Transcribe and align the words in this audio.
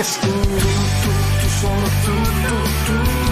es 0.00 0.20
tú, 0.20 0.28
tú, 0.28 0.32
tú, 1.40 1.48
solo 1.60 1.88
tú, 2.04 2.12
tú, 2.46 2.56
tú, 2.86 3.27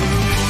Jesús. 0.00 0.49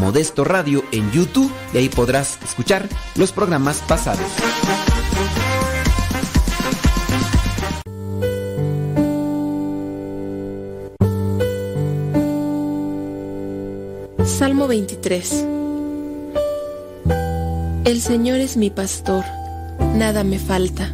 Modesto 0.00 0.44
Radio 0.44 0.84
en 0.92 1.10
YouTube 1.12 1.50
y 1.72 1.78
ahí 1.78 1.88
podrás 1.88 2.38
escuchar 2.42 2.88
los 3.16 3.32
programas 3.32 3.80
pasados. 3.82 4.26
Salmo 14.24 14.66
23 14.66 15.46
El 17.84 18.00
Señor 18.00 18.40
es 18.40 18.56
mi 18.56 18.70
pastor, 18.70 19.24
nada 19.94 20.24
me 20.24 20.38
falta. 20.38 20.90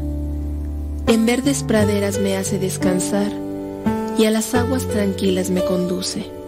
En 1.07 1.27
verdes 1.27 1.63
praderas 1.63 2.19
me 2.21 2.37
hace 2.37 2.59
descansar 2.59 3.33
y 4.19 4.27
a 4.27 4.31
las 4.31 4.55
aguas 4.55 4.87
tranquilas 4.87 5.51
me 5.51 5.65
conduce. 5.65 6.40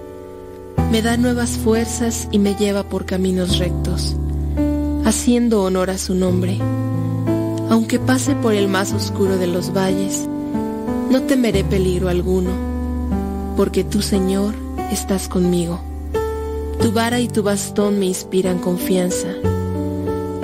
Me 0.93 1.01
da 1.01 1.17
nuevas 1.17 1.53
fuerzas 1.53 2.29
y 2.33 2.39
me 2.39 2.55
lleva 2.55 2.83
por 2.83 3.07
caminos 3.07 3.57
rectos, 3.57 4.15
haciendo 5.07 5.63
honor 5.63 5.89
a 5.89 5.97
su 5.97 6.15
nombre. 6.15 6.59
Aunque 7.71 7.99
pase 7.99 8.35
por 8.35 8.53
el 8.53 8.69
más 8.69 8.93
oscuro 8.93 9.39
de 9.39 9.47
los 9.47 9.73
valles, 9.73 10.29
no 11.11 11.23
temeré 11.23 11.65
peligro 11.65 12.11
alguno, 12.11 12.51
porque 13.57 13.85
tú, 13.85 14.03
Señor, 14.03 14.55
estás 14.91 15.29
conmigo. 15.29 15.81
Tu 16.83 16.93
vara 16.93 17.21
y 17.21 17.29
tu 17.29 17.43
bastón 17.43 17.99
me 17.99 18.05
inspiran 18.05 18.59
confianza. 18.59 19.29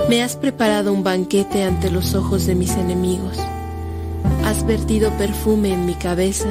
Me 0.09 0.23
has 0.23 0.35
preparado 0.35 0.95
un 0.95 1.05
banquete 1.05 1.63
ante 1.63 1.91
los 1.91 2.15
ojos 2.15 2.47
de 2.47 2.55
mis 2.55 2.71
enemigos. 2.71 3.37
Has 4.47 4.67
vertido 4.67 5.11
perfume 5.19 5.75
en 5.75 5.85
mi 5.85 5.93
cabeza 5.93 6.49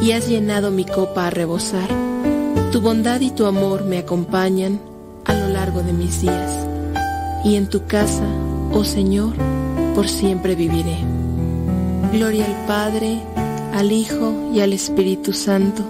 y 0.00 0.12
has 0.12 0.28
llenado 0.28 0.70
mi 0.70 0.84
copa 0.84 1.26
a 1.26 1.30
rebosar. 1.30 2.15
Tu 2.72 2.80
bondad 2.80 3.20
y 3.20 3.30
tu 3.30 3.46
amor 3.46 3.84
me 3.84 3.98
acompañan 3.98 4.80
a 5.24 5.34
lo 5.34 5.48
largo 5.48 5.82
de 5.82 5.92
mis 5.92 6.20
días. 6.22 6.66
Y 7.44 7.56
en 7.56 7.68
tu 7.68 7.86
casa, 7.86 8.26
oh 8.72 8.84
Señor, 8.84 9.34
por 9.94 10.08
siempre 10.08 10.54
viviré. 10.54 10.98
Gloria 12.12 12.44
al 12.44 12.66
Padre, 12.66 13.20
al 13.72 13.92
Hijo 13.92 14.50
y 14.52 14.60
al 14.60 14.72
Espíritu 14.72 15.32
Santo 15.32 15.84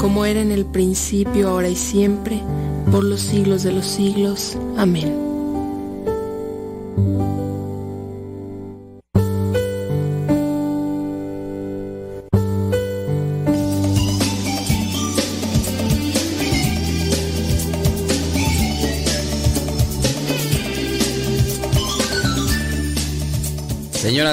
como 0.00 0.24
era 0.24 0.40
en 0.40 0.50
el 0.50 0.64
principio, 0.64 1.50
ahora 1.50 1.68
y 1.68 1.76
siempre, 1.76 2.40
por 2.90 3.04
los 3.04 3.20
siglos 3.20 3.62
de 3.62 3.72
los 3.72 3.84
siglos. 3.84 4.56
Amén. 4.78 5.29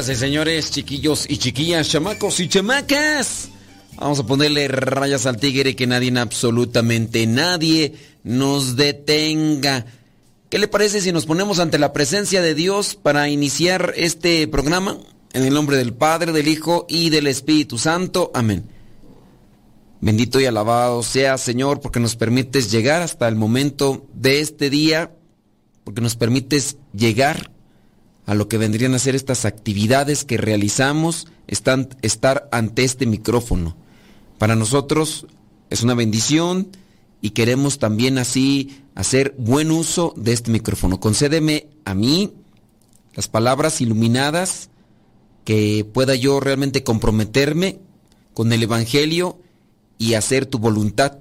Señores, 0.05 0.69
chiquillos 0.69 1.25
y 1.27 1.37
chiquillas, 1.37 1.89
chamacos 1.89 2.39
y 2.39 2.47
chamacas. 2.47 3.49
Vamos 3.95 4.19
a 4.19 4.27
ponerle 4.27 4.67
rayas 4.67 5.25
al 5.25 5.37
tigre 5.37 5.75
que 5.75 5.87
nadie, 5.87 6.15
absolutamente 6.19 7.25
nadie, 7.25 7.95
nos 8.23 8.75
detenga. 8.75 9.87
¿Qué 10.51 10.59
le 10.59 10.67
parece 10.67 11.01
si 11.01 11.11
nos 11.11 11.25
ponemos 11.25 11.57
ante 11.57 11.79
la 11.79 11.93
presencia 11.93 12.43
de 12.43 12.53
Dios 12.53 12.93
para 12.93 13.27
iniciar 13.27 13.93
este 13.97 14.47
programa? 14.47 14.99
En 15.33 15.43
el 15.43 15.53
nombre 15.53 15.77
del 15.77 15.95
Padre, 15.95 16.31
del 16.31 16.47
Hijo 16.47 16.85
y 16.87 17.09
del 17.09 17.25
Espíritu 17.25 17.79
Santo. 17.79 18.29
Amén. 18.35 18.69
Bendito 19.99 20.39
y 20.39 20.45
alabado 20.45 21.01
sea 21.01 21.39
Señor 21.39 21.81
porque 21.81 21.99
nos 21.99 22.15
permites 22.15 22.71
llegar 22.71 23.01
hasta 23.01 23.27
el 23.27 23.35
momento 23.35 24.05
de 24.13 24.41
este 24.41 24.69
día, 24.69 25.11
porque 25.83 26.01
nos 26.01 26.15
permites 26.15 26.77
llegar 26.93 27.49
a 28.27 28.35
lo 28.35 28.49
que 28.49 28.57
vendrían 28.57 28.93
a 28.93 28.99
ser 28.99 29.15
estas 29.15 29.45
actividades 29.45 30.25
que 30.25 30.37
realizamos, 30.37 31.27
están, 31.47 31.89
estar 32.01 32.49
ante 32.51 32.83
este 32.83 33.05
micrófono. 33.05 33.77
Para 34.37 34.55
nosotros 34.55 35.25
es 35.69 35.81
una 35.81 35.95
bendición 35.95 36.67
y 37.21 37.31
queremos 37.31 37.79
también 37.79 38.17
así 38.17 38.83
hacer 38.95 39.33
buen 39.37 39.71
uso 39.71 40.13
de 40.17 40.33
este 40.33 40.51
micrófono. 40.51 40.99
Concédeme 40.99 41.67
a 41.85 41.95
mí 41.95 42.33
las 43.15 43.29
palabras 43.29 43.79
iluminadas 43.79 44.69
que 45.45 45.85
pueda 45.85 46.13
yo 46.13 46.41
realmente 46.41 46.83
comprometerme 46.83 47.79
con 48.33 48.51
el 48.51 48.61
Evangelio 48.61 49.39
y 49.97 50.15
hacer 50.15 50.45
tu 50.45 50.59
voluntad 50.59 51.19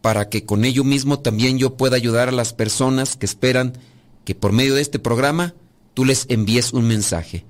para 0.00 0.30
que 0.30 0.46
con 0.46 0.64
ello 0.64 0.82
mismo 0.82 1.18
también 1.18 1.58
yo 1.58 1.76
pueda 1.76 1.96
ayudar 1.96 2.30
a 2.30 2.32
las 2.32 2.54
personas 2.54 3.16
que 3.16 3.26
esperan 3.26 3.74
que 4.24 4.34
por 4.34 4.52
medio 4.52 4.74
de 4.74 4.80
este 4.80 4.98
programa 4.98 5.54
tú 5.98 6.04
les 6.04 6.26
envíes 6.28 6.72
un 6.74 6.86
mensaje. 6.86 7.44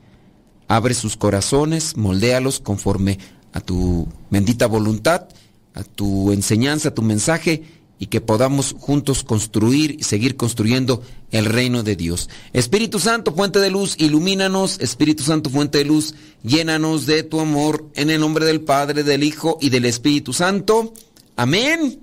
Abre 0.69 0.95
sus 0.95 1.19
corazones, 1.19 1.99
moldéalos 1.99 2.61
conforme 2.61 3.19
a 3.53 3.61
tu 3.61 4.09
bendita 4.31 4.67
voluntad, 4.67 5.29
a 5.75 5.85
tu 5.85 6.33
enseñanza, 6.33 6.89
a 6.89 6.95
tu 6.95 7.03
mensaje 7.03 7.65
y 7.99 8.07
que 8.07 8.23
podamos 8.23 8.75
juntos 8.79 9.23
construir 9.23 9.97
y 10.01 10.05
seguir 10.05 10.37
construyendo 10.37 11.03
el 11.31 11.45
reino 11.45 11.83
de 11.83 11.95
Dios. 11.95 12.31
Espíritu 12.55 12.99
Santo, 12.99 13.35
fuente 13.35 13.59
de 13.59 13.69
luz, 13.69 13.97
ilumínanos. 13.99 14.81
Espíritu 14.81 15.25
Santo, 15.25 15.51
fuente 15.51 15.77
de 15.77 15.85
luz, 15.85 16.15
llénanos 16.43 17.05
de 17.05 17.25
tu 17.25 17.41
amor 17.41 17.91
en 17.97 18.09
el 18.09 18.19
nombre 18.19 18.47
del 18.47 18.63
Padre, 18.63 19.03
del 19.03 19.25
Hijo 19.25 19.59
y 19.61 19.69
del 19.69 19.85
Espíritu 19.85 20.33
Santo. 20.33 20.95
Amén, 21.37 22.01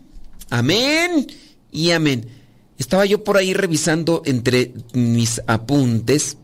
amén 0.52 1.26
y 1.72 1.90
amén. 1.90 2.45
Estaba 2.78 3.06
yo 3.06 3.24
por 3.24 3.38
ahí 3.38 3.54
revisando 3.54 4.22
entre 4.26 4.74
mis 4.94 5.42
apuntes 5.48 6.38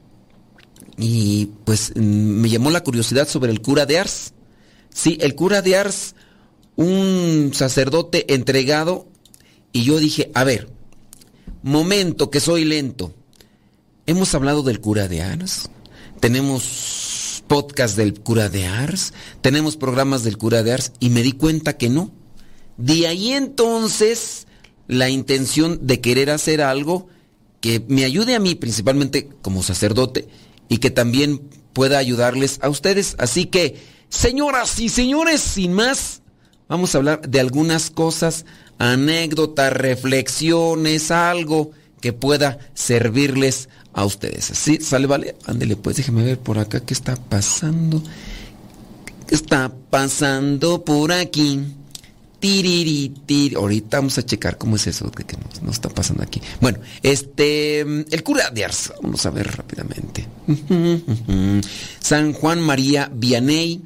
y 0.98 1.48
pues 1.66 1.96
me 1.96 2.50
llamó 2.50 2.70
la 2.70 2.84
curiosidad 2.84 3.28
sobre 3.28 3.52
el 3.52 3.62
cura 3.62 3.86
de 3.86 4.00
Ars. 4.00 4.34
Sí, 4.94 5.18
el 5.22 5.36
cura 5.36 5.62
de 5.62 5.76
Ars, 5.76 6.16
un 6.76 7.52
sacerdote 7.54 8.34
entregado 8.34 9.08
y 9.74 9.84
yo 9.84 10.00
dije, 10.00 10.32
a 10.34 10.44
ver, 10.44 10.70
momento 11.64 12.30
que 12.30 12.40
soy 12.40 12.66
lento. 12.66 13.14
Hemos 14.06 14.34
hablado 14.34 14.64
del 14.64 14.80
cura 14.80 15.08
de 15.08 15.22
Ars, 15.22 15.70
tenemos 16.20 17.44
podcast 17.48 17.98
del 17.98 18.20
cura 18.20 18.48
de 18.50 18.66
Ars, 18.66 19.14
tenemos 19.42 19.76
programas 19.76 20.24
del 20.24 20.38
cura 20.38 20.64
de 20.64 20.74
Ars 20.74 20.94
y 21.00 21.10
me 21.10 21.22
di 21.22 21.34
cuenta 21.34 21.78
que 21.78 21.90
no. 21.90 22.12
De 22.78 23.08
ahí 23.08 23.34
entonces 23.34 24.48
la 24.92 25.10
intención 25.10 25.80
de 25.88 26.02
querer 26.02 26.30
hacer 26.30 26.62
algo 26.62 27.08
que 27.62 27.82
me 27.88 28.04
ayude 28.04 28.36
a 28.36 28.40
mí 28.40 28.56
principalmente 28.56 29.30
como 29.42 29.64
sacerdote 29.64 30.28
y 30.68 30.80
que 30.80 30.92
también 30.92 31.42
pueda 31.72 31.98
ayudarles 31.98 32.60
a 32.62 32.68
ustedes. 32.68 33.16
Así 33.18 33.46
que, 33.46 33.78
señoras 34.10 34.78
y 34.82 34.90
señores, 34.90 35.40
sin 35.40 35.72
más, 35.72 36.22
vamos 36.68 36.94
a 36.94 36.98
hablar 36.98 37.22
de 37.22 37.40
algunas 37.40 37.90
cosas 37.90 38.46
anécdotas, 38.80 39.72
reflexiones, 39.72 41.10
algo 41.10 41.72
que 42.02 42.12
pueda 42.12 42.60
servirles 42.74 43.70
a 43.94 44.04
ustedes. 44.04 44.44
¿Sí? 44.44 44.80
¿Sale, 44.82 45.08
vale? 45.08 45.38
Ándele, 45.46 45.78
pues 45.78 45.96
déjeme 45.96 46.22
ver 46.24 46.38
por 46.38 46.60
acá 46.60 46.82
qué 46.82 46.94
está 46.94 47.16
pasando. 47.16 48.04
¿Qué 49.26 49.36
está 49.36 49.72
pasando 49.90 50.84
por 50.84 51.14
aquí? 51.14 51.62
Tiriri, 52.42 53.54
Ahorita 53.56 53.98
vamos 53.98 54.18
a 54.18 54.26
checar 54.26 54.58
cómo 54.58 54.76
es 54.76 54.88
eso 54.88 55.12
que, 55.12 55.24
que 55.24 55.38
nos, 55.64 55.76
está 55.76 55.90
pasando 55.90 56.24
aquí. 56.24 56.42
Bueno, 56.60 56.80
este, 57.04 57.82
el 57.82 58.24
cura 58.24 58.50
de 58.50 58.66
Ars, 58.66 58.92
vamos 59.02 59.26
a 59.26 59.30
ver 59.30 59.56
rápidamente. 59.56 60.28
San 62.00 62.34
Juan 62.34 62.60
María 62.60 63.12
Vianney 63.14 63.84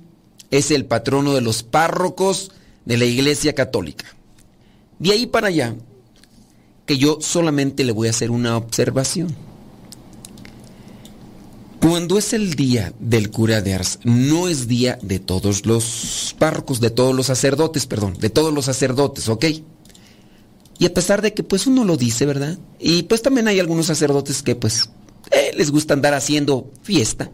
es 0.51 0.71
el 0.71 0.85
patrono 0.85 1.33
de 1.33 1.41
los 1.41 1.63
párrocos 1.63 2.51
de 2.85 2.97
la 2.97 3.05
Iglesia 3.05 3.53
Católica. 3.53 4.05
De 4.99 5.11
ahí 5.11 5.27
para 5.27 5.47
allá, 5.47 5.75
que 6.85 6.97
yo 6.97 7.17
solamente 7.19 7.83
le 7.83 7.91
voy 7.91 8.07
a 8.07 8.11
hacer 8.11 8.31
una 8.31 8.55
observación. 8.55 9.35
Cuando 11.87 12.17
es 12.17 12.33
el 12.33 12.55
día 12.55 12.93
del 12.99 13.29
cura 13.29 13.61
de 13.61 13.75
Ars, 13.75 13.99
no 14.03 14.47
es 14.47 14.67
día 14.67 14.97
de 15.03 15.19
todos 15.19 15.67
los 15.67 16.35
párrocos, 16.39 16.79
de 16.79 16.89
todos 16.89 17.13
los 17.13 17.27
sacerdotes, 17.27 17.85
perdón, 17.85 18.17
de 18.17 18.31
todos 18.31 18.51
los 18.51 18.65
sacerdotes, 18.65 19.29
¿ok? 19.29 19.45
Y 20.79 20.85
a 20.87 20.93
pesar 20.95 21.21
de 21.21 21.35
que 21.35 21.43
pues 21.43 21.67
uno 21.67 21.83
lo 21.83 21.95
dice, 21.95 22.25
¿verdad? 22.25 22.57
Y 22.79 23.03
pues 23.03 23.21
también 23.21 23.47
hay 23.47 23.59
algunos 23.59 23.85
sacerdotes 23.85 24.41
que 24.41 24.55
pues 24.55 24.89
eh, 25.29 25.51
les 25.55 25.69
gusta 25.69 25.93
andar 25.93 26.15
haciendo 26.15 26.71
fiesta 26.81 27.29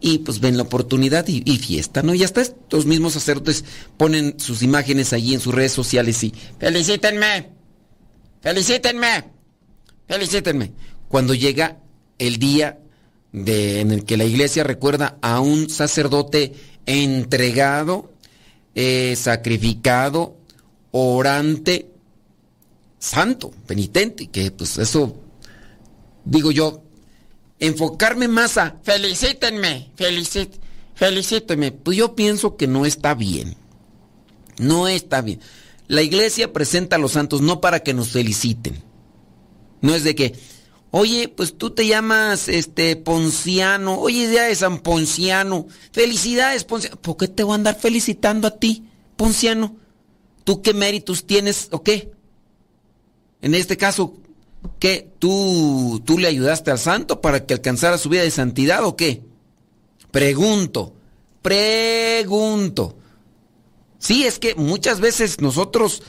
y 0.00 0.20
pues 0.20 0.40
ven 0.40 0.56
la 0.56 0.62
oportunidad 0.62 1.28
y, 1.28 1.58
fiesta, 1.58 2.02
¿no? 2.02 2.14
Y 2.14 2.24
hasta 2.24 2.40
estos 2.40 2.86
mismos 2.86 3.12
sacerdotes 3.12 3.66
ponen 3.98 4.40
sus 4.40 4.62
imágenes 4.62 5.12
allí 5.12 5.34
en 5.34 5.40
sus 5.40 5.54
redes 5.54 5.72
sociales 5.72 6.24
y 6.24 6.32
felicítenme, 6.58 7.50
felicítenme, 8.40 9.24
felicítenme. 10.08 10.72
Cuando 11.06 11.34
llega 11.34 11.82
el 12.18 12.38
día 12.38 12.78
de, 13.32 13.80
en 13.80 13.90
el 13.90 14.04
que 14.04 14.16
la 14.16 14.24
iglesia 14.24 14.64
recuerda 14.64 15.18
a 15.22 15.40
un 15.40 15.70
sacerdote 15.70 16.54
entregado, 16.86 18.12
eh, 18.74 19.14
sacrificado, 19.16 20.36
orante, 20.90 21.90
santo, 22.98 23.50
penitente, 23.66 24.28
que 24.28 24.50
pues 24.50 24.78
eso, 24.78 25.16
digo 26.24 26.50
yo, 26.50 26.82
enfocarme 27.58 28.28
más 28.28 28.58
a 28.58 28.76
felicítenme, 28.82 29.90
felicit, 29.94 30.54
felicítenme. 30.94 31.72
Pues 31.72 31.96
yo 31.96 32.14
pienso 32.16 32.56
que 32.56 32.66
no 32.66 32.86
está 32.86 33.14
bien. 33.14 33.56
No 34.58 34.88
está 34.88 35.22
bien. 35.22 35.40
La 35.88 36.02
iglesia 36.02 36.52
presenta 36.52 36.96
a 36.96 36.98
los 36.98 37.12
santos 37.12 37.40
no 37.40 37.60
para 37.60 37.80
que 37.80 37.94
nos 37.94 38.10
feliciten. 38.10 38.82
No 39.80 39.94
es 39.94 40.04
de 40.04 40.14
que, 40.14 40.34
oye, 40.90 41.28
pues 41.28 41.56
tú 41.56 41.70
te 41.70 41.86
llamas 41.86 42.48
este 42.48 42.96
Ponciano, 42.96 43.98
oye, 43.98 44.32
ya 44.32 44.44
de 44.44 44.54
San 44.54 44.78
Ponciano. 44.80 45.66
Felicidades, 45.92 46.64
Ponciano. 46.64 46.96
¿Por 47.00 47.16
qué 47.16 47.28
te 47.28 47.42
voy 47.42 47.52
a 47.52 47.54
andar 47.56 47.78
felicitando 47.78 48.48
a 48.48 48.56
ti, 48.56 48.84
Ponciano? 49.16 49.76
¿Tú 50.44 50.62
qué 50.62 50.74
méritos 50.74 51.26
tienes 51.26 51.68
o 51.70 51.82
qué? 51.82 52.12
En 53.42 53.54
este 53.54 53.76
caso, 53.76 54.14
¿Qué? 54.78 55.10
¿Tú, 55.18 56.02
¿Tú 56.04 56.18
le 56.18 56.28
ayudaste 56.28 56.70
al 56.70 56.78
santo 56.78 57.20
para 57.20 57.44
que 57.46 57.54
alcanzara 57.54 57.98
su 57.98 58.08
vida 58.08 58.22
de 58.22 58.30
santidad 58.30 58.84
o 58.84 58.96
qué? 58.96 59.22
Pregunto, 60.10 60.94
pregunto. 61.42 62.96
Sí, 63.98 64.24
es 64.24 64.38
que 64.38 64.54
muchas 64.54 65.00
veces 65.00 65.40
nosotros 65.40 66.02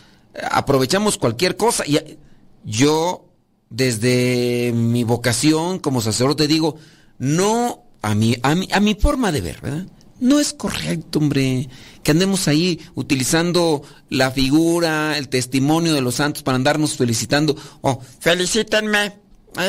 aprovechamos 0.50 1.18
cualquier 1.18 1.58
cosa. 1.58 1.86
Y 1.86 2.18
yo, 2.64 3.26
desde 3.72 4.74
mi 4.76 5.04
vocación 5.04 5.80
como 5.80 6.02
sacerdote, 6.02 6.46
digo, 6.46 6.76
no 7.18 7.84
a 8.02 8.14
mi, 8.14 8.38
a 8.44 8.54
mi, 8.54 8.68
a 8.72 8.80
mi 8.80 8.96
forma 8.96 9.32
de 9.32 9.42
ver, 9.42 9.62
¿verdad? 9.62 9.88
No 10.20 10.40
es 10.40 10.54
correcto, 10.54 11.18
hombre, 11.18 11.68
que 12.04 12.12
andemos 12.12 12.48
ahí 12.48 12.80
utilizando 12.94 13.82
la 14.10 14.30
figura, 14.30 15.18
el 15.18 15.30
testimonio 15.30 15.96
de 15.96 16.02
los 16.02 16.16
santos 16.16 16.44
para 16.44 16.58
andarnos 16.58 16.96
felicitando. 16.96 17.56
Oh, 17.80 18.00
felicítenme, 18.20 19.18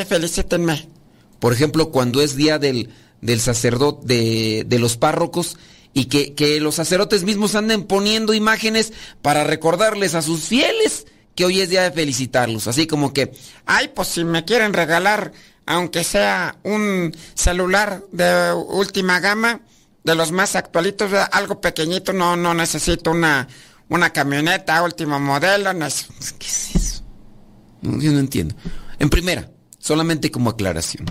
felicítenme. 0.07 0.89
Por 1.39 1.55
ejemplo, 1.55 1.91
cuando 1.91 2.21
es 2.21 2.37
día 2.37 2.59
del, 2.59 2.91
del 3.23 3.41
sacerdote, 3.41 4.07
de, 4.07 4.65
de 4.67 4.79
los 4.79 4.99
párrocos, 4.99 5.57
y 5.95 6.07
que, 6.07 6.35
que 6.35 6.61
los 6.61 6.75
sacerdotes 6.75 7.23
mismos 7.23 7.55
anden 7.55 7.85
poniendo 7.85 8.35
imágenes 8.35 8.93
para 9.21 9.45
recordarles 9.45 10.15
a 10.15 10.23
sus 10.23 10.41
fieles 10.41 11.07
que 11.35 11.45
hoy 11.45 11.61
es 11.61 11.71
día 11.71 11.83
de 11.83 11.93
felicitarlos. 11.93 12.67
Así 12.67 12.87
como 12.87 13.13
que, 13.13 13.33
ay, 13.67 13.91
pues 13.95 14.09
si 14.09 14.25
me 14.25 14.45
quieren 14.45 14.73
regalar, 14.73 15.33
aunque 15.67 16.05
sea 16.05 16.57
un 16.63 17.17
celular 17.35 18.03
de 18.13 18.53
última 18.53 19.21
gama, 19.21 19.61
de 20.05 20.15
los 20.15 20.33
más 20.33 20.57
actualitos, 20.57 21.13
algo 21.31 21.61
pequeñito, 21.61 22.13
no, 22.13 22.37
no 22.37 22.55
necesito 22.55 23.13
una, 23.13 23.49
una 23.89 24.11
camioneta 24.11 24.83
último 24.83 25.21
modelo. 25.21 25.73
No 25.73 25.87
es, 25.87 26.07
¿Qué 26.39 26.47
es 26.47 26.75
eso? 26.75 27.03
Yo 27.83 28.13
no 28.13 28.19
entiendo. 28.19 28.55
En 28.99 29.09
primera, 29.11 29.51
solamente 29.79 30.31
como 30.31 30.51
aclaración. 30.51 31.07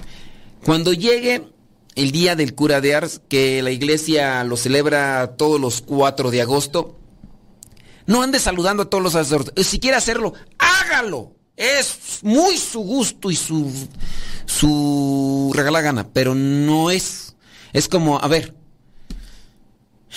Cuando 0.64 0.94
llegue 0.94 1.48
el 1.96 2.12
día 2.12 2.36
del 2.36 2.54
cura 2.54 2.82
de 2.82 2.96
Ars, 2.96 3.22
que 3.28 3.62
la 3.62 3.72
iglesia 3.72 4.44
lo 4.44 4.58
celebra 4.58 5.36
todos 5.38 5.60
los 5.60 5.82
4 5.82 6.32
de 6.32 6.42
agosto, 6.42 7.01
no 8.06 8.22
ande 8.22 8.40
saludando 8.40 8.84
a 8.84 8.90
todos 8.90 9.04
los 9.04 9.14
sacerdotes. 9.14 9.68
Si 9.68 9.80
quiere 9.80 9.98
hacerlo, 9.98 10.34
hágalo. 10.58 11.36
Es 11.56 12.20
muy 12.24 12.58
su 12.58 12.80
gusto 12.80 13.30
y 13.30 13.36
su, 13.36 13.72
su 14.46 15.52
regala 15.54 15.82
gana, 15.82 16.08
pero 16.12 16.34
no 16.34 16.90
es. 16.90 17.36
Es 17.74 17.88
como, 17.88 18.20
a 18.20 18.28
ver, 18.28 18.56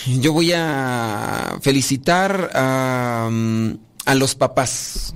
yo 0.07 0.33
voy 0.33 0.53
a 0.55 1.59
felicitar 1.61 2.51
a, 2.55 3.31
a 4.07 4.15
los 4.15 4.35
papás. 4.35 5.15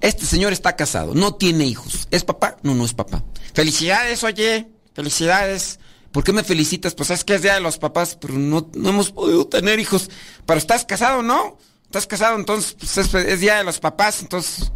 Este 0.00 0.26
señor 0.26 0.52
está 0.52 0.76
casado, 0.76 1.14
no 1.14 1.34
tiene 1.34 1.64
hijos. 1.64 2.08
¿Es 2.10 2.24
papá? 2.24 2.56
No, 2.62 2.74
no 2.74 2.84
es 2.84 2.94
papá. 2.94 3.24
Felicidades, 3.54 4.22
oye, 4.22 4.68
felicidades. 4.94 5.80
¿Por 6.14 6.24
qué 6.24 6.32
me 6.32 6.44
felicitas? 6.44 6.94
Pues 6.94 7.10
es 7.10 7.24
que 7.24 7.34
es 7.34 7.42
día 7.42 7.54
de 7.54 7.60
los 7.60 7.76
papás, 7.76 8.16
pero 8.18 8.32
no, 8.32 8.70
no 8.72 8.88
hemos 8.88 9.10
podido 9.10 9.46
tener 9.46 9.78
hijos. 9.78 10.08
Pero 10.46 10.56
estás 10.56 10.86
casado, 10.86 11.22
¿no? 11.22 11.58
estás 11.94 12.06
casado, 12.08 12.36
entonces 12.36 12.74
pues, 12.76 13.14
es, 13.14 13.40
día 13.40 13.58
de 13.58 13.62
los 13.64 13.78
papás, 13.78 14.20
entonces 14.20 14.72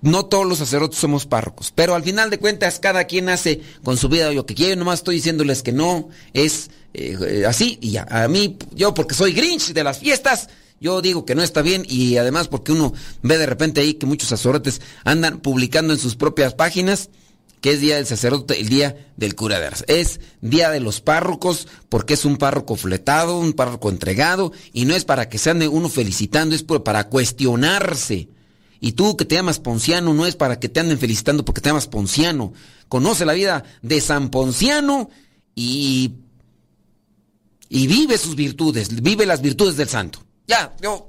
no 0.00 0.24
todos 0.24 0.46
los 0.46 0.56
sacerdotes 0.56 0.98
somos 0.98 1.26
párrocos, 1.26 1.70
pero 1.74 1.94
al 1.94 2.02
final 2.02 2.30
de 2.30 2.38
cuentas 2.38 2.80
cada 2.80 3.04
quien 3.04 3.28
hace 3.28 3.60
con 3.82 3.98
su 3.98 4.08
vida 4.08 4.32
lo 4.32 4.46
que 4.46 4.54
quiere, 4.54 4.74
nomás 4.74 5.00
estoy 5.00 5.16
diciéndoles 5.16 5.62
que 5.62 5.72
no 5.72 6.08
es 6.32 6.70
eh, 6.94 7.44
así 7.46 7.78
y 7.82 7.90
ya, 7.90 8.06
a 8.08 8.26
mí, 8.28 8.56
yo 8.72 8.94
porque 8.94 9.14
soy 9.14 9.34
Grinch 9.34 9.74
de 9.74 9.84
las 9.84 9.98
fiestas, 9.98 10.48
yo 10.80 11.02
digo 11.02 11.26
que 11.26 11.34
no 11.34 11.42
está 11.42 11.60
bien 11.60 11.84
y 11.86 12.16
además 12.16 12.48
porque 12.48 12.72
uno 12.72 12.94
ve 13.20 13.36
de 13.36 13.46
repente 13.46 13.82
ahí 13.82 13.94
que 13.94 14.06
muchos 14.06 14.30
sacerdotes 14.30 14.80
andan 15.04 15.40
publicando 15.40 15.92
en 15.92 15.98
sus 15.98 16.16
propias 16.16 16.54
páginas 16.54 17.10
que 17.64 17.72
es 17.72 17.80
día 17.80 17.96
del 17.96 18.04
sacerdote, 18.04 18.60
el 18.60 18.68
día 18.68 19.08
del 19.16 19.34
cura 19.34 19.58
de 19.58 19.68
Ars. 19.68 19.86
Es 19.88 20.20
día 20.42 20.68
de 20.68 20.80
los 20.80 21.00
párrocos 21.00 21.66
porque 21.88 22.12
es 22.12 22.26
un 22.26 22.36
párroco 22.36 22.76
fletado, 22.76 23.38
un 23.38 23.54
párroco 23.54 23.88
entregado 23.88 24.52
y 24.74 24.84
no 24.84 24.94
es 24.94 25.06
para 25.06 25.30
que 25.30 25.38
se 25.38 25.48
ande 25.48 25.66
uno 25.66 25.88
felicitando, 25.88 26.54
es 26.54 26.62
para 26.62 27.08
cuestionarse. 27.08 28.28
Y 28.80 28.92
tú 28.92 29.16
que 29.16 29.24
te 29.24 29.36
llamas 29.36 29.60
Ponciano, 29.60 30.12
no 30.12 30.26
es 30.26 30.36
para 30.36 30.60
que 30.60 30.68
te 30.68 30.80
anden 30.80 30.98
felicitando 30.98 31.42
porque 31.42 31.62
te 31.62 31.70
llamas 31.70 31.86
Ponciano. 31.86 32.52
Conoce 32.90 33.24
la 33.24 33.32
vida 33.32 33.64
de 33.80 33.98
San 34.02 34.28
Ponciano 34.28 35.08
y, 35.54 36.16
y 37.70 37.86
vive 37.86 38.18
sus 38.18 38.36
virtudes, 38.36 39.02
vive 39.02 39.24
las 39.24 39.40
virtudes 39.40 39.78
del 39.78 39.88
santo. 39.88 40.18
Ya, 40.46 40.76
yo, 40.82 41.08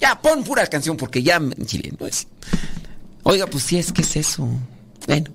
ya, 0.00 0.18
pon 0.18 0.44
pura 0.44 0.66
canción 0.66 0.96
porque 0.96 1.22
ya 1.22 1.36
en 1.36 1.66
Chile 1.66 1.92
no 2.00 2.06
es. 2.06 2.26
Oiga, 3.22 3.46
pues 3.46 3.64
sí, 3.64 3.76
es 3.76 3.92
que 3.92 4.00
es 4.00 4.16
eso. 4.16 4.48
Bueno, 5.06 5.30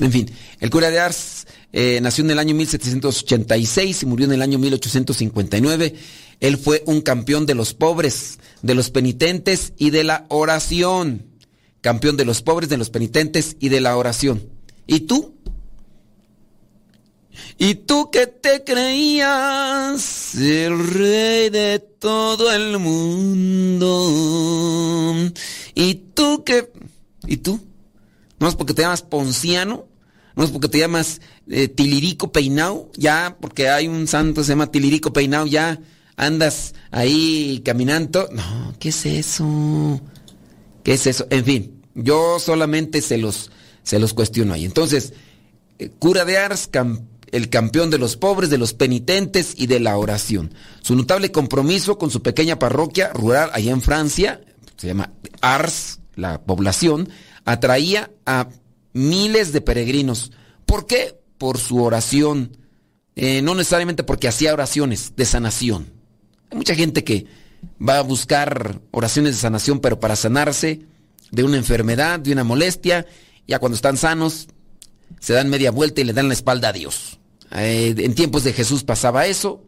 en 0.00 0.12
fin, 0.12 0.30
el 0.60 0.70
cura 0.70 0.90
de 0.90 1.00
Ars 1.00 1.46
eh, 1.72 1.98
nació 2.02 2.24
en 2.24 2.30
el 2.30 2.38
año 2.38 2.54
1786 2.54 4.02
y 4.02 4.06
murió 4.06 4.26
en 4.26 4.32
el 4.32 4.42
año 4.42 4.58
1859. 4.58 5.94
Él 6.40 6.58
fue 6.58 6.82
un 6.86 7.00
campeón 7.00 7.46
de 7.46 7.54
los 7.54 7.74
pobres, 7.74 8.38
de 8.62 8.74
los 8.74 8.90
penitentes 8.90 9.72
y 9.78 9.90
de 9.90 10.04
la 10.04 10.26
oración. 10.28 11.26
Campeón 11.80 12.16
de 12.16 12.24
los 12.24 12.42
pobres, 12.42 12.68
de 12.68 12.76
los 12.76 12.90
penitentes 12.90 13.56
y 13.60 13.68
de 13.68 13.80
la 13.80 13.96
oración. 13.96 14.48
¿Y 14.86 15.00
tú? 15.00 15.34
¿Y 17.58 17.74
tú 17.74 18.10
que 18.10 18.26
te 18.26 18.64
creías 18.64 20.34
el 20.34 20.86
rey 20.86 21.50
de 21.50 21.78
todo 21.98 22.52
el 22.52 22.78
mundo? 22.78 24.10
¿Y 25.74 25.94
tú 26.14 26.42
que... 26.44 26.70
¿Y 27.26 27.38
tú? 27.38 27.60
No 28.44 28.50
es 28.50 28.56
porque 28.56 28.74
te 28.74 28.82
llamas 28.82 29.00
Ponciano, 29.00 29.88
no 30.36 30.44
es 30.44 30.50
porque 30.50 30.68
te 30.68 30.78
llamas 30.78 31.22
eh, 31.48 31.66
Tilirico 31.66 32.30
Peinao, 32.30 32.90
ya 32.94 33.38
porque 33.40 33.70
hay 33.70 33.88
un 33.88 34.06
santo 34.06 34.42
que 34.42 34.44
se 34.44 34.52
llama 34.52 34.70
Tilirico 34.70 35.14
Peinao, 35.14 35.46
ya 35.46 35.80
andas 36.16 36.74
ahí 36.90 37.62
caminando. 37.64 38.28
No, 38.32 38.74
¿qué 38.78 38.90
es 38.90 39.06
eso? 39.06 39.98
¿Qué 40.82 40.92
es 40.92 41.06
eso? 41.06 41.26
En 41.30 41.42
fin, 41.46 41.82
yo 41.94 42.38
solamente 42.38 43.00
se 43.00 43.16
los, 43.16 43.50
se 43.82 43.98
los 43.98 44.12
cuestiono 44.12 44.52
ahí. 44.52 44.66
Entonces, 44.66 45.14
eh, 45.78 45.88
cura 45.98 46.26
de 46.26 46.36
Ars, 46.36 46.68
el 47.32 47.48
campeón 47.48 47.88
de 47.88 47.96
los 47.96 48.18
pobres, 48.18 48.50
de 48.50 48.58
los 48.58 48.74
penitentes 48.74 49.54
y 49.56 49.68
de 49.68 49.80
la 49.80 49.96
oración. 49.96 50.52
Su 50.82 50.94
notable 50.96 51.32
compromiso 51.32 51.96
con 51.96 52.10
su 52.10 52.20
pequeña 52.20 52.58
parroquia 52.58 53.10
rural 53.14 53.48
allá 53.54 53.72
en 53.72 53.80
Francia, 53.80 54.42
se 54.76 54.88
llama 54.88 55.14
Ars, 55.40 56.00
la 56.14 56.42
población, 56.42 57.08
atraía 57.44 58.10
a 58.26 58.48
miles 58.92 59.52
de 59.52 59.60
peregrinos. 59.60 60.32
¿Por 60.66 60.86
qué? 60.86 61.18
Por 61.38 61.58
su 61.58 61.82
oración. 61.82 62.56
Eh, 63.16 63.42
no 63.42 63.54
necesariamente 63.54 64.02
porque 64.02 64.28
hacía 64.28 64.52
oraciones 64.52 65.12
de 65.16 65.24
sanación. 65.24 65.92
Hay 66.50 66.58
mucha 66.58 66.74
gente 66.74 67.04
que 67.04 67.26
va 67.86 67.98
a 67.98 68.02
buscar 68.02 68.80
oraciones 68.90 69.34
de 69.34 69.40
sanación, 69.40 69.80
pero 69.80 70.00
para 70.00 70.16
sanarse 70.16 70.80
de 71.30 71.44
una 71.44 71.56
enfermedad, 71.56 72.20
de 72.20 72.32
una 72.32 72.44
molestia, 72.44 73.06
ya 73.46 73.58
cuando 73.58 73.76
están 73.76 73.96
sanos, 73.96 74.48
se 75.20 75.32
dan 75.32 75.48
media 75.48 75.70
vuelta 75.70 76.00
y 76.00 76.04
le 76.04 76.12
dan 76.12 76.28
la 76.28 76.34
espalda 76.34 76.68
a 76.68 76.72
Dios. 76.72 77.18
Eh, 77.52 77.94
en 77.98 78.14
tiempos 78.14 78.44
de 78.44 78.52
Jesús 78.52 78.84
pasaba 78.84 79.26
eso. 79.26 79.62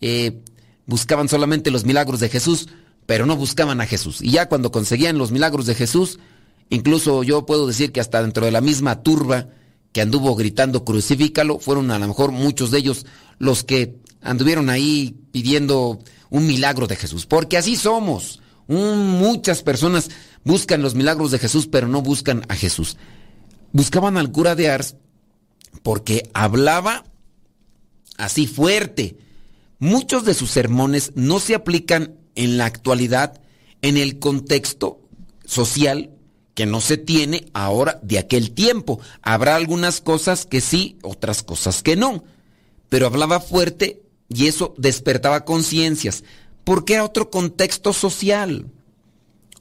Eh, 0.00 0.40
buscaban 0.86 1.28
solamente 1.28 1.70
los 1.70 1.84
milagros 1.84 2.20
de 2.20 2.28
Jesús, 2.28 2.68
pero 3.06 3.26
no 3.26 3.36
buscaban 3.36 3.80
a 3.80 3.86
Jesús. 3.86 4.20
Y 4.22 4.32
ya 4.32 4.48
cuando 4.48 4.70
conseguían 4.70 5.18
los 5.18 5.30
milagros 5.30 5.66
de 5.66 5.74
Jesús, 5.74 6.18
Incluso 6.70 7.22
yo 7.22 7.46
puedo 7.46 7.66
decir 7.66 7.92
que 7.92 8.00
hasta 8.00 8.22
dentro 8.22 8.44
de 8.44 8.52
la 8.52 8.60
misma 8.60 9.02
turba 9.02 9.48
que 9.92 10.00
anduvo 10.00 10.34
gritando 10.34 10.84
crucifícalo, 10.84 11.58
fueron 11.60 11.90
a 11.90 11.98
lo 11.98 12.08
mejor 12.08 12.32
muchos 12.32 12.70
de 12.70 12.78
ellos 12.78 13.06
los 13.38 13.62
que 13.62 13.96
anduvieron 14.20 14.70
ahí 14.70 15.14
pidiendo 15.30 16.00
un 16.30 16.46
milagro 16.46 16.86
de 16.86 16.96
Jesús. 16.96 17.26
Porque 17.26 17.56
así 17.56 17.76
somos. 17.76 18.40
muchas 18.66 19.62
personas 19.62 20.10
buscan 20.42 20.82
los 20.82 20.94
milagros 20.94 21.30
de 21.30 21.38
Jesús, 21.38 21.68
pero 21.68 21.86
no 21.86 22.02
buscan 22.02 22.44
a 22.48 22.56
Jesús. 22.56 22.96
Buscaban 23.72 24.16
al 24.16 24.32
cura 24.32 24.54
de 24.54 24.70
Ars 24.70 24.96
porque 25.82 26.28
hablaba 26.34 27.04
así 28.16 28.46
fuerte. 28.46 29.16
Muchos 29.78 30.24
de 30.24 30.34
sus 30.34 30.50
sermones 30.50 31.12
no 31.14 31.38
se 31.38 31.54
aplican 31.54 32.16
en 32.34 32.56
la 32.56 32.64
actualidad 32.66 33.40
en 33.82 33.96
el 33.96 34.18
contexto 34.18 35.00
social 35.44 36.10
que 36.54 36.66
no 36.66 36.80
se 36.80 36.96
tiene 36.96 37.46
ahora 37.52 37.98
de 38.02 38.18
aquel 38.18 38.52
tiempo. 38.52 39.00
Habrá 39.22 39.56
algunas 39.56 40.00
cosas 40.00 40.46
que 40.46 40.60
sí, 40.60 40.96
otras 41.02 41.42
cosas 41.42 41.82
que 41.82 41.96
no. 41.96 42.24
Pero 42.88 43.06
hablaba 43.06 43.40
fuerte 43.40 44.02
y 44.28 44.46
eso 44.46 44.74
despertaba 44.78 45.44
conciencias, 45.44 46.24
porque 46.64 46.94
era 46.94 47.04
otro 47.04 47.30
contexto 47.30 47.92
social. 47.92 48.66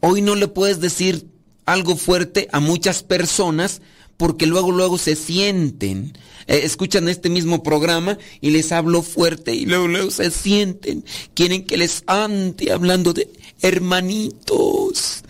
Hoy 0.01 0.21
no 0.21 0.35
le 0.35 0.47
puedes 0.47 0.79
decir 0.79 1.27
algo 1.65 1.95
fuerte 1.95 2.47
a 2.51 2.59
muchas 2.59 3.03
personas 3.03 3.81
porque 4.17 4.45
luego 4.45 4.71
luego 4.71 4.97
se 4.97 5.15
sienten, 5.15 6.13
eh, 6.47 6.61
escuchan 6.63 7.09
este 7.09 7.29
mismo 7.29 7.63
programa 7.63 8.17
y 8.41 8.51
les 8.51 8.71
hablo 8.71 9.01
fuerte 9.01 9.55
y 9.55 9.65
luego 9.65 9.87
luego 9.87 10.11
se 10.11 10.29
sienten, 10.29 11.03
quieren 11.33 11.65
que 11.65 11.77
les 11.77 12.03
ande 12.05 12.71
hablando 12.71 13.13
de 13.13 13.29
hermanitos, 13.61 15.23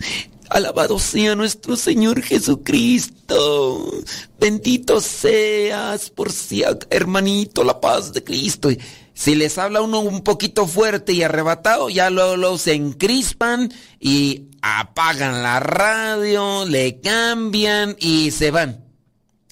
Alabado 0.50 0.98
sea 0.98 1.34
nuestro 1.34 1.76
Señor 1.76 2.22
Jesucristo. 2.22 3.90
Bendito 4.38 5.00
seas 5.00 6.10
por 6.10 6.30
si 6.30 6.62
hermanito, 6.90 7.64
la 7.64 7.80
paz 7.80 8.12
de 8.12 8.22
Cristo. 8.22 8.68
Si 9.14 9.34
les 9.34 9.58
habla 9.58 9.80
uno 9.80 10.00
un 10.00 10.22
poquito 10.22 10.66
fuerte 10.66 11.12
y 11.12 11.22
arrebatado, 11.22 11.88
ya 11.88 12.10
luego, 12.10 12.58
se 12.58 12.74
encrispan 12.74 13.72
y 14.00 14.48
apagan 14.60 15.42
la 15.42 15.60
radio, 15.60 16.66
le 16.66 17.00
cambian 17.00 17.96
y 17.98 18.32
se 18.32 18.50
van. 18.50 18.84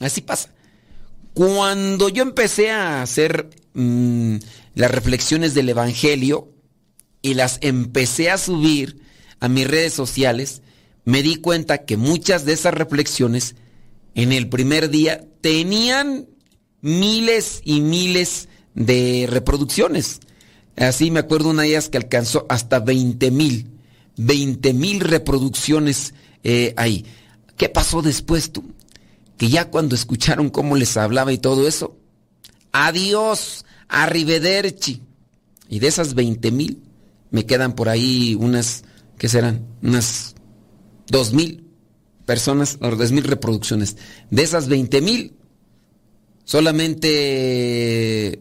Así 0.01 0.21
pasa. 0.21 0.51
Cuando 1.33 2.09
yo 2.09 2.23
empecé 2.23 2.71
a 2.71 3.03
hacer 3.03 3.49
mm, 3.73 4.37
las 4.75 4.91
reflexiones 4.91 5.55
del 5.55 5.69
Evangelio 5.69 6.53
y 7.23 7.35
las 7.35 7.59
empecé 7.63 8.31
a 8.31 8.39
subir 8.39 9.01
a 9.41 9.49
mis 9.49 9.67
redes 9.67 9.95
sociales, 9.95 10.61
me 11.05 11.23
di 11.23 11.37
cuenta 11.37 11.85
que 11.85 11.97
muchas 11.97 12.45
de 12.45 12.53
esas 12.53 12.75
reflexiones 12.75 13.57
en 14.15 14.33
el 14.33 14.49
primer 14.49 14.91
día 14.91 15.25
tenían 15.41 16.27
miles 16.81 17.61
y 17.65 17.81
miles 17.81 18.49
de 18.75 19.27
reproducciones. 19.29 20.21
Así 20.77 21.11
me 21.11 21.21
acuerdo 21.21 21.51
una 21.51 21.63
de 21.63 21.69
ellas 21.69 21.89
que 21.89 21.99
alcanzó 21.99 22.47
hasta 22.49 22.81
20 22.81 23.31
mil, 23.31 23.71
20 24.17 24.73
mil 24.75 25.01
reproducciones 25.01 26.15
eh, 26.45 26.75
ahí. 26.77 27.05
¿Qué 27.57 27.69
pasó 27.69 28.03
después 28.03 28.53
tú? 28.53 28.65
Que 29.37 29.49
ya 29.49 29.71
cuando 29.71 29.95
escucharon 29.95 30.51
cómo 30.51 30.77
les 30.77 30.97
hablaba 30.97 31.33
y 31.33 31.39
todo 31.39 31.67
eso, 31.67 31.97
adiós, 32.71 33.65
arrivederci. 33.89 35.03
Y 35.69 35.79
de 35.79 35.89
esas 35.89 36.15
20 36.15 36.51
mil 36.53 36.83
me 37.31 37.47
quedan 37.47 37.75
por 37.75 37.89
ahí 37.89 38.37
unas, 38.39 38.85
¿qué 39.19 39.29
serán? 39.29 39.67
Unas 39.83 40.35
dos 41.09 41.33
mil 41.33 41.67
personas, 42.27 42.79
dos 42.79 43.13
mil 43.13 43.25
reproducciones. 43.25 43.97
De 44.31 44.43
esas 44.43 44.69
20 44.69 45.01
mil, 45.01 45.33
solamente 46.45 48.41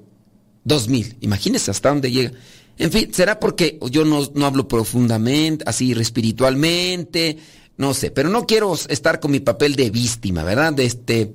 dos 0.63 0.87
mil. 0.87 1.17
Imagínense 1.21 1.71
hasta 1.71 1.89
dónde 1.89 2.11
llega. 2.11 2.31
En 2.77 2.91
fin, 2.91 3.13
será 3.13 3.39
porque 3.39 3.77
yo 3.91 4.05
no, 4.05 4.27
no 4.33 4.45
hablo 4.45 4.67
profundamente, 4.67 5.63
así 5.67 5.91
espiritualmente, 5.91 7.37
no 7.77 7.93
sé, 7.93 8.11
pero 8.11 8.29
no 8.29 8.45
quiero 8.45 8.73
estar 8.73 9.19
con 9.19 9.31
mi 9.31 9.39
papel 9.39 9.75
de 9.75 9.89
víctima, 9.89 10.43
¿verdad? 10.43 10.73
De 10.73 10.85
este, 10.85 11.33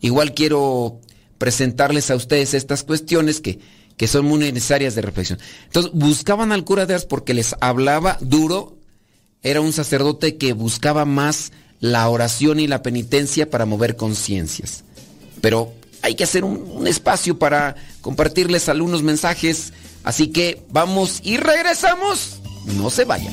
igual 0.00 0.32
quiero 0.32 1.00
presentarles 1.38 2.10
a 2.10 2.16
ustedes 2.16 2.54
estas 2.54 2.82
cuestiones 2.82 3.40
que, 3.40 3.58
que 3.96 4.06
son 4.06 4.24
muy 4.24 4.38
necesarias 4.38 4.94
de 4.94 5.02
reflexión. 5.02 5.38
Entonces, 5.64 5.92
buscaban 5.94 6.52
al 6.52 6.64
cura 6.64 6.86
de 6.86 6.94
Ars 6.94 7.06
porque 7.06 7.34
les 7.34 7.54
hablaba 7.60 8.18
duro 8.20 8.75
era 9.46 9.60
un 9.60 9.72
sacerdote 9.72 10.36
que 10.38 10.54
buscaba 10.54 11.04
más 11.04 11.52
la 11.78 12.08
oración 12.08 12.58
y 12.58 12.66
la 12.66 12.82
penitencia 12.82 13.48
para 13.48 13.64
mover 13.64 13.94
conciencias. 13.94 14.82
Pero 15.40 15.72
hay 16.02 16.16
que 16.16 16.24
hacer 16.24 16.42
un, 16.42 16.84
espacio 16.88 17.38
para 17.38 17.76
compartirles 18.00 18.68
algunos 18.68 19.04
mensajes. 19.04 19.72
Así 20.02 20.28
que 20.28 20.62
vamos 20.70 21.20
y 21.22 21.36
regresamos 21.36 22.40
No 22.76 22.90
se 22.90 23.04
vayan. 23.04 23.32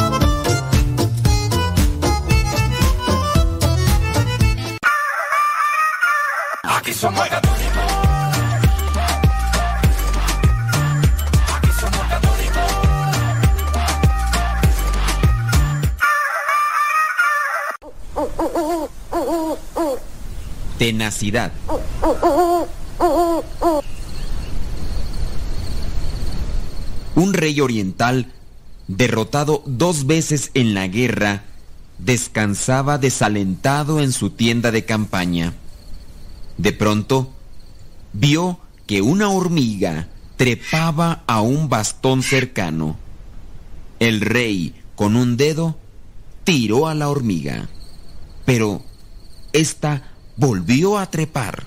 Somos 7.01 7.27
somos. 7.27 7.41
Tenacidad. 20.77 21.51
Un 27.15 27.33
rey 27.33 27.61
oriental, 27.61 28.31
derrotado 28.87 29.63
dos 29.65 30.05
veces 30.05 30.51
en 30.53 30.75
la 30.75 30.87
guerra, 30.87 31.43
descansaba 31.97 32.99
desalentado 32.99 34.01
en 34.01 34.11
su 34.11 34.29
tienda 34.29 34.69
de 34.69 34.85
campaña. 34.85 35.53
De 36.61 36.73
pronto, 36.73 37.33
vio 38.13 38.59
que 38.85 39.01
una 39.01 39.29
hormiga 39.29 40.09
trepaba 40.37 41.23
a 41.25 41.41
un 41.41 41.69
bastón 41.69 42.21
cercano. 42.21 42.97
El 43.97 44.21
rey, 44.21 44.75
con 44.93 45.15
un 45.15 45.37
dedo, 45.37 45.75
tiró 46.43 46.87
a 46.87 46.93
la 46.93 47.09
hormiga, 47.09 47.67
pero 48.45 48.83
ésta 49.53 50.03
volvió 50.37 50.99
a 50.99 51.09
trepar. 51.09 51.65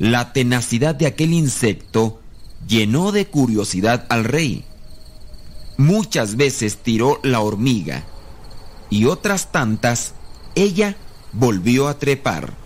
La 0.00 0.32
tenacidad 0.32 0.96
de 0.96 1.06
aquel 1.06 1.32
insecto 1.32 2.20
llenó 2.66 3.12
de 3.12 3.26
curiosidad 3.28 4.04
al 4.08 4.24
rey. 4.24 4.64
Muchas 5.76 6.34
veces 6.34 6.78
tiró 6.78 7.20
la 7.22 7.38
hormiga 7.38 8.02
y 8.90 9.04
otras 9.04 9.52
tantas 9.52 10.14
ella 10.56 10.96
volvió 11.32 11.86
a 11.86 12.00
trepar. 12.00 12.65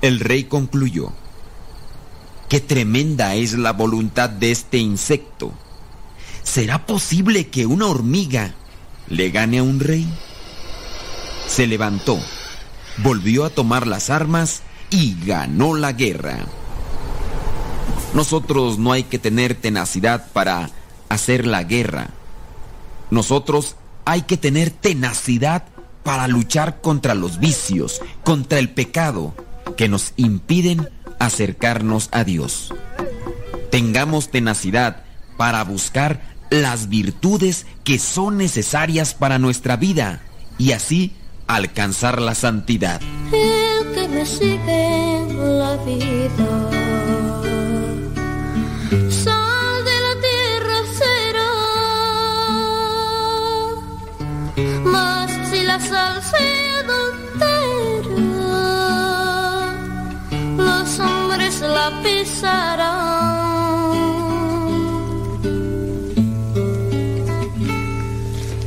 El 0.00 0.20
rey 0.20 0.44
concluyó, 0.44 1.12
qué 2.48 2.60
tremenda 2.60 3.34
es 3.34 3.54
la 3.54 3.72
voluntad 3.72 4.30
de 4.30 4.52
este 4.52 4.78
insecto. 4.78 5.52
¿Será 6.44 6.86
posible 6.86 7.48
que 7.48 7.66
una 7.66 7.86
hormiga 7.86 8.54
le 9.08 9.30
gane 9.30 9.58
a 9.58 9.64
un 9.64 9.80
rey? 9.80 10.08
Se 11.48 11.66
levantó, 11.66 12.16
volvió 12.98 13.44
a 13.44 13.50
tomar 13.50 13.88
las 13.88 14.08
armas 14.08 14.62
y 14.90 15.16
ganó 15.26 15.74
la 15.74 15.92
guerra. 15.92 16.46
Nosotros 18.14 18.78
no 18.78 18.92
hay 18.92 19.02
que 19.02 19.18
tener 19.18 19.56
tenacidad 19.56 20.30
para 20.32 20.70
hacer 21.08 21.44
la 21.44 21.64
guerra. 21.64 22.10
Nosotros 23.10 23.74
hay 24.04 24.22
que 24.22 24.36
tener 24.36 24.70
tenacidad 24.70 25.64
para 26.04 26.28
luchar 26.28 26.80
contra 26.80 27.14
los 27.14 27.40
vicios, 27.40 28.00
contra 28.22 28.60
el 28.60 28.70
pecado 28.70 29.34
que 29.76 29.88
nos 29.88 30.12
impiden 30.16 30.88
acercarnos 31.18 32.08
a 32.12 32.24
Dios. 32.24 32.74
Tengamos 33.70 34.30
tenacidad 34.30 35.04
para 35.36 35.62
buscar 35.64 36.20
las 36.50 36.88
virtudes 36.88 37.66
que 37.84 37.98
son 37.98 38.38
necesarias 38.38 39.14
para 39.14 39.38
nuestra 39.38 39.76
vida 39.76 40.20
y 40.56 40.72
así 40.72 41.14
alcanzar 41.46 42.20
la 42.20 42.34
santidad. 42.34 43.00
El 43.32 43.94
que 43.94 44.08
la 45.36 45.76
vida. 45.84 46.87
La 61.68 62.02
pisarán. 62.02 63.58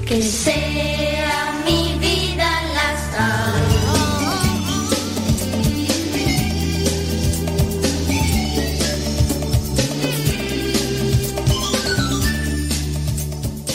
Que 0.07 0.21
sea 0.21 1.61
mi 1.65 1.97
vida 1.99 2.49
la 2.75 2.89
sal. 3.11 3.61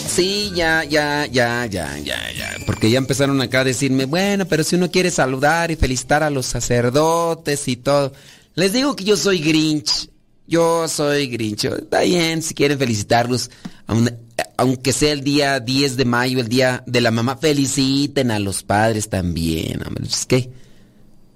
Sí, 0.08 0.50
ya, 0.54 0.82
ya, 0.84 1.26
ya, 1.26 1.66
ya, 1.66 1.98
ya, 1.98 2.32
ya. 2.32 2.56
Porque 2.64 2.90
ya 2.90 2.98
empezaron 2.98 3.40
acá 3.42 3.60
a 3.60 3.64
decirme, 3.64 4.06
bueno, 4.06 4.46
pero 4.46 4.64
si 4.64 4.76
uno 4.76 4.90
quiere 4.90 5.10
saludar 5.10 5.70
y 5.70 5.76
felicitar 5.76 6.22
a 6.22 6.30
los 6.30 6.46
sacerdotes 6.46 7.68
y 7.68 7.76
todo. 7.76 8.12
Les 8.56 8.72
digo 8.72 8.96
que 8.96 9.04
yo 9.04 9.16
soy 9.16 9.38
Grinch. 9.38 10.10
Yo 10.46 10.88
soy 10.88 11.26
Grinch. 11.28 11.64
Está 11.66 12.00
bien, 12.02 12.42
si 12.42 12.54
quieren 12.54 12.78
felicitarlos, 12.78 13.50
aun- 13.86 14.16
aunque 14.56 14.92
sea 14.92 15.12
el 15.12 15.22
día 15.22 15.60
10 15.60 15.96
de 15.96 16.04
mayo, 16.04 16.40
el 16.40 16.48
día 16.48 16.82
de 16.86 17.00
la 17.00 17.10
mamá, 17.10 17.36
feliciten 17.36 18.30
a 18.30 18.38
los 18.38 18.62
padres 18.62 19.08
también. 19.08 19.82
hombre. 19.86 20.06
Es 20.06 20.24
que, 20.26 20.50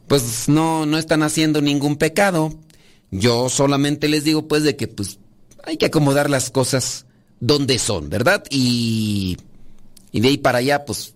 pues 0.09 0.49
no, 0.49 0.87
no 0.87 0.97
están 0.99 1.23
haciendo 1.23 1.61
ningún 1.61 1.97
pecado. 1.97 2.55
Yo 3.11 3.49
solamente 3.49 4.09
les 4.09 4.25
digo, 4.25 4.47
pues, 4.49 4.63
de 4.63 4.77
que, 4.77 4.89
pues, 4.89 5.19
hay 5.65 5.77
que 5.77 5.87
acomodar 5.87 6.31
las 6.31 6.51
cosas 6.51 7.05
donde 7.41 7.79
son, 7.79 8.09
¿verdad? 8.09 8.45
Y, 8.51 9.37
y 10.13 10.21
de 10.21 10.29
ahí 10.29 10.39
para 10.39 10.59
allá, 10.59 10.85
pues, 10.85 11.15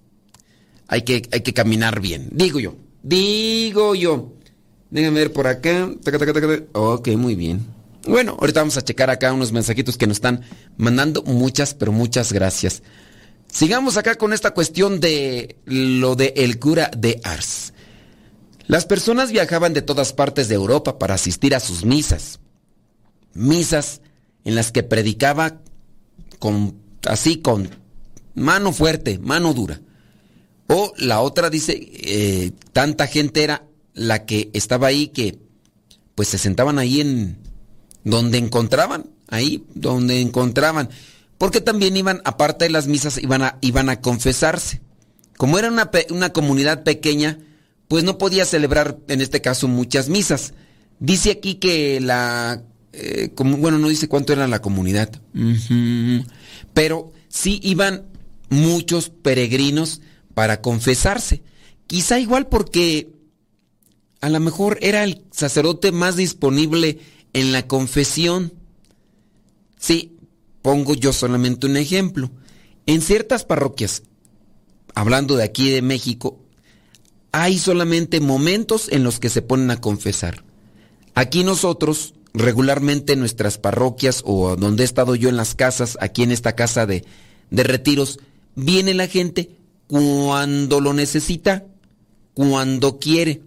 hay 0.88 1.02
que, 1.02 1.22
hay 1.32 1.40
que 1.42 1.54
caminar 1.54 2.00
bien. 2.00 2.28
Digo 2.32 2.58
yo, 2.60 2.74
digo 3.02 3.94
yo. 3.94 4.32
Déjenme 4.94 5.18
ver 5.18 5.32
por 5.32 5.48
acá. 5.48 5.90
Ok, 6.72 7.08
muy 7.16 7.34
bien. 7.34 7.66
Bueno, 8.06 8.36
ahorita 8.38 8.60
vamos 8.60 8.76
a 8.76 8.84
checar 8.84 9.10
acá 9.10 9.32
unos 9.32 9.50
mensajitos 9.50 9.98
que 9.98 10.06
nos 10.06 10.18
están 10.18 10.42
mandando. 10.76 11.24
Muchas, 11.24 11.74
pero 11.74 11.90
muchas 11.90 12.32
gracias. 12.32 12.84
Sigamos 13.48 13.96
acá 13.96 14.14
con 14.14 14.32
esta 14.32 14.52
cuestión 14.52 15.00
de 15.00 15.56
lo 15.64 16.14
de 16.14 16.32
el 16.36 16.60
cura 16.60 16.92
de 16.96 17.20
Ars. 17.24 17.72
Las 18.68 18.86
personas 18.86 19.32
viajaban 19.32 19.74
de 19.74 19.82
todas 19.82 20.12
partes 20.12 20.46
de 20.46 20.54
Europa 20.54 20.96
para 20.96 21.14
asistir 21.14 21.56
a 21.56 21.60
sus 21.60 21.84
misas. 21.84 22.38
Misas 23.32 24.00
en 24.44 24.54
las 24.54 24.70
que 24.70 24.84
predicaba 24.84 25.60
con 26.38 26.76
así 27.04 27.38
con 27.38 27.68
mano 28.36 28.72
fuerte, 28.72 29.18
mano 29.18 29.54
dura. 29.54 29.80
O 30.68 30.92
la 30.98 31.20
otra 31.20 31.50
dice, 31.50 31.72
eh, 31.76 32.52
tanta 32.72 33.08
gente 33.08 33.42
era 33.42 33.64
la 33.94 34.26
que 34.26 34.50
estaba 34.52 34.88
ahí 34.88 35.08
que 35.08 35.38
pues 36.14 36.28
se 36.28 36.38
sentaban 36.38 36.78
ahí 36.78 37.00
en 37.00 37.38
donde 38.04 38.38
encontraban, 38.38 39.10
ahí 39.28 39.64
donde 39.74 40.20
encontraban, 40.20 40.90
porque 41.38 41.60
también 41.60 41.96
iban, 41.96 42.20
aparte 42.24 42.66
de 42.66 42.70
las 42.70 42.86
misas, 42.86 43.18
iban 43.18 43.42
a, 43.42 43.58
iban 43.60 43.88
a 43.88 44.00
confesarse. 44.00 44.80
Como 45.36 45.58
era 45.58 45.68
una, 45.68 45.90
una 46.10 46.32
comunidad 46.32 46.84
pequeña, 46.84 47.38
pues 47.88 48.04
no 48.04 48.18
podía 48.18 48.44
celebrar 48.44 48.98
en 49.08 49.20
este 49.20 49.40
caso 49.40 49.66
muchas 49.66 50.08
misas. 50.08 50.54
Dice 51.00 51.32
aquí 51.32 51.56
que 51.56 52.00
la, 52.00 52.62
eh, 52.92 53.30
como, 53.34 53.56
bueno, 53.56 53.78
no 53.78 53.88
dice 53.88 54.08
cuánto 54.08 54.32
era 54.32 54.46
la 54.46 54.62
comunidad, 54.62 55.10
pero 56.72 57.12
sí 57.28 57.58
iban 57.62 58.04
muchos 58.48 59.10
peregrinos 59.10 60.00
para 60.34 60.60
confesarse. 60.60 61.42
Quizá 61.88 62.20
igual 62.20 62.46
porque 62.46 63.10
a 64.24 64.30
lo 64.30 64.40
mejor 64.40 64.78
era 64.80 65.04
el 65.04 65.22
sacerdote 65.32 65.92
más 65.92 66.16
disponible 66.16 66.98
en 67.34 67.52
la 67.52 67.66
confesión. 67.66 68.54
Sí, 69.78 70.16
pongo 70.62 70.94
yo 70.94 71.12
solamente 71.12 71.66
un 71.66 71.76
ejemplo. 71.76 72.30
En 72.86 73.02
ciertas 73.02 73.44
parroquias, 73.44 74.02
hablando 74.94 75.36
de 75.36 75.44
aquí 75.44 75.68
de 75.68 75.82
México, 75.82 76.38
hay 77.32 77.58
solamente 77.58 78.18
momentos 78.20 78.90
en 78.90 79.04
los 79.04 79.20
que 79.20 79.28
se 79.28 79.42
ponen 79.42 79.70
a 79.70 79.82
confesar. 79.82 80.42
Aquí 81.14 81.44
nosotros, 81.44 82.14
regularmente 82.32 83.12
en 83.12 83.20
nuestras 83.20 83.58
parroquias 83.58 84.22
o 84.24 84.56
donde 84.56 84.84
he 84.84 84.86
estado 84.86 85.16
yo 85.16 85.28
en 85.28 85.36
las 85.36 85.54
casas, 85.54 85.98
aquí 86.00 86.22
en 86.22 86.32
esta 86.32 86.54
casa 86.54 86.86
de, 86.86 87.04
de 87.50 87.62
retiros, 87.62 88.20
viene 88.54 88.94
la 88.94 89.06
gente 89.06 89.50
cuando 89.86 90.80
lo 90.80 90.94
necesita, 90.94 91.66
cuando 92.32 92.98
quiere. 92.98 93.42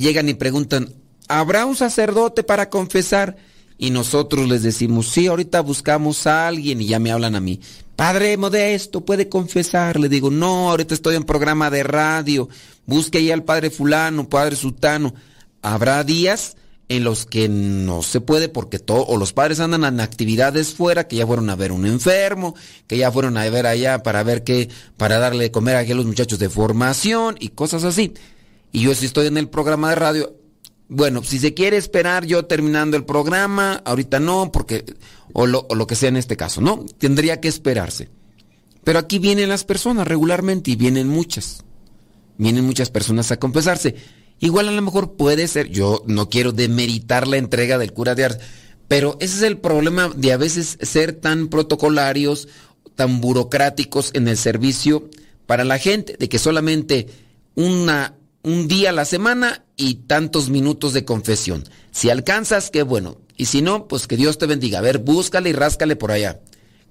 Llegan 0.00 0.30
y 0.30 0.34
preguntan, 0.34 0.94
¿habrá 1.28 1.66
un 1.66 1.76
sacerdote 1.76 2.42
para 2.42 2.70
confesar? 2.70 3.36
Y 3.76 3.90
nosotros 3.90 4.48
les 4.48 4.62
decimos, 4.62 5.08
sí, 5.10 5.26
ahorita 5.26 5.60
buscamos 5.60 6.26
a 6.26 6.48
alguien 6.48 6.80
y 6.80 6.86
ya 6.86 6.98
me 6.98 7.12
hablan 7.12 7.34
a 7.34 7.40
mí. 7.40 7.60
Padre 7.96 8.38
Modesto, 8.38 9.02
¿puede 9.02 9.28
confesar? 9.28 10.00
Le 10.00 10.08
digo, 10.08 10.30
no, 10.30 10.70
ahorita 10.70 10.94
estoy 10.94 11.16
en 11.16 11.24
programa 11.24 11.68
de 11.68 11.82
radio. 11.82 12.48
Busque 12.86 13.18
ahí 13.18 13.30
al 13.30 13.44
Padre 13.44 13.68
Fulano, 13.68 14.26
Padre 14.26 14.56
Sultano. 14.56 15.12
Habrá 15.60 16.02
días 16.02 16.56
en 16.88 17.04
los 17.04 17.26
que 17.26 17.50
no 17.50 18.02
se 18.02 18.22
puede 18.22 18.48
porque 18.48 18.78
todo, 18.78 19.04
o 19.04 19.18
los 19.18 19.34
padres 19.34 19.60
andan 19.60 19.84
en 19.84 20.00
actividades 20.00 20.72
fuera, 20.72 21.06
que 21.06 21.16
ya 21.16 21.26
fueron 21.26 21.50
a 21.50 21.56
ver 21.56 21.72
un 21.72 21.84
enfermo, 21.84 22.54
que 22.86 22.96
ya 22.96 23.12
fueron 23.12 23.36
a 23.36 23.48
ver 23.50 23.66
allá 23.66 24.02
para 24.02 24.22
ver 24.22 24.44
qué, 24.44 24.70
para 24.96 25.18
darle 25.18 25.44
de 25.44 25.50
comer 25.50 25.76
a 25.76 25.84
los 25.84 26.06
muchachos 26.06 26.38
de 26.38 26.48
formación 26.48 27.36
y 27.38 27.50
cosas 27.50 27.84
así. 27.84 28.14
Y 28.72 28.82
yo 28.82 28.94
si 28.94 29.06
estoy 29.06 29.26
en 29.26 29.36
el 29.36 29.48
programa 29.48 29.90
de 29.90 29.96
radio, 29.96 30.36
bueno, 30.88 31.22
si 31.22 31.38
se 31.38 31.54
quiere 31.54 31.76
esperar 31.76 32.24
yo 32.26 32.46
terminando 32.46 32.96
el 32.96 33.04
programa, 33.04 33.82
ahorita 33.84 34.20
no, 34.20 34.50
porque, 34.52 34.84
o 35.32 35.46
lo, 35.46 35.66
o 35.68 35.74
lo 35.74 35.86
que 35.86 35.94
sea 35.94 36.08
en 36.08 36.16
este 36.16 36.36
caso, 36.36 36.60
¿no? 36.60 36.84
Tendría 36.98 37.40
que 37.40 37.48
esperarse. 37.48 38.08
Pero 38.84 38.98
aquí 38.98 39.18
vienen 39.18 39.48
las 39.48 39.64
personas 39.64 40.08
regularmente 40.08 40.70
y 40.70 40.76
vienen 40.76 41.08
muchas. 41.08 41.64
Vienen 42.38 42.64
muchas 42.64 42.90
personas 42.90 43.30
a 43.30 43.38
confesarse. 43.38 43.94
Igual 44.40 44.68
a 44.68 44.72
lo 44.72 44.82
mejor 44.82 45.16
puede 45.16 45.46
ser, 45.48 45.68
yo 45.68 46.02
no 46.06 46.30
quiero 46.30 46.52
demeritar 46.52 47.28
la 47.28 47.36
entrega 47.36 47.76
del 47.76 47.92
cura 47.92 48.14
de 48.14 48.24
Ars, 48.24 48.38
pero 48.88 49.16
ese 49.20 49.36
es 49.36 49.42
el 49.42 49.58
problema 49.58 50.10
de 50.16 50.32
a 50.32 50.38
veces 50.38 50.78
ser 50.80 51.12
tan 51.12 51.48
protocolarios, 51.48 52.48
tan 52.96 53.20
burocráticos 53.20 54.10
en 54.14 54.26
el 54.26 54.38
servicio 54.38 55.08
para 55.46 55.64
la 55.64 55.78
gente, 55.78 56.16
de 56.18 56.28
que 56.28 56.38
solamente 56.38 57.06
una, 57.54 58.16
un 58.42 58.68
día 58.68 58.90
a 58.90 58.92
la 58.92 59.04
semana 59.04 59.64
y 59.76 59.94
tantos 60.06 60.48
minutos 60.50 60.92
de 60.92 61.04
confesión. 61.04 61.64
Si 61.90 62.10
alcanzas, 62.10 62.70
qué 62.70 62.82
bueno. 62.82 63.18
Y 63.36 63.46
si 63.46 63.62
no, 63.62 63.88
pues 63.88 64.06
que 64.06 64.16
Dios 64.16 64.38
te 64.38 64.46
bendiga. 64.46 64.78
A 64.78 64.82
ver, 64.82 64.98
búscale 64.98 65.50
y 65.50 65.52
ráscale 65.52 65.96
por 65.96 66.12
allá. 66.12 66.40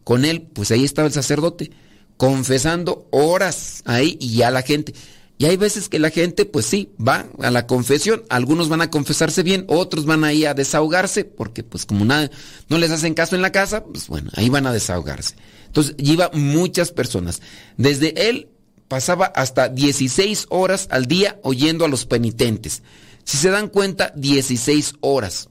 Con 0.04 0.26
él, 0.26 0.42
pues 0.54 0.72
ahí 0.72 0.84
estaba 0.84 1.08
el 1.08 1.14
sacerdote, 1.14 1.72
confesando 2.18 3.08
horas 3.12 3.84
ahí 3.86 4.18
y 4.20 4.38
ya 4.38 4.52
la 4.52 4.64
gente. 4.64 4.94
Y 5.38 5.46
hay 5.46 5.56
veces 5.56 5.88
que 5.88 6.00
la 6.00 6.10
gente, 6.10 6.46
pues 6.46 6.66
sí, 6.66 6.92
va 7.00 7.28
a 7.40 7.50
la 7.50 7.66
confesión. 7.66 8.24
Algunos 8.30 8.68
van 8.68 8.82
a 8.82 8.90
confesarse 8.90 9.42
bien, 9.42 9.64
otros 9.70 10.06
van 10.06 10.26
ahí 10.26 10.44
a 10.44 10.54
desahogarse, 10.54 11.24
porque 11.24 11.64
pues 11.64 11.86
como 11.86 12.04
nada, 12.04 12.30
no 12.68 12.78
les 12.78 12.92
hacen 12.92 13.14
caso 13.14 13.38
en 13.38 13.42
la 13.42 13.54
casa, 13.54 13.86
pues 13.86 14.08
bueno, 14.08 14.30
ahí 14.36 14.50
van 14.50 14.68
a 14.68 14.74
desahogarse. 14.74 15.36
Entonces, 15.68 15.96
iba 15.98 16.30
muchas 16.34 16.92
personas. 16.92 17.42
Desde 17.78 18.30
él 18.30 18.50
pasaba 18.90 19.28
hasta 19.28 19.70
16 19.70 20.48
horas 20.50 20.88
al 20.92 21.06
día 21.06 21.40
oyendo 21.44 21.86
a 21.86 21.88
los 21.88 22.06
penitentes. 22.06 22.84
Si 23.24 23.38
se 23.38 23.50
dan 23.50 23.70
cuenta, 23.70 24.12
16 24.18 24.96
horas. 25.00 25.48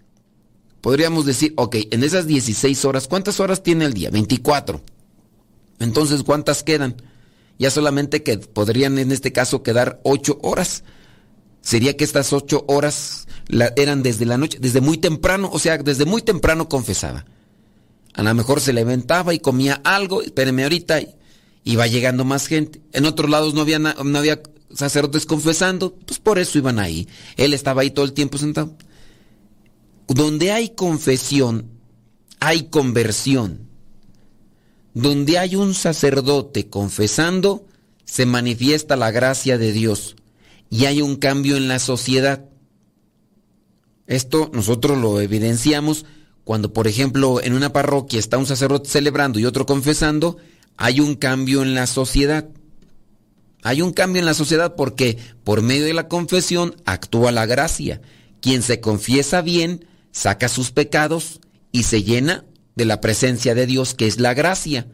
Podríamos 0.82 1.24
decir, 1.24 1.54
ok, 1.56 1.76
en 1.90 2.04
esas 2.04 2.26
16 2.26 2.84
horas, 2.84 3.08
¿cuántas 3.08 3.40
horas 3.40 3.62
tiene 3.62 3.86
el 3.86 3.94
día? 3.94 4.10
24. 4.10 4.82
Entonces, 5.78 6.22
¿cuántas 6.22 6.62
quedan? 6.62 6.96
ya 7.58 7.70
solamente 7.70 8.22
que 8.22 8.38
podrían 8.38 8.98
en 8.98 9.12
este 9.12 9.32
caso 9.32 9.62
quedar 9.62 10.00
ocho 10.04 10.38
horas. 10.42 10.84
Sería 11.60 11.96
que 11.96 12.04
estas 12.04 12.32
ocho 12.32 12.64
horas 12.68 13.26
eran 13.76 14.02
desde 14.02 14.24
la 14.24 14.38
noche, 14.38 14.58
desde 14.60 14.80
muy 14.80 14.96
temprano, 14.98 15.50
o 15.52 15.58
sea, 15.58 15.76
desde 15.78 16.04
muy 16.04 16.22
temprano 16.22 16.68
confesaba. 16.68 17.26
A 18.14 18.22
lo 18.22 18.34
mejor 18.34 18.60
se 18.60 18.72
levantaba 18.72 19.34
y 19.34 19.40
comía 19.40 19.80
algo, 19.84 20.22
espérenme 20.22 20.62
ahorita, 20.62 21.00
va 21.76 21.86
llegando 21.86 22.24
más 22.24 22.46
gente. 22.46 22.80
En 22.92 23.04
otros 23.04 23.30
lados 23.30 23.54
no 23.54 23.60
había, 23.60 23.78
no 23.78 24.18
había 24.18 24.42
sacerdotes 24.72 25.26
confesando, 25.26 25.94
pues 25.94 26.18
por 26.18 26.38
eso 26.38 26.58
iban 26.58 26.78
ahí. 26.78 27.08
Él 27.36 27.54
estaba 27.54 27.82
ahí 27.82 27.90
todo 27.90 28.04
el 28.04 28.12
tiempo 28.12 28.38
sentado. 28.38 28.76
Donde 30.06 30.52
hay 30.52 30.70
confesión, 30.70 31.70
hay 32.40 32.64
conversión. 32.64 33.68
Donde 34.94 35.38
hay 35.38 35.56
un 35.56 35.74
sacerdote 35.74 36.68
confesando, 36.68 37.66
se 38.04 38.24
manifiesta 38.26 38.96
la 38.96 39.10
gracia 39.10 39.58
de 39.58 39.72
Dios 39.72 40.16
y 40.70 40.86
hay 40.86 41.02
un 41.02 41.16
cambio 41.16 41.56
en 41.56 41.68
la 41.68 41.78
sociedad. 41.78 42.44
Esto 44.06 44.50
nosotros 44.54 44.98
lo 44.98 45.20
evidenciamos 45.20 46.06
cuando, 46.44 46.72
por 46.72 46.88
ejemplo, 46.88 47.42
en 47.42 47.52
una 47.52 47.72
parroquia 47.72 48.18
está 48.18 48.38
un 48.38 48.46
sacerdote 48.46 48.88
celebrando 48.88 49.38
y 49.38 49.44
otro 49.44 49.66
confesando, 49.66 50.38
hay 50.78 51.00
un 51.00 51.16
cambio 51.16 51.62
en 51.62 51.74
la 51.74 51.86
sociedad. 51.86 52.48
Hay 53.62 53.82
un 53.82 53.92
cambio 53.92 54.20
en 54.20 54.26
la 54.26 54.34
sociedad 54.34 54.76
porque 54.76 55.18
por 55.42 55.60
medio 55.60 55.84
de 55.84 55.92
la 55.92 56.08
confesión 56.08 56.76
actúa 56.86 57.32
la 57.32 57.46
gracia. 57.46 58.00
Quien 58.40 58.62
se 58.62 58.80
confiesa 58.80 59.42
bien, 59.42 59.86
saca 60.12 60.48
sus 60.48 60.70
pecados 60.70 61.40
y 61.72 61.82
se 61.82 62.04
llena 62.04 62.44
de 62.76 62.84
la 62.84 63.00
presencia 63.00 63.56
de 63.56 63.66
Dios, 63.66 63.94
que 63.94 64.06
es 64.06 64.20
la 64.20 64.34
gracia. 64.34 64.86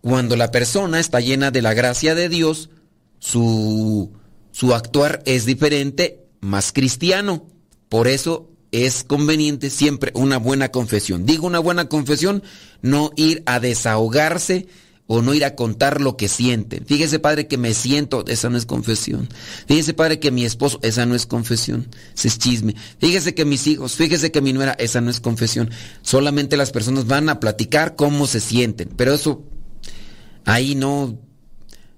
Cuando 0.00 0.34
la 0.34 0.50
persona 0.50 0.98
está 0.98 1.20
llena 1.20 1.52
de 1.52 1.62
la 1.62 1.74
gracia 1.74 2.16
de 2.16 2.28
Dios, 2.28 2.68
su, 3.20 4.12
su 4.50 4.74
actuar 4.74 5.22
es 5.26 5.46
diferente, 5.46 6.26
más 6.40 6.72
cristiano. 6.72 7.46
Por 7.88 8.08
eso 8.08 8.50
es 8.72 9.04
conveniente 9.04 9.70
siempre 9.70 10.10
una 10.14 10.38
buena 10.38 10.70
confesión. 10.70 11.26
Digo 11.26 11.46
una 11.46 11.58
buena 11.58 11.88
confesión, 11.88 12.42
no 12.80 13.12
ir 13.16 13.42
a 13.46 13.60
desahogarse 13.60 14.66
o 15.06 15.20
no 15.20 15.34
ir 15.34 15.44
a 15.44 15.54
contar 15.54 16.00
lo 16.00 16.16
que 16.16 16.26
sienten. 16.26 16.86
Fíjese, 16.86 17.18
padre, 17.18 17.46
que 17.46 17.58
me 17.58 17.74
siento, 17.74 18.24
esa 18.28 18.48
no 18.48 18.56
es 18.56 18.64
confesión. 18.64 19.28
Fíjese, 19.66 19.92
padre, 19.92 20.18
que 20.18 20.30
mi 20.30 20.46
esposo, 20.46 20.78
esa 20.82 21.04
no 21.04 21.14
es 21.14 21.26
confesión, 21.26 21.88
ese 22.16 22.28
es 22.28 22.38
chisme. 22.38 22.74
Fíjese 22.98 23.34
que 23.34 23.44
mis 23.44 23.66
hijos, 23.66 23.94
fíjese 23.94 24.32
que 24.32 24.40
mi 24.40 24.54
nuera, 24.54 24.72
esa 24.72 25.02
no 25.02 25.10
es 25.10 25.20
confesión. 25.20 25.70
Solamente 26.00 26.56
las 26.56 26.70
personas 26.70 27.06
van 27.06 27.28
a 27.28 27.40
platicar 27.40 27.94
cómo 27.94 28.26
se 28.26 28.40
sienten, 28.40 28.88
pero 28.96 29.12
eso 29.12 29.44
ahí 30.46 30.74
no, 30.74 31.18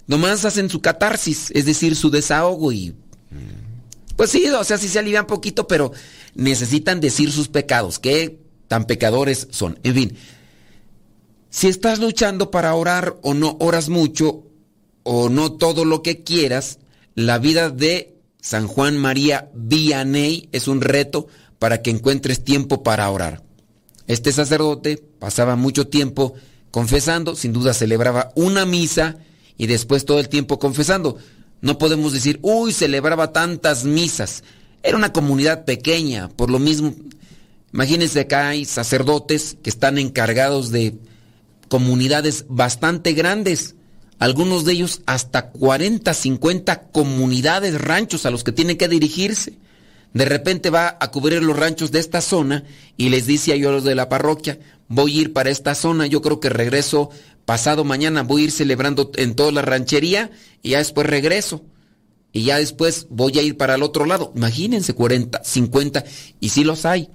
nomás 0.08 0.44
hacen 0.44 0.68
su 0.68 0.80
catarsis, 0.80 1.52
es 1.52 1.66
decir, 1.66 1.94
su 1.94 2.10
desahogo 2.10 2.72
y... 2.72 2.94
Pues 4.16 4.30
sí, 4.30 4.46
o 4.46 4.62
sea, 4.62 4.78
sí 4.78 4.86
se 4.88 5.00
alivian 5.00 5.26
poquito, 5.26 5.66
pero 5.66 5.92
necesitan 6.34 7.00
decir 7.00 7.30
sus 7.32 7.48
pecados, 7.48 7.98
qué 7.98 8.40
tan 8.68 8.86
pecadores 8.86 9.48
son. 9.50 9.78
En 9.82 9.94
fin, 9.94 10.16
si 11.50 11.68
estás 11.68 11.98
luchando 12.00 12.50
para 12.50 12.74
orar 12.74 13.16
o 13.22 13.34
no 13.34 13.56
oras 13.60 13.88
mucho 13.88 14.44
o 15.04 15.28
no 15.28 15.52
todo 15.52 15.84
lo 15.84 16.02
que 16.02 16.22
quieras, 16.24 16.78
la 17.14 17.38
vida 17.38 17.70
de 17.70 18.16
San 18.40 18.66
Juan 18.66 18.98
María 18.98 19.50
Vianney 19.54 20.48
es 20.52 20.68
un 20.68 20.80
reto 20.80 21.28
para 21.58 21.80
que 21.80 21.90
encuentres 21.90 22.44
tiempo 22.44 22.82
para 22.82 23.08
orar. 23.08 23.42
Este 24.06 24.32
sacerdote 24.32 24.96
pasaba 25.18 25.56
mucho 25.56 25.86
tiempo 25.86 26.34
confesando, 26.70 27.36
sin 27.36 27.52
duda 27.52 27.72
celebraba 27.72 28.32
una 28.34 28.66
misa 28.66 29.16
y 29.56 29.66
después 29.66 30.04
todo 30.04 30.18
el 30.20 30.28
tiempo 30.28 30.58
confesando. 30.58 31.16
No 31.60 31.78
podemos 31.78 32.12
decir, 32.12 32.38
uy, 32.42 32.72
celebraba 32.72 33.32
tantas 33.32 33.84
misas. 33.84 34.42
Era 34.84 34.98
una 34.98 35.14
comunidad 35.14 35.64
pequeña, 35.64 36.28
por 36.28 36.50
lo 36.50 36.58
mismo. 36.58 36.94
Imagínense 37.72 38.20
acá 38.20 38.50
hay 38.50 38.66
sacerdotes 38.66 39.56
que 39.62 39.70
están 39.70 39.96
encargados 39.96 40.70
de 40.70 40.94
comunidades 41.68 42.44
bastante 42.50 43.14
grandes, 43.14 43.76
algunos 44.18 44.66
de 44.66 44.74
ellos 44.74 45.00
hasta 45.06 45.48
40, 45.48 46.12
50 46.12 46.82
comunidades, 46.92 47.80
ranchos 47.80 48.26
a 48.26 48.30
los 48.30 48.44
que 48.44 48.52
tienen 48.52 48.76
que 48.76 48.88
dirigirse. 48.88 49.54
De 50.12 50.26
repente 50.26 50.68
va 50.68 50.98
a 51.00 51.10
cubrir 51.10 51.42
los 51.42 51.56
ranchos 51.56 51.90
de 51.90 52.00
esta 52.00 52.20
zona 52.20 52.64
y 52.98 53.08
les 53.08 53.26
dice 53.26 53.52
a 53.52 53.54
ellos 53.54 53.84
de 53.84 53.94
la 53.94 54.10
parroquia, 54.10 54.58
voy 54.88 55.16
a 55.16 55.20
ir 55.22 55.32
para 55.32 55.48
esta 55.48 55.74
zona, 55.74 56.06
yo 56.06 56.20
creo 56.20 56.40
que 56.40 56.50
regreso 56.50 57.08
pasado 57.46 57.84
mañana, 57.84 58.22
voy 58.22 58.42
a 58.42 58.44
ir 58.44 58.52
celebrando 58.52 59.10
en 59.16 59.34
toda 59.34 59.50
la 59.50 59.62
ranchería 59.62 60.30
y 60.62 60.70
ya 60.70 60.78
después 60.78 61.06
regreso. 61.06 61.62
Y 62.34 62.42
ya 62.42 62.58
después 62.58 63.06
voy 63.10 63.38
a 63.38 63.42
ir 63.42 63.56
para 63.56 63.76
el 63.76 63.82
otro 63.84 64.04
lado. 64.06 64.32
Imagínense, 64.34 64.92
40, 64.92 65.42
50, 65.44 66.04
y 66.40 66.48
si 66.48 66.64
los 66.64 66.84
hay. 66.84 67.08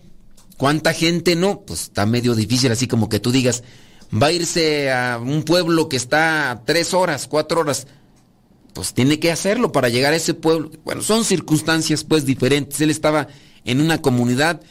¿Cuánta 0.57 0.93
gente 0.93 1.35
no? 1.35 1.61
Pues 1.61 1.83
está 1.83 2.05
medio 2.05 2.35
difícil, 2.35 2.71
así 2.71 2.87
como 2.87 3.09
que 3.09 3.19
tú 3.19 3.31
digas, 3.31 3.63
va 4.11 4.27
a 4.27 4.31
irse 4.31 4.91
a 4.91 5.19
un 5.19 5.43
pueblo 5.43 5.89
que 5.89 5.97
está 5.97 6.63
tres 6.65 6.93
horas, 6.93 7.27
cuatro 7.27 7.59
horas. 7.59 7.85
Pues 8.73 8.93
tiene 8.93 9.19
que 9.19 9.29
hacerlo 9.29 9.73
para 9.73 9.89
llegar 9.89 10.13
a 10.13 10.15
ese 10.15 10.33
pueblo. 10.33 10.71
Bueno, 10.85 11.01
son 11.01 11.25
circunstancias 11.25 12.05
pues 12.05 12.25
diferentes. 12.25 12.79
Él 12.79 12.89
estaba 12.89 13.27
en 13.65 13.81
una 13.81 14.01
comunidad 14.01 14.61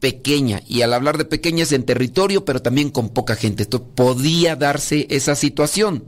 pequeña 0.00 0.60
y 0.66 0.82
al 0.82 0.92
hablar 0.92 1.16
de 1.16 1.24
pequeñas 1.24 1.72
en 1.72 1.84
territorio, 1.84 2.44
pero 2.44 2.60
también 2.60 2.90
con 2.90 3.08
poca 3.08 3.36
gente. 3.36 3.62
Esto 3.62 3.82
podía 3.82 4.54
darse 4.54 5.06
esa 5.08 5.34
situación. 5.34 6.04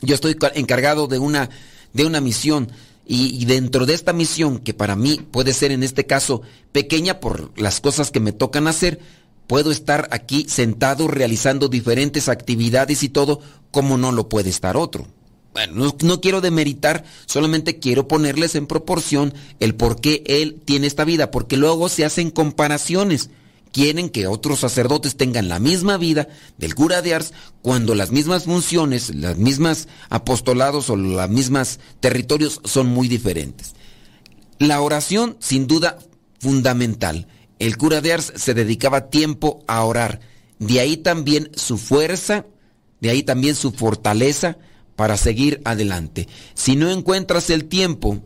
Yo 0.00 0.16
estoy 0.16 0.36
encargado 0.54 1.06
de 1.06 1.20
una 1.20 1.50
de 1.92 2.04
una 2.04 2.20
misión. 2.20 2.70
y, 3.12 3.44
dentro 3.44 3.86
de 3.86 3.94
esta 3.94 4.12
misión, 4.12 4.60
que 4.60 4.72
para 4.72 4.94
mí 4.94 5.20
puede 5.32 5.52
ser 5.52 5.72
en 5.72 5.82
este 5.82 6.06
caso 6.06 6.42
pequeña 6.70 7.18
por 7.18 7.50
las 7.58 7.80
cosas 7.80 8.12
que 8.12 8.20
me 8.20 8.30
tocan 8.30 8.68
hacer, 8.68 9.00
puedo 9.48 9.72
estar 9.72 10.08
aquí 10.12 10.46
sentado 10.48 11.08
realizando 11.08 11.68
diferentes 11.68 12.28
actividades 12.28 13.02
y 13.02 13.08
todo, 13.08 13.40
como 13.72 13.98
no 13.98 14.12
lo 14.12 14.28
puede 14.28 14.48
estar 14.48 14.76
otro. 14.76 15.08
Bueno, 15.52 15.72
no, 15.74 15.96
no, 16.02 16.20
quiero 16.20 16.40
demeritar, 16.40 17.04
solamente 17.26 17.80
quiero 17.80 18.06
ponerles 18.06 18.54
en 18.54 18.68
proporción 18.68 19.34
el 19.58 19.74
por 19.74 20.00
qué 20.00 20.22
él 20.26 20.60
tiene 20.64 20.86
esta 20.86 21.04
vida, 21.04 21.32
porque 21.32 21.56
luego 21.56 21.88
se 21.88 22.04
hacen 22.04 22.30
comparaciones 22.30 23.30
quieren 23.72 24.08
que 24.08 24.26
otros 24.26 24.60
sacerdotes 24.60 25.16
tengan 25.16 25.48
la 25.48 25.58
misma 25.58 25.96
vida 25.96 26.28
del 26.58 26.74
cura 26.74 27.02
de 27.02 27.14
Ars 27.14 27.32
cuando 27.62 27.94
las 27.94 28.10
mismas 28.10 28.44
funciones, 28.44 29.14
las 29.14 29.38
mismas 29.38 29.88
apostolados 30.08 30.90
o 30.90 30.96
los 30.96 31.28
mismos 31.28 31.80
territorios 32.00 32.60
son 32.64 32.88
muy 32.88 33.08
diferentes. 33.08 33.74
La 34.58 34.80
oración, 34.80 35.36
sin 35.40 35.66
duda, 35.66 35.98
fundamental. 36.38 37.26
El 37.58 37.76
cura 37.76 38.00
de 38.00 38.12
Ars 38.12 38.32
se 38.36 38.54
dedicaba 38.54 39.10
tiempo 39.10 39.64
a 39.66 39.84
orar. 39.84 40.20
De 40.58 40.80
ahí 40.80 40.96
también 40.96 41.50
su 41.54 41.78
fuerza, 41.78 42.46
de 43.00 43.10
ahí 43.10 43.22
también 43.22 43.54
su 43.54 43.72
fortaleza 43.72 44.58
para 44.96 45.16
seguir 45.16 45.62
adelante. 45.64 46.28
Si 46.54 46.76
no 46.76 46.90
encuentras 46.90 47.48
el 47.48 47.64
tiempo 47.66 48.18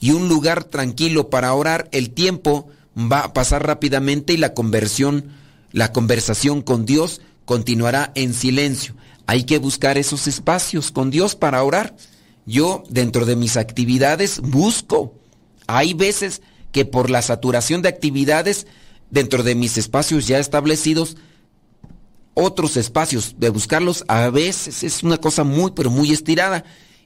y 0.00 0.12
un 0.12 0.28
lugar 0.28 0.64
tranquilo 0.64 1.28
para 1.28 1.52
orar, 1.52 1.88
el 1.92 2.10
tiempo 2.10 2.68
va 2.96 3.20
a 3.20 3.32
pasar 3.32 3.66
rápidamente 3.66 4.32
y 4.32 4.36
la 4.36 4.54
conversión, 4.54 5.32
la 5.72 5.92
conversación 5.92 6.62
con 6.62 6.86
Dios 6.86 7.20
continuará 7.44 8.12
en 8.14 8.34
silencio. 8.34 8.94
Hay 9.26 9.44
que 9.44 9.58
buscar 9.58 9.98
esos 9.98 10.26
espacios 10.26 10.90
con 10.90 11.10
Dios 11.10 11.34
para 11.34 11.62
orar. 11.62 11.96
Yo, 12.46 12.84
dentro 12.88 13.24
de 13.24 13.36
mis 13.36 13.56
actividades, 13.56 14.40
busco. 14.40 15.14
Hay 15.66 15.94
veces 15.94 16.42
que 16.72 16.84
por 16.84 17.08
la 17.10 17.22
saturación 17.22 17.82
de 17.82 17.88
actividades, 17.88 18.66
dentro 19.10 19.42
de 19.42 19.54
mis 19.54 19.78
espacios 19.78 20.26
ya 20.26 20.38
establecidos, 20.38 21.16
otros 22.34 22.76
espacios, 22.76 23.36
de 23.38 23.48
buscarlos, 23.48 24.04
a 24.08 24.28
veces 24.28 24.82
es 24.82 25.02
una 25.02 25.18
cosa 25.18 25.44
muy, 25.44 25.70
pero 25.70 25.90
muy 25.90 26.12
estirada. 26.12 26.64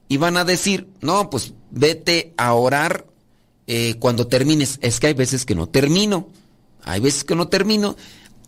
Y 0.09 0.17
van 0.17 0.37
a 0.39 0.45
decir, 0.45 0.89
no, 1.03 1.31
pues 1.31 1.53
vete 1.71 2.33
a 2.37 2.55
orar 2.55 3.07
eh, 3.69 3.97
cuando 4.01 4.27
termines. 4.27 4.79
Es 4.83 4.99
que 4.99 5.09
hay 5.09 5.15
veces 5.15 5.45
que 5.45 5.55
no 5.55 5.69
termino. 5.69 6.29
Hay 6.83 7.01
veces 7.01 7.23
que 7.23 7.37
no 7.37 7.49
termino. 7.49 7.97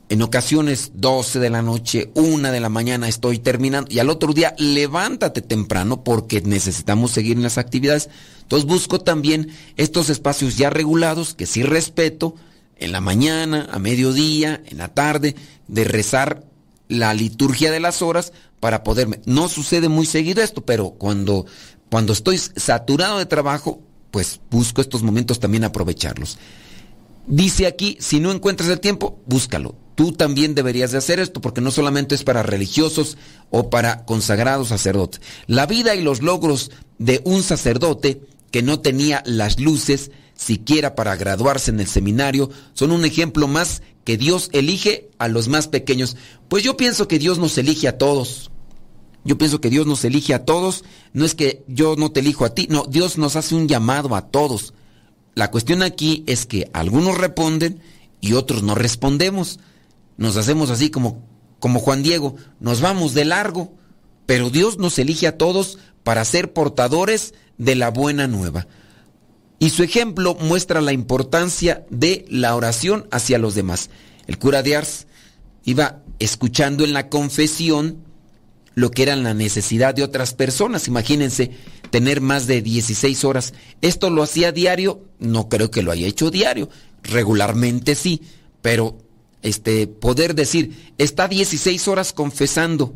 En 0.08 0.22
ocasiones 0.22 0.90
12 0.94 1.38
de 1.38 1.50
la 1.50 1.62
noche, 1.62 2.10
1 2.14 2.50
de 2.50 2.58
la 2.58 2.70
mañana 2.70 3.06
estoy 3.06 3.38
terminando. 3.38 3.92
Y 3.92 4.00
al 4.00 4.10
otro 4.10 4.32
día 4.32 4.54
levántate 4.58 5.42
temprano 5.42 6.02
porque 6.02 6.40
necesitamos 6.40 7.12
seguir 7.12 7.36
en 7.36 7.44
las 7.44 7.58
actividades. 7.58 8.08
Entonces 8.40 8.66
busco 8.66 9.00
también 9.00 9.50
estos 9.76 10.08
espacios 10.08 10.56
ya 10.56 10.70
regulados 10.70 11.34
que 11.34 11.46
sí 11.46 11.62
respeto. 11.62 12.34
En 12.76 12.92
la 12.92 13.02
mañana, 13.02 13.68
a 13.70 13.78
mediodía, 13.78 14.62
en 14.66 14.78
la 14.78 14.88
tarde, 14.88 15.36
de 15.68 15.84
rezar 15.84 16.44
la 16.88 17.12
liturgia 17.12 17.70
de 17.70 17.78
las 17.78 18.00
horas 18.00 18.32
para 18.58 18.82
poderme. 18.82 19.20
No 19.26 19.50
sucede 19.50 19.90
muy 19.90 20.06
seguido 20.06 20.42
esto, 20.42 20.64
pero 20.64 20.92
cuando, 20.92 21.44
cuando 21.90 22.14
estoy 22.14 22.38
saturado 22.38 23.18
de 23.18 23.26
trabajo, 23.26 23.82
pues 24.10 24.40
busco 24.50 24.80
estos 24.80 25.02
momentos 25.02 25.40
también 25.40 25.64
aprovecharlos. 25.64 26.38
Dice 27.26 27.66
aquí, 27.66 27.96
si 28.00 28.18
no 28.18 28.32
encuentras 28.32 28.68
el 28.70 28.80
tiempo, 28.80 29.20
búscalo. 29.26 29.76
Tú 29.94 30.12
también 30.12 30.54
deberías 30.54 30.92
de 30.92 30.98
hacer 30.98 31.20
esto 31.20 31.40
porque 31.40 31.60
no 31.60 31.70
solamente 31.70 32.14
es 32.14 32.24
para 32.24 32.42
religiosos 32.42 33.18
o 33.50 33.70
para 33.70 34.04
consagrados 34.04 34.68
sacerdotes. 34.68 35.20
La 35.46 35.66
vida 35.66 35.94
y 35.94 36.02
los 36.02 36.22
logros 36.22 36.70
de 36.98 37.20
un 37.24 37.42
sacerdote 37.42 38.22
que 38.50 38.62
no 38.62 38.80
tenía 38.80 39.22
las 39.26 39.60
luces 39.60 40.10
siquiera 40.34 40.94
para 40.94 41.16
graduarse 41.16 41.70
en 41.70 41.80
el 41.80 41.86
seminario 41.86 42.50
son 42.72 42.92
un 42.92 43.04
ejemplo 43.04 43.46
más 43.46 43.82
que 44.04 44.16
Dios 44.16 44.48
elige 44.52 45.10
a 45.18 45.28
los 45.28 45.48
más 45.48 45.68
pequeños. 45.68 46.16
Pues 46.48 46.64
yo 46.64 46.76
pienso 46.76 47.06
que 47.06 47.18
Dios 47.18 47.38
nos 47.38 47.56
elige 47.58 47.86
a 47.86 47.98
todos. 47.98 48.49
Yo 49.24 49.38
pienso 49.38 49.60
que 49.60 49.70
Dios 49.70 49.86
nos 49.86 50.04
elige 50.04 50.34
a 50.34 50.44
todos. 50.44 50.84
No 51.12 51.24
es 51.24 51.34
que 51.34 51.64
yo 51.68 51.96
no 51.96 52.10
te 52.12 52.20
elijo 52.20 52.44
a 52.44 52.54
ti. 52.54 52.66
No, 52.70 52.84
Dios 52.84 53.18
nos 53.18 53.36
hace 53.36 53.54
un 53.54 53.68
llamado 53.68 54.14
a 54.14 54.28
todos. 54.28 54.74
La 55.34 55.50
cuestión 55.50 55.82
aquí 55.82 56.24
es 56.26 56.46
que 56.46 56.70
algunos 56.72 57.18
responden 57.18 57.80
y 58.20 58.32
otros 58.32 58.62
no 58.62 58.74
respondemos. 58.74 59.60
Nos 60.16 60.36
hacemos 60.36 60.70
así 60.70 60.90
como, 60.90 61.22
como 61.58 61.80
Juan 61.80 62.02
Diego. 62.02 62.36
Nos 62.60 62.80
vamos 62.80 63.14
de 63.14 63.24
largo. 63.24 63.72
Pero 64.26 64.50
Dios 64.50 64.78
nos 64.78 64.98
elige 64.98 65.26
a 65.26 65.36
todos 65.36 65.78
para 66.02 66.24
ser 66.24 66.52
portadores 66.52 67.34
de 67.58 67.74
la 67.74 67.90
buena 67.90 68.26
nueva. 68.26 68.66
Y 69.58 69.70
su 69.70 69.82
ejemplo 69.82 70.36
muestra 70.40 70.80
la 70.80 70.92
importancia 70.92 71.84
de 71.90 72.24
la 72.30 72.56
oración 72.56 73.06
hacia 73.10 73.38
los 73.38 73.54
demás. 73.54 73.90
El 74.26 74.38
cura 74.38 74.62
de 74.62 74.76
Ars 74.76 75.06
iba 75.64 76.02
escuchando 76.18 76.84
en 76.84 76.94
la 76.94 77.10
confesión 77.10 78.04
lo 78.74 78.90
que 78.90 79.02
era 79.02 79.16
la 79.16 79.34
necesidad 79.34 79.94
de 79.94 80.02
otras 80.02 80.34
personas. 80.34 80.88
Imagínense 80.88 81.50
tener 81.90 82.20
más 82.20 82.46
de 82.46 82.62
16 82.62 83.24
horas. 83.24 83.52
¿Esto 83.80 84.10
lo 84.10 84.22
hacía 84.22 84.52
diario? 84.52 85.04
No 85.18 85.48
creo 85.48 85.70
que 85.70 85.82
lo 85.82 85.90
haya 85.90 86.06
hecho 86.06 86.30
diario. 86.30 86.68
Regularmente 87.02 87.94
sí, 87.94 88.22
pero 88.62 88.98
este 89.42 89.86
poder 89.86 90.34
decir, 90.34 90.92
está 90.98 91.28
16 91.28 91.88
horas 91.88 92.12
confesando. 92.12 92.94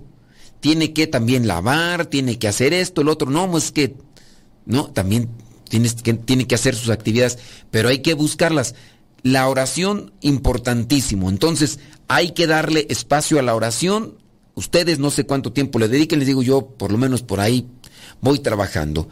Tiene 0.61 0.93
que 0.93 1.07
también 1.07 1.47
lavar, 1.47 2.07
tiene 2.07 2.39
que 2.39 2.49
hacer 2.49 2.73
esto, 2.73 3.03
el 3.03 3.09
otro. 3.09 3.31
No, 3.31 3.57
es 3.57 3.71
que 3.71 3.97
no, 4.67 4.91
también 4.91 5.29
tienes 5.69 5.95
que, 5.95 6.15
tiene 6.15 6.47
que 6.47 6.55
hacer 6.55 6.75
sus 6.75 6.91
actividades, 6.91 7.39
pero 7.71 7.89
hay 7.89 7.99
que 7.99 8.15
buscarlas. 8.15 8.75
La 9.23 9.49
oración 9.49 10.13
importantísimo. 10.21 11.31
Entonces, 11.31 11.79
hay 12.09 12.33
que 12.33 12.47
darle 12.47 12.87
espacio 12.91 13.39
a 13.39 13.43
la 13.43 13.55
oración 13.55 14.19
Ustedes 14.55 14.99
no 14.99 15.11
sé 15.11 15.27
cuánto 15.27 15.53
tiempo 15.53 15.79
le 15.79 15.89
dediquen, 15.89 16.21
les 16.21 16.29
digo 16.29 16.43
yo, 16.43 16.67
por 16.67 16.93
lo 16.93 16.99
menos 16.99 17.23
por 17.23 17.41
ahí 17.41 17.67
voy 18.21 18.39
trabajando. 18.39 19.09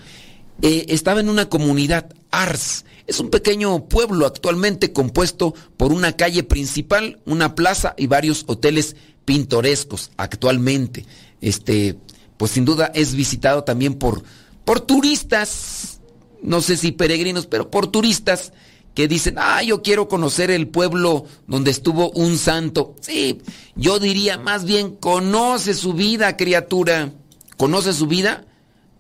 Eh, 0.61 0.87
estaba 0.88 1.20
en 1.20 1.28
una 1.28 1.48
comunidad, 1.48 2.14
Ars. 2.31 2.85
Es 3.07 3.18
un 3.18 3.31
pequeño 3.31 3.88
pueblo 3.88 4.26
actualmente 4.26 4.92
compuesto 4.92 5.55
por 5.76 5.92
una 5.92 6.12
calle 6.12 6.44
principal, 6.44 7.20
una 7.26 7.55
plaza 7.57 7.94
y 7.96 8.07
varios 8.07 8.44
hoteles 8.46 8.94
pintorescos 9.24 10.12
actualmente. 10.16 11.05
Este, 11.40 11.98
pues 12.37 12.52
sin 12.52 12.64
duda 12.64 12.92
es 12.94 13.14
visitado 13.14 13.64
también 13.64 13.94
por, 13.94 14.22
por 14.64 14.81
turistas, 14.81 16.00
no 16.42 16.61
sé 16.61 16.76
si 16.76 16.92
peregrinos, 16.92 17.46
pero 17.46 17.70
por 17.70 17.88
turistas 17.88 18.52
que 18.94 19.09
dicen, 19.09 19.37
ah, 19.38 19.62
yo 19.62 19.83
quiero 19.83 20.09
conocer 20.09 20.50
el 20.50 20.68
pueblo 20.68 21.24
donde 21.46 21.70
estuvo 21.70 22.11
un 22.11 22.37
santo. 22.37 22.94
Sí, 23.00 23.40
yo 23.74 23.98
diría 23.98 24.38
más 24.38 24.64
bien, 24.64 24.96
conoce 24.96 25.74
su 25.74 25.94
vida, 25.94 26.37
criatura. 26.37 27.12
Conoce 27.57 27.92
su 27.92 28.07
vida 28.07 28.44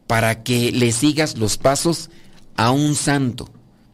para 0.06 0.42
que 0.42 0.72
le 0.72 0.92
sigas 0.92 1.36
los 1.36 1.58
pasos 1.58 2.10
a 2.56 2.70
un 2.70 2.94
santo. 2.94 3.48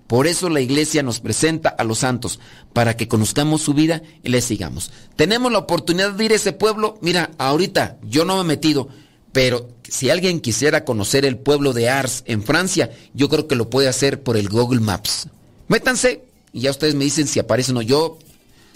Por 0.06 0.26
eso 0.26 0.48
la 0.48 0.60
iglesia 0.60 1.02
nos 1.02 1.20
presenta 1.20 1.68
a 1.68 1.84
los 1.84 1.98
santos, 1.98 2.40
para 2.72 2.96
que 2.96 3.08
conozcamos 3.08 3.60
su 3.60 3.74
vida 3.74 4.02
y 4.22 4.30
le 4.30 4.40
sigamos. 4.40 4.90
Tenemos 5.16 5.52
la 5.52 5.58
oportunidad 5.58 6.12
de 6.12 6.24
ir 6.24 6.32
a 6.32 6.36
ese 6.36 6.52
pueblo. 6.52 6.98
Mira, 7.02 7.30
ahorita 7.36 7.98
yo 8.02 8.24
no 8.24 8.36
me 8.36 8.40
he 8.40 8.44
metido, 8.44 8.88
pero 9.32 9.68
si 9.86 10.08
alguien 10.08 10.40
quisiera 10.40 10.84
conocer 10.84 11.26
el 11.26 11.36
pueblo 11.36 11.74
de 11.74 11.90
Ars 11.90 12.24
en 12.26 12.42
Francia, 12.42 12.90
yo 13.12 13.28
creo 13.28 13.46
que 13.46 13.54
lo 13.54 13.68
puede 13.68 13.88
hacer 13.88 14.22
por 14.22 14.38
el 14.38 14.48
Google 14.48 14.80
Maps. 14.80 15.28
Métanse 15.68 16.22
y 16.52 16.62
ya 16.62 16.70
ustedes 16.70 16.94
me 16.94 17.04
dicen 17.04 17.26
si 17.26 17.38
aparece 17.38 17.70
o 17.70 17.74
no. 17.74 17.82
Yo 17.82 18.18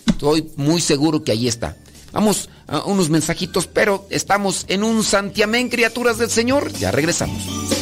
estoy 0.07 0.51
muy 0.57 0.81
seguro 0.81 1.25
que 1.25 1.33
ahí 1.33 1.49
está. 1.49 1.77
Vamos 2.13 2.51
a 2.67 2.85
unos 2.85 3.09
mensajitos, 3.09 3.67
pero 3.67 4.07
estamos 4.11 4.67
en 4.69 4.85
un 4.85 5.03
santiamén, 5.03 5.69
criaturas 5.69 6.19
del 6.19 6.31
Señor. 6.31 6.71
Ya 6.75 6.91
regresamos. 6.91 7.82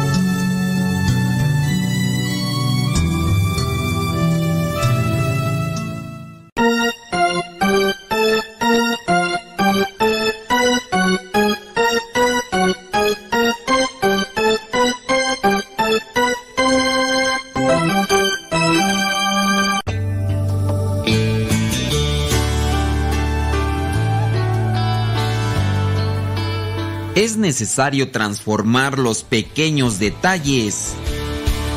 Necesario 27.61 28.09
transformar 28.09 28.97
los 28.97 29.21
pequeños 29.21 29.99
detalles 29.99 30.95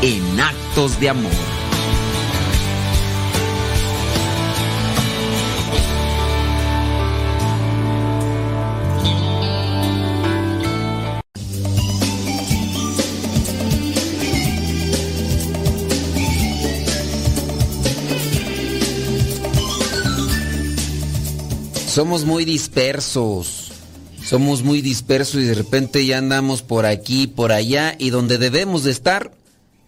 en 0.00 0.40
actos 0.40 0.98
de 0.98 1.10
amor. 1.10 1.30
Somos 21.86 22.24
muy 22.24 22.46
dispersos 22.46 23.63
somos 24.24 24.62
muy 24.62 24.80
dispersos 24.80 25.42
y 25.42 25.44
de 25.44 25.54
repente 25.54 26.04
ya 26.06 26.18
andamos 26.18 26.62
por 26.62 26.86
aquí, 26.86 27.26
por 27.26 27.52
allá 27.52 27.94
y 27.98 28.10
donde 28.10 28.38
debemos 28.38 28.82
de 28.82 28.90
estar, 28.90 29.32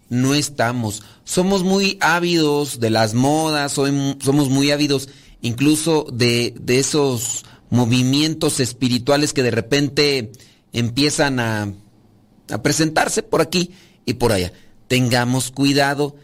no 0.09 0.35
estamos. 0.35 1.03
Somos 1.25 1.63
muy 1.63 1.97
ávidos 2.01 2.79
de 2.79 2.91
las 2.91 3.15
modas, 3.15 3.73
somos 3.73 4.51
muy 4.51 4.71
ávidos 4.71 5.09
incluso 5.41 6.07
de, 6.13 6.55
esos 6.69 7.45
movimientos 7.71 8.61
espirituales 8.61 9.33
que 9.33 9.43
de 9.43 9.51
repente 9.51 10.33
empiezan 10.73 11.41
a, 11.41 11.73
a 12.51 12.63
presentarse 12.63 13.23
por 13.23 13.41
aquí 13.41 13.73
y 14.05 14.15
por 14.15 14.33
allá. 14.33 14.53
Tengamos 14.87 15.51
cuidado 15.51 16.15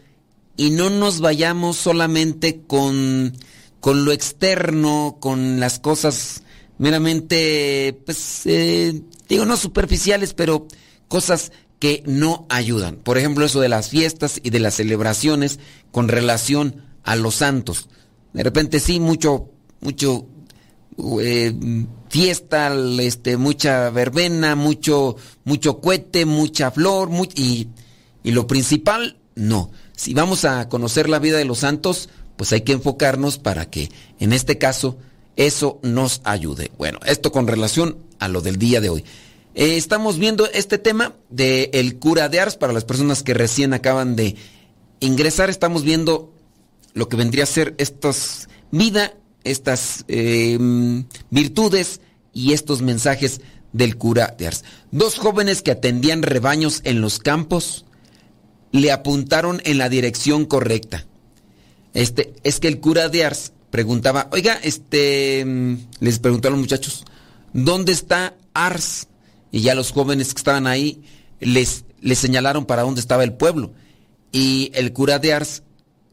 y 0.55 0.69
no 0.69 0.89
nos 0.89 1.19
vayamos 1.19 1.77
solamente 1.77 2.61
con, 2.67 3.35
con 3.79 4.05
lo 4.05 4.11
externo, 4.11 5.17
con 5.19 5.59
las 5.59 5.79
cosas 5.79 6.42
meramente, 6.77 7.99
pues, 8.05 8.41
eh, 8.45 9.01
digo, 9.27 9.45
no 9.45 9.57
superficiales, 9.57 10.33
pero 10.33 10.67
cosas 11.07 11.51
que 11.79 12.03
no 12.05 12.45
ayudan. 12.49 12.95
Por 12.95 13.17
ejemplo, 13.17 13.45
eso 13.45 13.59
de 13.59 13.69
las 13.69 13.89
fiestas 13.89 14.39
y 14.41 14.49
de 14.51 14.59
las 14.59 14.75
celebraciones 14.75 15.59
con 15.91 16.07
relación 16.07 16.83
a 17.03 17.15
los 17.15 17.35
santos. 17.35 17.89
De 18.31 18.43
repente 18.43 18.79
sí, 18.79 18.99
mucho, 18.99 19.49
mucho 19.81 20.27
eh, 21.21 21.53
fiesta, 22.09 22.73
este, 22.99 23.37
mucha 23.37 23.89
verbena, 23.89 24.55
mucho, 24.55 25.15
mucho 25.43 25.81
cohete, 25.81 26.25
mucha 26.25 26.71
flor, 26.71 27.09
y, 27.35 27.67
y 28.23 28.31
lo 28.31 28.47
principal, 28.47 29.17
no. 29.35 29.71
Si 29.95 30.13
vamos 30.13 30.45
a 30.45 30.69
conocer 30.69 31.09
la 31.09 31.19
vida 31.19 31.37
de 31.37 31.45
los 31.45 31.59
santos, 31.59 32.09
pues 32.35 32.51
hay 32.53 32.61
que 32.61 32.73
enfocarnos 32.73 33.37
para 33.37 33.69
que, 33.69 33.91
en 34.19 34.33
este 34.33 34.57
caso, 34.57 34.97
eso 35.35 35.79
nos 35.81 36.21
ayude. 36.23 36.71
Bueno, 36.77 36.99
esto 37.05 37.31
con 37.31 37.47
relación 37.47 37.97
a 38.19 38.27
lo 38.27 38.41
del 38.41 38.57
día 38.57 38.81
de 38.81 38.89
hoy. 38.89 39.03
Eh, 39.55 39.77
estamos 39.77 40.17
viendo 40.17 40.49
este 40.49 40.77
tema 40.77 41.13
del 41.29 41.69
el 41.73 41.99
cura 41.99 42.29
de 42.29 42.39
Ars 42.39 42.55
para 42.55 42.73
las 42.73 42.85
personas 42.85 43.23
que 43.23 43.33
recién 43.33 43.73
acaban 43.73 44.15
de 44.15 44.35
ingresar. 44.99 45.49
Estamos 45.49 45.83
viendo 45.83 46.33
lo 46.93 47.09
que 47.09 47.17
vendría 47.17 47.43
a 47.43 47.47
ser 47.47 47.75
estas 47.77 48.47
vida, 48.71 49.13
estas 49.43 50.05
em, 50.07 51.05
virtudes 51.29 52.01
y 52.33 52.53
estos 52.53 52.81
mensajes 52.81 53.41
del 53.73 53.97
cura 53.97 54.35
de 54.37 54.47
Ars. 54.47 54.63
Dos 54.91 55.17
jóvenes 55.17 55.61
que 55.61 55.71
atendían 55.71 56.23
rebaños 56.23 56.81
en 56.83 57.01
los 57.01 57.19
campos 57.19 57.85
le 58.71 58.91
apuntaron 58.91 59.61
en 59.65 59.77
la 59.77 59.89
dirección 59.89 60.45
correcta. 60.45 61.05
Este 61.93 62.33
es 62.43 62.59
que 62.59 62.67
el 62.67 62.79
cura 62.79 63.09
de 63.09 63.23
Ars 63.23 63.52
preguntaba, 63.73 64.29
oiga, 64.31 64.59
este, 64.61 65.43
mm, 65.43 65.77
les 65.99 66.19
preguntó 66.19 66.47
a 66.47 66.51
los 66.51 66.59
muchachos, 66.59 67.05
¿dónde 67.53 67.91
está 67.91 68.35
Ars? 68.53 69.07
Y 69.51 69.61
ya 69.61 69.73
los 69.73 69.91
jóvenes 69.91 70.31
que 70.31 70.37
estaban 70.37 70.67
ahí 70.67 71.01
les, 71.39 71.83
les 71.99 72.19
señalaron 72.19 72.65
para 72.65 72.83
dónde 72.83 73.01
estaba 73.01 73.23
el 73.23 73.33
pueblo. 73.33 73.73
Y 74.31 74.69
el 74.75 74.93
cura 74.93 75.17
de 75.17 75.33
Ars, 75.33 75.63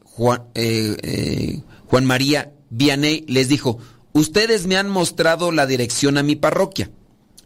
Juan, 0.03 0.41
eh, 0.55 0.97
eh, 1.03 1.61
Juan 1.85 2.03
María 2.03 2.51
Vianney, 2.71 3.25
les 3.27 3.47
dijo, 3.47 3.77
ustedes 4.11 4.65
me 4.65 4.77
han 4.77 4.89
mostrado 4.89 5.51
la 5.51 5.67
dirección 5.67 6.17
a 6.17 6.23
mi 6.23 6.35
parroquia. 6.35 6.89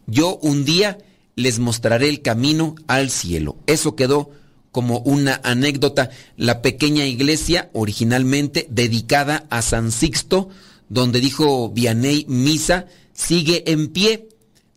Yo 0.08 0.38
un 0.38 0.64
día 0.64 0.98
les 1.36 1.60
mostraré 1.60 2.08
el 2.08 2.22
camino 2.22 2.76
al 2.88 3.10
cielo. 3.10 3.58
Eso 3.68 3.98
quedó 3.98 4.30
como 4.76 5.00
una 5.00 5.40
anécdota, 5.46 6.10
la 6.36 6.62
pequeña 6.62 7.06
iglesia 7.06 7.70
originalmente 7.72 8.68
dedicada 8.70 9.46
a 9.50 9.62
San 9.62 9.90
Sixto, 9.90 10.50
donde 10.90 11.22
dijo 11.22 11.70
Vianney 11.70 12.26
Misa, 12.28 12.86
sigue 13.14 13.72
en 13.72 13.88
pie, 13.88 14.28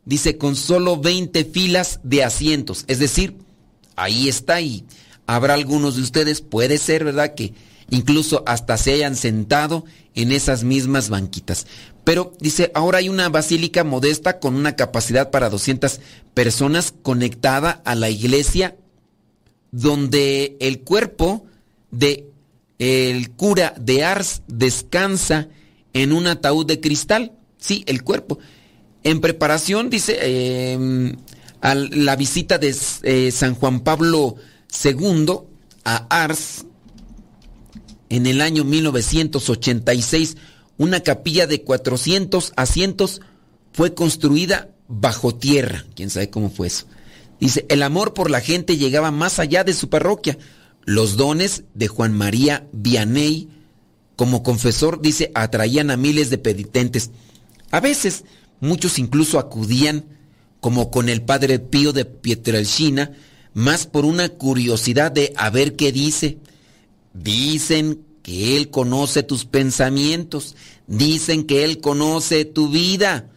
dice 0.05 0.39
con 0.39 0.55
solo 0.55 0.99
20 0.99 1.45
filas 1.47 1.99
de 2.05 2.23
asientos, 2.23 2.85
es 2.87 3.01
decir, 3.01 3.39
ahí 3.97 4.29
está 4.29 4.61
y 4.61 4.85
habrá 5.27 5.55
algunos 5.55 5.97
de 5.97 6.03
ustedes, 6.03 6.43
puede 6.43 6.79
ser, 6.79 7.03
¿verdad? 7.03 7.35
Que 7.35 7.55
incluso 7.91 8.45
hasta 8.47 8.77
se 8.77 8.93
hayan 8.93 9.17
sentado 9.17 9.85
en 10.15 10.31
esas 10.31 10.63
mismas 10.63 11.09
banquitas. 11.09 11.67
Pero 12.05 12.35
dice, 12.39 12.71
ahora 12.73 12.99
hay 12.99 13.09
una 13.09 13.31
basílica 13.31 13.83
modesta 13.83 14.39
con 14.39 14.55
una 14.55 14.77
capacidad 14.77 15.33
para 15.33 15.51
200 15.51 15.99
personas 16.35 16.95
conectada 17.03 17.83
a 17.85 17.97
la 17.97 18.11
iglesia 18.11 18.77
donde 19.71 20.57
el 20.61 20.81
cuerpo 20.81 21.47
de 21.91 22.27
el 22.79 23.31
cura 23.31 23.75
de 23.79 24.05
Ars 24.05 24.43
descansa 24.47 25.49
en 25.93 26.13
un 26.13 26.27
ataúd 26.27 26.67
de 26.67 26.81
cristal. 26.81 27.33
Sí, 27.59 27.83
el 27.87 28.05
cuerpo. 28.05 28.39
En 29.03 29.21
preparación, 29.21 29.91
dice, 29.91 30.73
em, 30.73 31.17
a 31.61 31.75
la 31.75 32.15
visita 32.15 32.59
de 32.59 32.75
eh, 33.03 33.31
San 33.33 33.55
Juan 33.55 33.81
Pablo 33.81 34.37
II 34.85 35.27
a 35.85 36.07
Ars 36.09 36.67
en 38.11 38.27
el 38.27 38.41
año 38.41 38.65
1986, 38.65 40.37
una 40.77 41.01
capilla 41.01 41.47
de 41.47 41.63
400 41.63 42.53
asientos 42.57 43.21
fue 43.73 43.95
construida 43.95 44.71
bajo 44.87 45.35
tierra. 45.35 45.85
¿Quién 45.95 46.11
sabe 46.11 46.31
cómo 46.31 46.51
fue 46.51 46.69
eso? 46.69 46.87
Dice, 47.41 47.67
el 47.69 47.83
amor 47.83 48.15
por 48.15 48.31
la 48.31 48.41
gente 48.41 48.77
llegaba 48.77 49.11
más 49.11 49.39
allá 49.39 49.65
de 49.65 49.75
su 49.75 49.89
parroquia. 49.89 50.39
Los 50.85 51.17
dones 51.17 51.65
de 51.75 51.89
Juan 51.89 52.13
María 52.13 52.67
Vianney, 52.73 53.49
como 54.17 54.43
confesor, 54.43 55.01
dice, 55.01 55.31
atraían 55.35 55.91
a 55.91 55.97
miles 55.97 56.31
de 56.31 56.39
penitentes. 56.39 57.11
A 57.71 57.81
veces, 57.81 58.25
muchos 58.61 58.99
incluso 58.99 59.39
acudían, 59.39 60.07
como 60.61 60.91
con 60.91 61.09
el 61.09 61.23
padre 61.23 61.61
Pío 61.61 61.93
de 61.93 62.05
Pietrelcina, 62.05 63.13
más 63.55 63.87
por 63.87 64.05
una 64.05 64.29
curiosidad 64.29 65.13
de 65.13 65.33
a 65.37 65.51
ver 65.51 65.77
qué 65.77 65.93
dice. 65.93 66.39
Dicen 67.15 68.03
que 68.23 68.57
Él 68.57 68.71
conoce 68.71 69.23
tus 69.23 69.45
pensamientos, 69.45 70.57
dicen 70.89 71.45
que 71.45 71.65
Él 71.65 71.81
conoce 71.81 72.45
tu 72.45 72.69
vida 72.69 73.31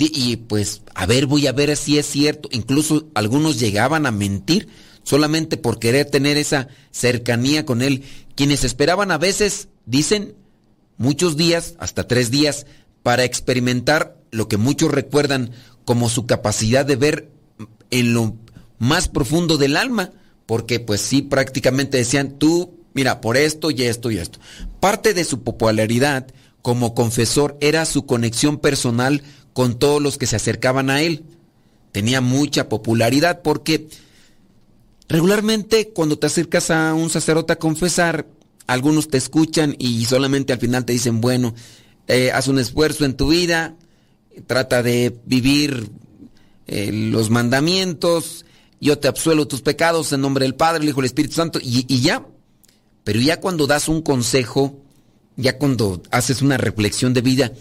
y 0.00 0.36
pues, 0.36 0.82
a 0.94 1.06
ver, 1.06 1.26
voy 1.26 1.46
a 1.46 1.52
ver 1.52 1.76
si 1.76 1.98
es 1.98 2.06
cierto. 2.06 2.48
Incluso 2.52 3.08
algunos 3.14 3.58
llegaban 3.58 4.06
a 4.06 4.10
mentir 4.12 4.68
solamente 5.02 5.56
por 5.56 5.78
querer 5.78 6.10
tener 6.10 6.36
esa 6.36 6.68
cercanía 6.90 7.64
con 7.64 7.82
Él. 7.82 8.04
Quienes 8.34 8.64
esperaban 8.64 9.10
a 9.10 9.18
veces, 9.18 9.68
dicen, 9.86 10.34
muchos 10.98 11.36
días, 11.36 11.74
hasta 11.78 12.06
tres 12.06 12.30
días, 12.30 12.66
para 13.02 13.24
experimentar 13.24 14.16
lo 14.30 14.48
que 14.48 14.58
muchos 14.58 14.90
recuerdan 14.90 15.52
como 15.84 16.10
su 16.10 16.26
capacidad 16.26 16.84
de 16.84 16.96
ver 16.96 17.30
en 17.90 18.12
lo 18.12 18.36
más 18.78 19.08
profundo 19.08 19.56
del 19.56 19.76
alma, 19.76 20.12
porque 20.44 20.80
pues 20.80 21.00
sí, 21.00 21.22
prácticamente 21.22 21.96
decían, 21.96 22.38
tú, 22.38 22.74
mira, 22.92 23.20
por 23.20 23.36
esto 23.36 23.70
y 23.70 23.82
esto 23.82 24.10
y 24.10 24.18
esto. 24.18 24.38
Parte 24.80 25.14
de 25.14 25.24
su 25.24 25.42
popularidad 25.42 26.26
como 26.62 26.94
confesor 26.94 27.56
era 27.60 27.86
su 27.86 28.04
conexión 28.04 28.58
personal 28.58 29.22
con 29.58 29.76
todos 29.76 30.00
los 30.00 30.18
que 30.18 30.28
se 30.28 30.36
acercaban 30.36 30.88
a 30.88 31.02
él. 31.02 31.24
Tenía 31.90 32.20
mucha 32.20 32.68
popularidad 32.68 33.42
porque 33.42 33.88
regularmente 35.08 35.88
cuando 35.88 36.16
te 36.16 36.28
acercas 36.28 36.70
a 36.70 36.94
un 36.94 37.10
sacerdote 37.10 37.54
a 37.54 37.58
confesar, 37.58 38.28
algunos 38.68 39.08
te 39.08 39.18
escuchan 39.18 39.74
y 39.76 40.04
solamente 40.04 40.52
al 40.52 40.60
final 40.60 40.84
te 40.84 40.92
dicen, 40.92 41.20
bueno, 41.20 41.56
eh, 42.06 42.30
haz 42.30 42.46
un 42.46 42.60
esfuerzo 42.60 43.04
en 43.04 43.16
tu 43.16 43.30
vida, 43.30 43.74
trata 44.46 44.84
de 44.84 45.18
vivir 45.24 45.90
eh, 46.68 46.92
los 46.92 47.28
mandamientos, 47.28 48.44
yo 48.80 49.00
te 49.00 49.08
absuelvo 49.08 49.48
tus 49.48 49.62
pecados 49.62 50.12
en 50.12 50.20
nombre 50.20 50.44
del 50.44 50.54
Padre, 50.54 50.84
el 50.84 50.88
Hijo 50.88 51.00
y 51.00 51.02
el 51.02 51.06
Espíritu 51.06 51.34
Santo, 51.34 51.58
y 51.60 52.00
ya. 52.00 52.24
Pero 53.02 53.18
ya 53.18 53.40
cuando 53.40 53.66
das 53.66 53.88
un 53.88 54.02
consejo, 54.02 54.80
ya 55.34 55.58
cuando 55.58 56.00
haces 56.12 56.42
una 56.42 56.58
reflexión 56.58 57.12
de 57.12 57.22
vida 57.22 57.52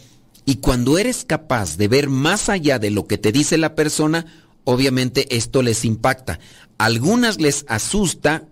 y 0.47 0.55
cuando 0.55 0.97
eres 0.97 1.25
capaz 1.25 1.75
de 1.75 1.89
ver 1.89 2.07
más 2.07 2.47
allá 2.47 2.79
de 2.79 2.89
lo 2.89 3.05
que 3.05 3.17
te 3.17 3.33
dice 3.33 3.57
la 3.57 3.75
persona, 3.75 4.25
obviamente 4.63 5.35
esto 5.35 5.61
les 5.61 5.83
impacta. 5.83 6.39
algunas 6.77 7.41
les 7.41 7.65
asusta 7.67 8.47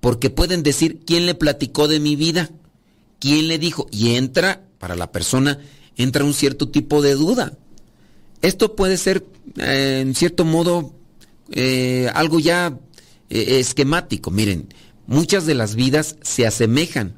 porque 0.00 0.28
pueden 0.28 0.62
decir 0.62 1.00
quién 1.06 1.24
le 1.24 1.34
platicó 1.34 1.88
de 1.88 1.98
mi 1.98 2.14
vida, 2.14 2.50
quién 3.18 3.48
le 3.48 3.58
dijo, 3.58 3.86
y 3.90 4.16
entra, 4.16 4.66
para 4.78 4.96
la 4.96 5.12
persona, 5.12 5.58
entra 5.96 6.24
un 6.24 6.34
cierto 6.34 6.68
tipo 6.68 7.00
de 7.00 7.14
duda. 7.14 7.56
Esto 8.42 8.76
puede 8.76 8.98
ser, 8.98 9.24
eh, 9.56 10.00
en 10.02 10.14
cierto 10.14 10.44
modo, 10.44 10.92
eh, 11.52 12.10
algo 12.12 12.38
ya 12.38 12.78
eh, 13.30 13.60
esquemático. 13.60 14.30
Miren, 14.30 14.68
muchas 15.06 15.46
de 15.46 15.54
las 15.54 15.74
vidas 15.74 16.16
se 16.20 16.46
asemejan. 16.46 17.14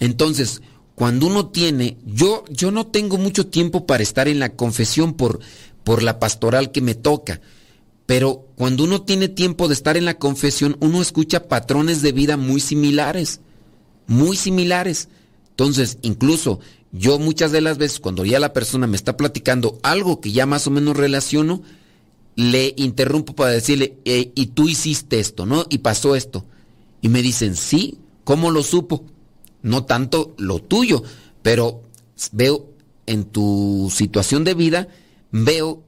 Entonces, 0.00 0.62
cuando 0.96 1.26
uno 1.26 1.48
tiene, 1.50 1.98
yo, 2.06 2.42
yo 2.48 2.70
no 2.70 2.86
tengo 2.86 3.18
mucho 3.18 3.46
tiempo 3.46 3.86
para 3.86 4.02
estar 4.02 4.28
en 4.28 4.38
la 4.38 4.54
confesión 4.56 5.12
por, 5.12 5.40
por 5.84 6.02
la 6.02 6.18
pastoral 6.18 6.72
que 6.72 6.80
me 6.80 6.94
toca, 6.94 7.42
pero 8.06 8.46
cuando 8.56 8.84
uno 8.84 9.02
tiene 9.02 9.28
tiempo 9.28 9.68
de 9.68 9.74
estar 9.74 9.98
en 9.98 10.06
la 10.06 10.18
confesión, 10.18 10.78
uno 10.80 11.02
escucha 11.02 11.48
patrones 11.48 12.00
de 12.00 12.12
vida 12.12 12.38
muy 12.38 12.60
similares, 12.60 13.40
muy 14.06 14.38
similares. 14.38 15.10
Entonces, 15.50 15.98
incluso 16.00 16.60
yo 16.92 17.18
muchas 17.18 17.52
de 17.52 17.60
las 17.60 17.76
veces, 17.76 18.00
cuando 18.00 18.24
ya 18.24 18.40
la 18.40 18.54
persona 18.54 18.86
me 18.86 18.96
está 18.96 19.18
platicando 19.18 19.78
algo 19.82 20.22
que 20.22 20.32
ya 20.32 20.46
más 20.46 20.66
o 20.66 20.70
menos 20.70 20.96
relaciono, 20.96 21.62
le 22.36 22.72
interrumpo 22.78 23.34
para 23.34 23.50
decirle, 23.50 23.98
y 24.04 24.46
tú 24.46 24.66
hiciste 24.66 25.20
esto, 25.20 25.44
¿no? 25.44 25.66
Y 25.68 25.78
pasó 25.78 26.16
esto. 26.16 26.46
Y 27.02 27.10
me 27.10 27.20
dicen, 27.20 27.54
sí, 27.54 27.98
¿cómo 28.24 28.50
lo 28.50 28.62
supo? 28.62 29.04
No 29.66 29.84
tanto 29.84 30.34
lo 30.38 30.60
tuyo, 30.60 31.02
pero 31.42 31.82
veo 32.30 32.70
en 33.06 33.24
tu 33.24 33.92
situación 33.92 34.44
de 34.44 34.54
vida, 34.54 34.86
veo 35.32 35.82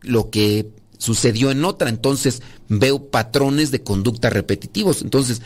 lo 0.00 0.28
que 0.28 0.70
sucedió 0.98 1.52
en 1.52 1.64
otra, 1.64 1.88
entonces 1.88 2.42
veo 2.68 3.10
patrones 3.10 3.70
de 3.70 3.82
conducta 3.84 4.28
repetitivos. 4.28 5.02
Entonces, 5.02 5.40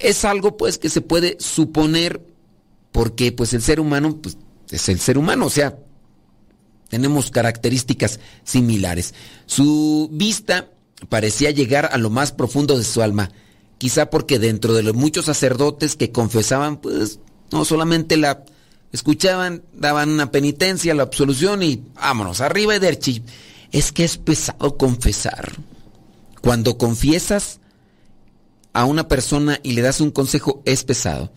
es 0.00 0.26
algo 0.26 0.58
pues 0.58 0.76
que 0.76 0.90
se 0.90 1.00
puede 1.00 1.38
suponer 1.40 2.20
porque 2.92 3.32
pues 3.32 3.54
el 3.54 3.62
ser 3.62 3.80
humano 3.80 4.18
pues, 4.22 4.36
es 4.70 4.88
el 4.90 5.00
ser 5.00 5.16
humano, 5.16 5.46
o 5.46 5.50
sea, 5.50 5.78
tenemos 6.90 7.30
características 7.30 8.20
similares. 8.44 9.14
Su 9.46 10.10
vista 10.12 10.68
parecía 11.08 11.52
llegar 11.52 11.88
a 11.90 11.96
lo 11.96 12.10
más 12.10 12.32
profundo 12.32 12.76
de 12.76 12.84
su 12.84 13.00
alma 13.00 13.32
quizá 13.82 14.10
porque 14.10 14.38
dentro 14.38 14.74
de 14.74 14.84
los 14.84 14.94
muchos 14.94 15.24
sacerdotes 15.24 15.96
que 15.96 16.12
confesaban, 16.12 16.76
pues 16.80 17.18
no 17.50 17.64
solamente 17.64 18.16
la 18.16 18.44
escuchaban, 18.92 19.64
daban 19.72 20.10
una 20.10 20.30
penitencia, 20.30 20.94
la 20.94 21.02
absolución 21.02 21.64
y 21.64 21.82
vámonos, 21.96 22.40
arriba 22.40 22.76
Ederchi. 22.76 23.24
Es 23.72 23.90
que 23.90 24.04
es 24.04 24.18
pesado 24.18 24.76
confesar. 24.76 25.56
Cuando 26.42 26.78
confiesas 26.78 27.58
a 28.72 28.84
una 28.84 29.08
persona 29.08 29.58
y 29.64 29.72
le 29.72 29.82
das 29.82 30.00
un 30.00 30.12
consejo, 30.12 30.62
es 30.64 30.84
pesado. 30.84 31.32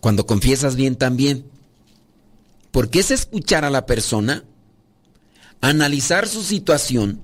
Cuando 0.00 0.26
confiesas 0.26 0.76
bien 0.76 0.94
también. 0.94 1.44
Porque 2.70 3.00
es 3.00 3.10
escuchar 3.10 3.64
a 3.64 3.70
la 3.70 3.84
persona, 3.84 4.44
analizar 5.60 6.28
su 6.28 6.44
situación 6.44 7.20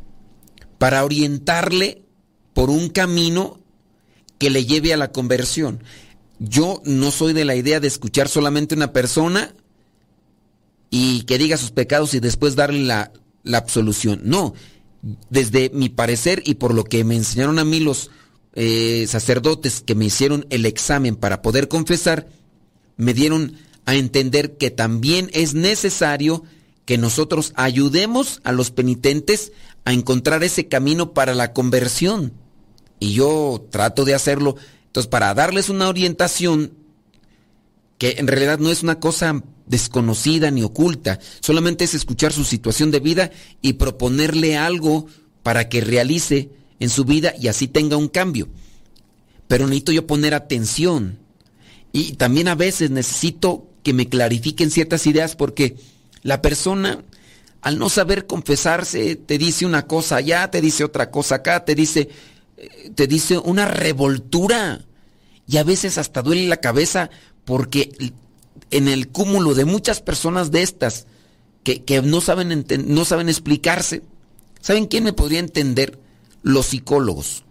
para 0.79 1.05
orientarle 1.05 2.03
por 2.53 2.69
un 2.69 2.89
camino 2.89 3.60
que 4.41 4.51
le 4.51 4.65
lleve 4.65 4.93
a 4.95 4.97
la 4.97 5.13
conversión. 5.13 5.85
Yo 6.41 6.81
no 6.87 7.11
soy 7.11 7.35
de 7.35 7.45
la 7.45 7.55
idea 7.55 7.79
de 7.79 7.87
escuchar 7.87 8.27
solamente 8.27 8.75
una 8.75 8.93
persona 8.93 9.55
y 10.89 11.25
que 11.25 11.37
diga 11.37 11.59
sus 11.59 11.71
pecados 11.71 12.15
y 12.15 12.21
después 12.21 12.57
darle 12.57 12.81
la, 12.81 13.13
absolución. 13.53 14.23
No, 14.25 14.55
desde 15.29 15.71
mi 15.75 15.91
parecer 15.91 16.43
y 16.47 16.55
por 16.55 16.73
lo 16.73 16.85
que 16.85 17.05
me 17.05 17.17
enseñaron 17.17 17.59
a 17.59 17.65
mí 17.65 17.81
los 17.81 18.11
eh, 18.55 19.05
sacerdotes 19.09 19.83
que 19.83 19.95
me 19.95 20.07
hicieron 20.07 20.47
el 20.49 20.65
examen 20.65 21.17
para 21.17 21.43
poder 21.43 21.69
confesar, 21.69 22.27
me 22.97 23.13
dieron 23.13 23.57
a 23.85 23.95
entender 23.95 24.57
que 24.57 24.71
también 24.71 25.29
es 25.35 25.53
necesario 25.53 26.45
que 26.87 26.97
nosotros 26.97 27.53
ayudemos 27.57 28.41
a 28.43 28.53
los 28.53 28.71
penitentes 28.71 29.53
a 29.85 29.93
encontrar 29.93 30.43
ese 30.45 30.67
camino 30.67 31.13
para 31.13 31.35
la 31.35 31.53
conversión 31.53 32.33
y 33.01 33.15
yo 33.15 33.67
trato 33.71 34.05
de 34.05 34.15
hacerlo. 34.15 34.55
Entonces, 34.87 35.09
para 35.09 35.35
darles 35.35 35.69
una 35.69 35.89
orientación 35.89 36.75
que 37.99 38.17
en 38.19 38.29
realidad 38.29 38.59
no 38.59 38.71
es 38.71 38.83
una 38.83 39.01
cosa 39.01 39.43
desconocida 39.67 40.51
ni 40.51 40.63
oculta, 40.63 41.19
solamente 41.41 41.85
es 41.85 41.95
escuchar 41.95 42.33
su 42.33 42.45
situación 42.45 42.91
de 42.91 43.01
vida 43.01 43.31
y 43.63 43.75
proponerle 43.75 44.57
algo 44.57 45.07
para 45.43 45.69
que 45.69 45.81
realice 45.81 46.51
en 46.79 46.91
su 46.91 47.05
vida 47.05 47.35
y 47.39 47.49
así 47.49 47.69
tenga 47.69 47.97
un 47.97 48.09
cambio. 48.09 48.49
Pero 49.49 49.67
necesito 49.67 49.93
yo 49.93 50.07
poner 50.07 50.35
atención. 50.35 51.19
Y 51.93 52.13
también 52.13 52.49
a 52.49 52.55
veces 52.55 52.91
necesito 52.91 53.67
que 53.83 53.93
me 53.93 54.09
clarifiquen 54.09 54.71
ciertas 54.71 55.07
ideas 55.07 55.37
porque 55.37 55.77
la 56.23 56.43
persona, 56.43 57.03
al 57.61 57.79
no 57.79 57.89
saber 57.89 58.27
confesarse, 58.27 59.17
te 59.17 59.39
dice 59.39 59.67
una 59.67 59.87
cosa 59.87 60.17
allá, 60.17 60.51
te 60.51 60.61
dice 60.61 60.85
otra 60.85 61.11
cosa 61.11 61.37
acá, 61.37 61.65
te 61.65 61.75
dice 61.75 62.09
te 62.95 63.07
dice 63.07 63.39
una 63.39 63.67
revoltura 63.67 64.85
y 65.47 65.57
a 65.57 65.65
veces 65.65 65.99
hasta 65.99 66.23
duele 66.23 66.47
la 66.47 66.59
cabeza 66.59 67.11
porque 67.45 68.13
en 68.71 68.89
el 68.89 69.09
cúmulo 69.09 69.55
de 69.55 69.65
muchas 69.65 70.01
personas 70.01 70.51
de 70.51 70.63
estas 70.63 71.07
que, 71.65 72.03
no, 72.03 72.21
saben 72.21 72.67
no 72.87 73.05
saben 73.05 73.29
explicarse, 73.29 74.03
¿saben 74.61 74.87
quién 74.87 75.05
me 75.05 75.13
podría 75.13 75.39
entender? 75.39 75.99
Los 76.43 76.67
psicólogos. 76.67 77.45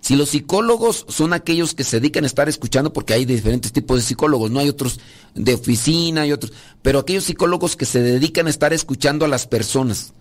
Si 0.00 0.14
los 0.14 0.30
psicólogos 0.30 1.04
son 1.08 1.32
aquellos 1.32 1.74
que 1.74 1.84
se 1.84 1.98
dedican 1.98 2.24
a 2.24 2.28
estar 2.28 2.48
escuchando, 2.48 2.92
porque 2.92 3.14
hay 3.14 3.24
diferentes 3.24 3.72
tipos 3.72 3.96
de 3.96 4.04
psicólogos, 4.04 4.50
no 4.50 4.60
hay 4.60 4.68
otros 4.68 5.00
de 5.34 5.54
oficina 5.54 6.26
y 6.26 6.32
otros, 6.32 6.52
pero 6.82 7.00
aquellos 7.00 7.24
psicólogos 7.24 7.76
que 7.76 7.86
se 7.86 8.00
dedican 8.00 8.46
a 8.46 8.50
estar 8.50 8.72
escuchando 8.72 9.24
a 9.24 9.28
las 9.28 9.46
personas, 9.46 10.12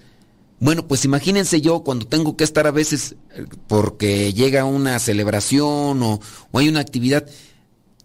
bueno, 0.59 0.87
pues 0.87 1.03
imagínense 1.03 1.59
yo 1.59 1.81
cuando 1.81 2.07
tengo 2.07 2.37
que 2.37 2.43
estar 2.43 2.65
a 2.65 2.71
veces 2.71 3.15
eh, 3.31 3.45
porque 3.67 4.33
llega 4.33 4.63
una 4.65 4.99
celebración 4.99 6.01
o, 6.01 6.19
hay 6.53 6.69
una 6.69 6.79
actividad. 6.79 7.25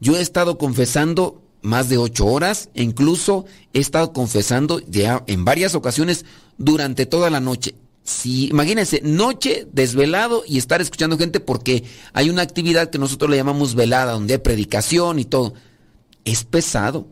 Yo 0.00 0.16
he 0.16 0.20
estado 0.20 0.58
confesando 0.58 1.42
más 1.62 1.90
de 1.90 1.98
ocho 1.98 2.24
horas 2.24 2.70
incluso 2.74 3.44
he 3.74 3.80
estado 3.80 4.14
confesando 4.14 4.80
ya 4.88 5.22
en 5.26 5.44
varias 5.44 5.74
ocasiones 5.74 6.24
durante 6.56 7.06
toda 7.06 7.30
la 7.30 7.40
noche. 7.40 7.74
Si, 8.02 8.48
imagínense, 8.48 9.00
noche 9.04 9.68
desvelado 9.72 10.42
y 10.46 10.58
estar 10.58 10.80
escuchando 10.80 11.18
gente 11.18 11.38
porque 11.38 11.84
hay 12.12 12.30
una 12.30 12.42
actividad 12.42 12.90
que 12.90 12.98
nosotros 12.98 13.30
le 13.30 13.36
llamamos 13.36 13.74
velada, 13.74 14.12
donde 14.12 14.34
hay 14.34 14.38
predicación 14.38 15.18
y 15.18 15.24
todo. 15.24 15.54
Es 16.24 16.44
pesado. 16.44 17.06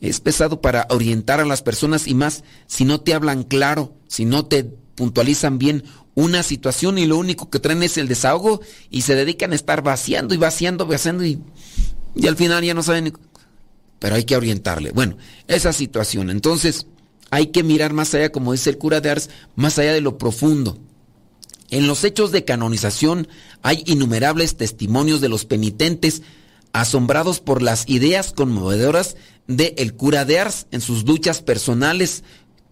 Es 0.00 0.20
pesado 0.20 0.60
para 0.60 0.86
orientar 0.90 1.40
a 1.40 1.44
las 1.44 1.62
personas 1.62 2.06
y 2.06 2.14
más 2.14 2.44
si 2.66 2.84
no 2.84 3.00
te 3.00 3.14
hablan 3.14 3.42
claro 3.42 3.94
si 4.10 4.24
no 4.24 4.44
te 4.44 4.64
puntualizan 4.64 5.58
bien 5.58 5.84
una 6.14 6.42
situación 6.42 6.98
y 6.98 7.06
lo 7.06 7.16
único 7.16 7.48
que 7.48 7.60
traen 7.60 7.84
es 7.84 7.96
el 7.96 8.08
desahogo 8.08 8.60
y 8.90 9.02
se 9.02 9.14
dedican 9.14 9.52
a 9.52 9.54
estar 9.54 9.82
vaciando 9.82 10.34
y 10.34 10.36
vaciando, 10.36 10.84
vaciando 10.84 11.24
y, 11.24 11.40
y 12.16 12.26
al 12.26 12.36
final 12.36 12.64
ya 12.64 12.74
no 12.74 12.82
saben. 12.82 13.12
Pero 14.00 14.16
hay 14.16 14.24
que 14.24 14.36
orientarle. 14.36 14.90
Bueno, 14.90 15.16
esa 15.46 15.72
situación. 15.72 16.28
Entonces, 16.28 16.86
hay 17.30 17.46
que 17.46 17.62
mirar 17.62 17.92
más 17.92 18.12
allá, 18.14 18.32
como 18.32 18.50
dice 18.50 18.70
el 18.70 18.78
cura 18.78 19.00
de 19.00 19.10
Ars, 19.10 19.30
más 19.54 19.78
allá 19.78 19.92
de 19.92 20.00
lo 20.00 20.18
profundo. 20.18 20.76
En 21.70 21.86
los 21.86 22.02
hechos 22.02 22.32
de 22.32 22.44
canonización 22.44 23.28
hay 23.62 23.84
innumerables 23.86 24.56
testimonios 24.56 25.20
de 25.20 25.28
los 25.28 25.44
penitentes 25.44 26.22
asombrados 26.72 27.38
por 27.38 27.62
las 27.62 27.88
ideas 27.88 28.32
conmovedoras 28.32 29.16
del 29.56 29.74
el 29.76 29.94
cura 29.94 30.24
de 30.24 30.38
Ars 30.38 30.66
en 30.70 30.80
sus 30.80 31.04
luchas 31.04 31.42
personales, 31.42 32.22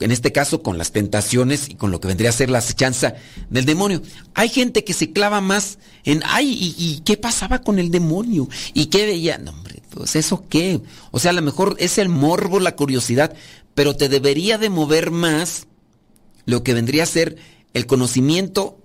en 0.01 0.13
este 0.13 0.33
caso 0.33 0.63
con 0.63 0.79
las 0.79 0.93
tentaciones 0.93 1.69
y 1.69 1.75
con 1.75 1.91
lo 1.91 2.01
que 2.01 2.09
vendría 2.09 2.31
a 2.31 2.33
ser 2.33 2.51
la 2.51 2.59
acechanza 2.59 3.15
del 3.51 3.65
demonio. 3.65 4.01
Hay 4.35 4.49
gente 4.49 4.85
que 4.85 4.93
se 4.93 5.13
clava 5.13 5.41
más 5.41 5.79
en, 6.05 6.23
ay, 6.25 6.75
¿y, 6.79 7.01
qué 7.05 7.17
pasaba 7.17 7.63
con 7.63 7.79
el 7.79 7.91
demonio? 7.91 8.49
¿Y 8.75 8.87
qué 8.87 9.07
veía? 9.07 9.39
No, 9.39 9.51
hombre, 9.51 9.83
pues 9.91 10.15
eso 10.17 10.45
qué. 10.49 10.81
O 11.11 11.19
sea, 11.19 11.31
a 11.31 11.35
lo 11.35 11.43
mejor 11.43 11.77
es 11.79 11.99
el 11.99 12.09
morbo, 12.09 12.61
la 12.61 12.77
curiosidad, 12.77 13.35
pero 13.75 13.97
te 13.97 14.09
debería 14.09 14.57
de 14.57 14.71
mover 14.71 15.11
más 15.11 15.67
lo 16.45 16.63
que 16.63 16.75
vendría 16.75 17.03
a 17.03 17.07
ser 17.07 17.37
el 17.75 17.87
conocimiento 17.87 18.79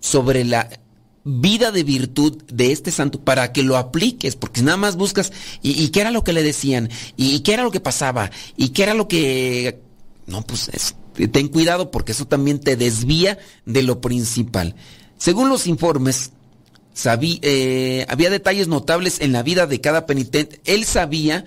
sobre 0.00 0.44
la 0.44 0.68
vida 1.24 1.72
de 1.72 1.82
virtud 1.82 2.42
de 2.52 2.70
este 2.70 2.90
santo 2.90 3.20
para 3.20 3.52
que 3.52 3.62
lo 3.62 3.76
apliques, 3.76 4.36
porque 4.36 4.62
nada 4.62 4.76
más 4.76 4.96
buscas, 4.96 5.32
¿y, 5.62 5.88
qué 5.88 6.02
era 6.02 6.10
lo 6.10 6.22
que 6.22 6.34
le 6.34 6.42
decían? 6.42 6.90
¿Y, 7.16 7.40
qué 7.40 7.54
era 7.54 7.62
lo 7.62 7.70
que 7.70 7.80
pasaba? 7.80 8.30
¿Y 8.56 8.68
qué 8.70 8.82
era 8.82 8.94
lo 8.94 9.08
que... 9.08 9.80
No, 10.26 10.42
pues 10.42 10.70
ten 11.32 11.48
cuidado 11.48 11.90
porque 11.90 12.12
eso 12.12 12.26
también 12.26 12.60
te 12.60 12.76
desvía 12.76 13.38
de 13.64 13.82
lo 13.82 14.00
principal. 14.00 14.74
Según 15.16 15.48
los 15.48 15.66
informes, 15.66 16.32
eh, 17.42 18.06
había 18.08 18.30
detalles 18.30 18.68
notables 18.68 19.20
en 19.20 19.32
la 19.32 19.42
vida 19.42 19.66
de 19.66 19.80
cada 19.80 20.06
penitente. 20.06 20.60
Él 20.64 20.84
sabía 20.84 21.44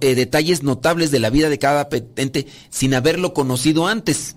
eh, 0.00 0.14
detalles 0.14 0.62
notables 0.62 1.10
de 1.10 1.20
la 1.20 1.30
vida 1.30 1.48
de 1.48 1.58
cada 1.58 1.88
penitente 1.88 2.46
sin 2.70 2.94
haberlo 2.94 3.32
conocido 3.34 3.86
antes. 3.86 4.36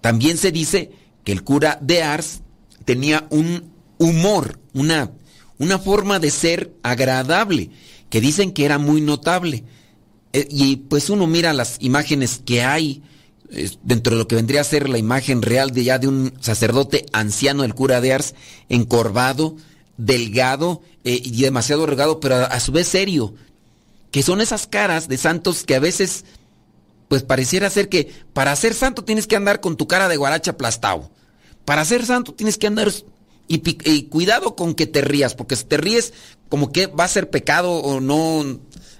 También 0.00 0.38
se 0.38 0.52
dice 0.52 0.92
que 1.24 1.32
el 1.32 1.42
cura 1.42 1.78
de 1.80 2.02
Ars 2.02 2.42
tenía 2.86 3.26
un 3.28 3.70
humor, 3.98 4.58
una, 4.72 5.12
una 5.58 5.78
forma 5.78 6.18
de 6.18 6.30
ser 6.30 6.72
agradable, 6.82 7.68
que 8.08 8.22
dicen 8.22 8.52
que 8.52 8.64
era 8.64 8.78
muy 8.78 9.02
notable. 9.02 9.64
Eh, 10.32 10.48
y 10.50 10.76
pues 10.76 11.10
uno 11.10 11.26
mira 11.26 11.52
las 11.52 11.76
imágenes 11.80 12.40
que 12.42 12.62
hay 12.62 13.02
dentro 13.82 14.14
de 14.14 14.18
lo 14.18 14.28
que 14.28 14.34
vendría 14.34 14.60
a 14.60 14.64
ser 14.64 14.88
la 14.88 14.98
imagen 14.98 15.42
real 15.42 15.70
de 15.70 15.84
ya 15.84 15.98
de 15.98 16.08
un 16.08 16.32
sacerdote 16.40 17.06
anciano, 17.12 17.64
el 17.64 17.74
cura 17.74 18.00
de 18.00 18.12
Ars, 18.12 18.34
encorvado, 18.68 19.56
delgado 19.96 20.82
eh, 21.04 21.20
y 21.22 21.42
demasiado 21.42 21.86
regado, 21.86 22.20
pero 22.20 22.36
a, 22.36 22.60
su 22.60 22.72
vez 22.72 22.88
serio. 22.88 23.34
Que 24.10 24.22
son 24.22 24.40
esas 24.40 24.66
caras 24.66 25.08
de 25.08 25.16
santos 25.16 25.64
que 25.64 25.74
a 25.74 25.80
veces, 25.80 26.24
pues 27.08 27.22
pareciera 27.22 27.70
ser 27.70 27.88
que 27.88 28.10
para 28.32 28.54
ser 28.56 28.74
santo 28.74 29.04
tienes 29.04 29.26
que 29.26 29.36
andar 29.36 29.60
con 29.60 29.76
tu 29.76 29.86
cara 29.86 30.08
de 30.08 30.16
guaracha 30.16 30.52
aplastado. 30.52 31.10
Para 31.66 31.84
ser 31.84 32.06
santo 32.06 32.32
tienes 32.32 32.56
que 32.56 32.68
andar 32.68 32.90
y, 33.48 34.02
cuidado 34.04 34.56
con 34.56 34.74
que 34.74 34.86
te 34.86 35.02
rías, 35.02 35.34
porque 35.34 35.56
si 35.56 35.64
te 35.64 35.76
ríes, 35.76 36.14
como 36.48 36.72
que 36.72 36.86
va 36.86 37.04
a 37.04 37.08
ser 37.08 37.28
pecado 37.28 37.72
o 37.72 38.00
no 38.00 38.58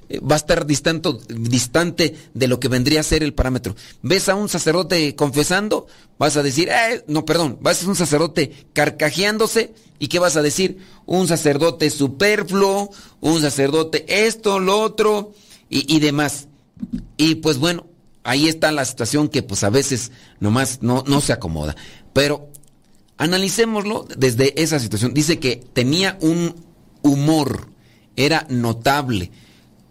eh, 0.08 0.20
va 0.20 0.34
a 0.34 0.38
estar 0.38 0.66
distante, 0.66 1.10
distante 1.28 2.16
de 2.34 2.48
lo 2.48 2.60
que 2.60 2.68
vendría 2.68 3.00
a 3.00 3.04
ser 3.04 3.22
el 3.22 3.34
parámetro. 3.34 3.74
Ves 4.02 4.28
a 4.28 4.34
un 4.34 4.48
sacerdote 4.48 5.14
confesando, 5.16 5.86
vas 6.18 6.36
a 6.36 6.42
decir, 6.42 6.68
eh, 6.68 7.04
no, 7.08 7.24
perdón, 7.24 7.58
vas 7.60 7.76
a 7.76 7.80
ser 7.80 7.88
un 7.88 7.96
sacerdote 7.96 8.66
carcajeándose, 8.72 9.72
¿y 9.98 10.08
qué 10.08 10.18
vas 10.18 10.36
a 10.36 10.42
decir? 10.42 10.78
Un 11.06 11.28
sacerdote 11.28 11.90
superfluo, 11.90 12.90
un 13.20 13.40
sacerdote 13.40 14.04
esto, 14.26 14.60
lo 14.60 14.80
otro, 14.80 15.32
y, 15.70 15.92
y 15.92 16.00
demás. 16.00 16.48
Y 17.16 17.36
pues 17.36 17.58
bueno, 17.58 17.86
ahí 18.22 18.48
está 18.48 18.70
la 18.72 18.84
situación 18.84 19.28
que 19.28 19.42
pues 19.42 19.64
a 19.64 19.70
veces 19.70 20.12
nomás 20.40 20.82
no, 20.82 21.04
no 21.06 21.20
se 21.20 21.32
acomoda. 21.32 21.74
Pero 22.12 22.50
Analicémoslo 23.18 24.06
desde 24.16 24.60
esa 24.62 24.78
situación. 24.78 25.14
Dice 25.14 25.38
que 25.38 25.56
tenía 25.72 26.18
un 26.20 26.54
humor, 27.02 27.68
era 28.16 28.46
notable. 28.50 29.30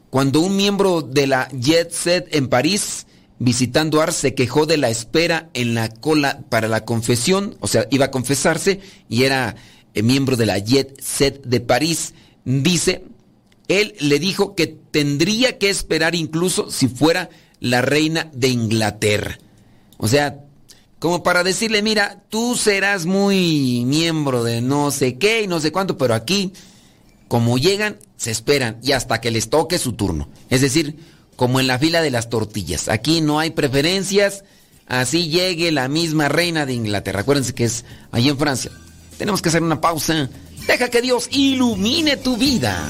Cuando 0.09 0.39
un 0.39 0.55
miembro 0.55 1.01
de 1.01 1.27
la 1.27 1.49
Jet 1.49 1.91
Set 1.91 2.33
en 2.35 2.47
París, 2.47 3.07
visitando 3.39 4.01
Ars, 4.01 4.15
se 4.15 4.35
quejó 4.35 4.65
de 4.65 4.77
la 4.77 4.89
espera 4.89 5.49
en 5.53 5.73
la 5.73 5.89
cola 5.89 6.41
para 6.49 6.67
la 6.67 6.85
confesión, 6.85 7.57
o 7.59 7.67
sea, 7.67 7.87
iba 7.91 8.05
a 8.05 8.11
confesarse 8.11 8.79
y 9.09 9.23
era 9.23 9.55
eh, 9.93 10.03
miembro 10.03 10.37
de 10.37 10.45
la 10.45 10.59
Jet 10.59 11.01
Set 11.01 11.43
de 11.45 11.59
París, 11.59 12.13
dice, 12.45 13.03
él 13.67 13.95
le 13.99 14.19
dijo 14.19 14.55
que 14.55 14.67
tendría 14.67 15.57
que 15.57 15.69
esperar 15.69 16.15
incluso 16.15 16.69
si 16.69 16.87
fuera 16.87 17.29
la 17.59 17.81
reina 17.81 18.29
de 18.33 18.49
Inglaterra. 18.49 19.39
O 19.97 20.07
sea, 20.07 20.44
como 20.99 21.23
para 21.23 21.43
decirle, 21.43 21.81
mira, 21.81 22.23
tú 22.29 22.55
serás 22.55 23.05
muy 23.05 23.83
miembro 23.85 24.43
de 24.43 24.61
no 24.61 24.91
sé 24.91 25.17
qué 25.17 25.41
y 25.41 25.47
no 25.47 25.59
sé 25.59 25.71
cuánto, 25.71 25.97
pero 25.97 26.13
aquí, 26.13 26.53
como 27.27 27.57
llegan, 27.57 27.97
se 28.17 28.31
esperan 28.31 28.79
y 28.81 28.93
hasta 28.93 29.21
que 29.21 29.31
les 29.31 29.49
toque 29.49 29.77
su 29.77 29.93
turno. 29.93 30.29
Es 30.49 30.61
decir, 30.61 30.97
como 31.35 31.59
en 31.59 31.67
la 31.67 31.79
fila 31.79 32.01
de 32.01 32.11
las 32.11 32.29
tortillas. 32.29 32.87
Aquí 32.87 33.21
no 33.21 33.39
hay 33.39 33.51
preferencias, 33.51 34.43
así 34.87 35.29
llegue 35.29 35.71
la 35.71 35.87
misma 35.87 36.29
reina 36.29 36.65
de 36.65 36.73
Inglaterra. 36.73 37.21
Acuérdense 37.21 37.53
que 37.53 37.65
es 37.65 37.85
allí 38.11 38.29
en 38.29 38.37
Francia. 38.37 38.71
Tenemos 39.17 39.41
que 39.41 39.49
hacer 39.49 39.63
una 39.63 39.81
pausa. 39.81 40.29
Deja 40.67 40.89
que 40.89 41.01
Dios 41.01 41.27
ilumine 41.31 42.17
tu 42.17 42.37
vida. 42.37 42.89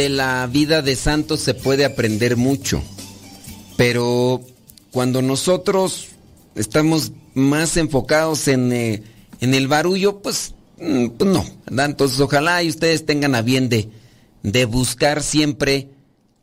De 0.00 0.08
la 0.08 0.46
vida 0.46 0.80
de 0.80 0.96
santos 0.96 1.40
se 1.40 1.52
puede 1.52 1.84
aprender 1.84 2.38
mucho, 2.38 2.82
pero 3.76 4.40
cuando 4.92 5.20
nosotros 5.20 6.08
estamos 6.54 7.12
más 7.34 7.76
enfocados 7.76 8.48
en, 8.48 8.72
eh, 8.72 9.02
en 9.42 9.52
el 9.52 9.68
barullo, 9.68 10.22
pues, 10.22 10.54
mm, 10.78 11.08
pues 11.18 11.30
no. 11.30 11.44
Entonces 11.66 12.18
ojalá 12.18 12.62
y 12.62 12.70
ustedes 12.70 13.04
tengan 13.04 13.34
a 13.34 13.42
bien 13.42 13.68
de, 13.68 13.90
de 14.42 14.64
buscar 14.64 15.22
siempre 15.22 15.90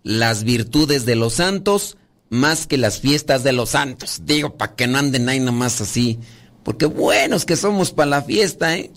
las 0.04 0.44
virtudes 0.44 1.08
de 1.08 1.16
los 1.16 1.34
santos 1.34 1.98
más 2.30 2.68
que 2.68 2.78
las 2.78 3.00
fiestas 3.00 3.44
de 3.44 3.54
los 3.54 3.70
santos. 3.70 4.22
Digo, 4.24 4.56
para 4.56 4.76
que 4.76 4.86
no 4.86 5.00
anden 5.00 5.30
ahí 5.30 5.40
nomás 5.40 5.82
así. 5.82 6.20
Porque 6.62 6.86
buenos 6.86 7.44
que 7.44 7.56
somos 7.56 7.92
para 7.92 8.12
la 8.12 8.22
fiesta, 8.22 8.78
¿eh? 8.78 8.92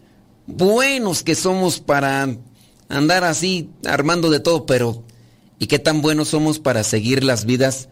Buenos 0.46 1.22
que 1.22 1.34
somos 1.34 1.80
para 1.80 2.28
andar 2.90 3.24
así 3.24 3.70
armando 3.86 4.28
de 4.30 4.40
todo, 4.40 4.66
pero 4.66 5.02
¿y 5.58 5.66
qué 5.66 5.78
tan 5.78 6.02
buenos 6.02 6.28
somos 6.28 6.58
para 6.58 6.84
seguir 6.84 7.24
las 7.24 7.46
vidas 7.46 7.88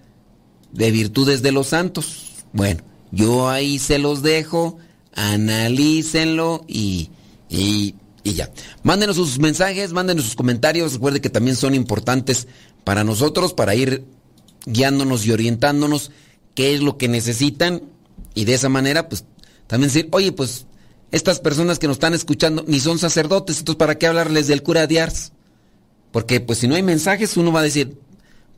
de 0.73 0.91
virtudes 0.91 1.41
de 1.41 1.53
los 1.53 1.69
santos? 1.69 2.45
Bueno, 2.53 2.83
yo 3.11 3.49
ahí 3.49 3.79
se 3.79 3.99
los 3.99 4.23
dejo, 4.23 4.77
analícenlo 5.15 6.65
y, 6.67 7.11
y, 7.49 7.95
y 8.25 8.35
ya. 8.35 8.51
Mándenos 8.83 9.17
sus 9.17 9.39
mensajes, 9.39 9.93
mándenos 9.93 10.25
sus 10.25 10.35
comentarios, 10.35 10.95
recuerde 10.95 11.21
que 11.21 11.31
también 11.31 11.57
son 11.57 11.75
importantes 11.75 12.49
para 12.85 13.05
nosotros, 13.05 13.55
para 13.55 13.75
ir 13.75 14.05
guiándonos 14.67 15.25
y 15.25 15.33
orientándonos 15.33 16.11
qué 16.55 16.75
es 16.75 16.83
lo 16.83 16.99
que 16.99 17.09
necesitan 17.09 17.83
y 18.35 18.45
de 18.45 18.55
esa 18.55 18.69
manera 18.69 19.09
pues 19.09 19.25
también 19.67 19.93
decir, 19.93 20.09
oye 20.13 20.33
pues 20.33 20.67
estas 21.11 21.41
personas 21.41 21.79
que 21.79 21.87
nos 21.87 21.97
están 21.97 22.15
escuchando 22.15 22.65
ni 22.67 22.81
son 22.81 22.99
sacerdotes, 22.99 23.59
entonces 23.59 23.79
¿para 23.79 23.97
qué 23.97 24.07
hablarles 24.07 24.47
del 24.47 24.63
cura 24.63 24.87
de 24.87 25.01
Ars? 25.01 25.33
Porque 26.13 26.41
pues 26.41 26.59
si 26.59 26.69
no 26.69 26.75
hay 26.75 26.83
mensajes 26.83 27.37
uno 27.37 27.53
va 27.53 27.61
a 27.61 27.65
decir, 27.65 27.99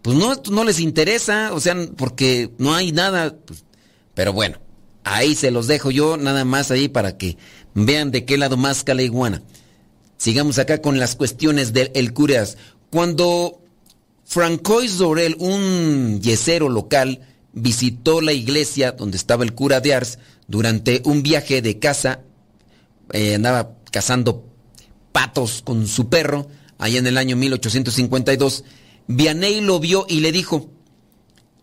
pues 0.02 0.16
no, 0.16 0.34
no 0.50 0.64
les 0.64 0.80
interesa, 0.80 1.52
o 1.52 1.60
sea, 1.60 1.76
porque 1.96 2.50
no 2.58 2.74
hay 2.74 2.92
nada, 2.92 3.36
pues, 3.44 3.64
pero 4.14 4.32
bueno, 4.32 4.58
ahí 5.04 5.34
se 5.34 5.50
los 5.50 5.66
dejo 5.66 5.90
yo 5.90 6.16
nada 6.16 6.44
más 6.44 6.70
ahí 6.70 6.88
para 6.88 7.16
que 7.16 7.36
vean 7.74 8.10
de 8.10 8.24
qué 8.24 8.38
lado 8.38 8.56
más 8.56 8.84
la 8.86 9.02
iguana. 9.02 9.42
Sigamos 10.16 10.58
acá 10.58 10.82
con 10.82 10.98
las 10.98 11.16
cuestiones 11.16 11.72
del 11.72 11.90
el 11.94 12.12
curas. 12.12 12.58
Cuando 12.90 13.62
Francois 14.24 14.98
Dorel, 14.98 15.36
un 15.38 16.20
yesero 16.20 16.68
local, 16.68 17.20
visitó 17.52 18.20
la 18.20 18.32
iglesia 18.32 18.92
donde 18.92 19.16
estaba 19.16 19.44
el 19.44 19.54
cura 19.54 19.80
de 19.80 19.94
Ars 19.94 20.18
durante 20.46 21.00
un 21.04 21.22
viaje 21.22 21.62
de 21.62 21.78
casa 21.78 22.20
eh, 23.12 23.34
andaba 23.34 23.76
cazando 23.90 24.46
patos 25.12 25.62
con 25.62 25.86
su 25.86 26.08
perro, 26.08 26.48
allá 26.78 26.98
en 26.98 27.06
el 27.06 27.18
año 27.18 27.36
1852, 27.36 28.64
Vianney 29.06 29.60
lo 29.60 29.80
vio 29.80 30.06
y 30.08 30.20
le 30.20 30.32
dijo, 30.32 30.70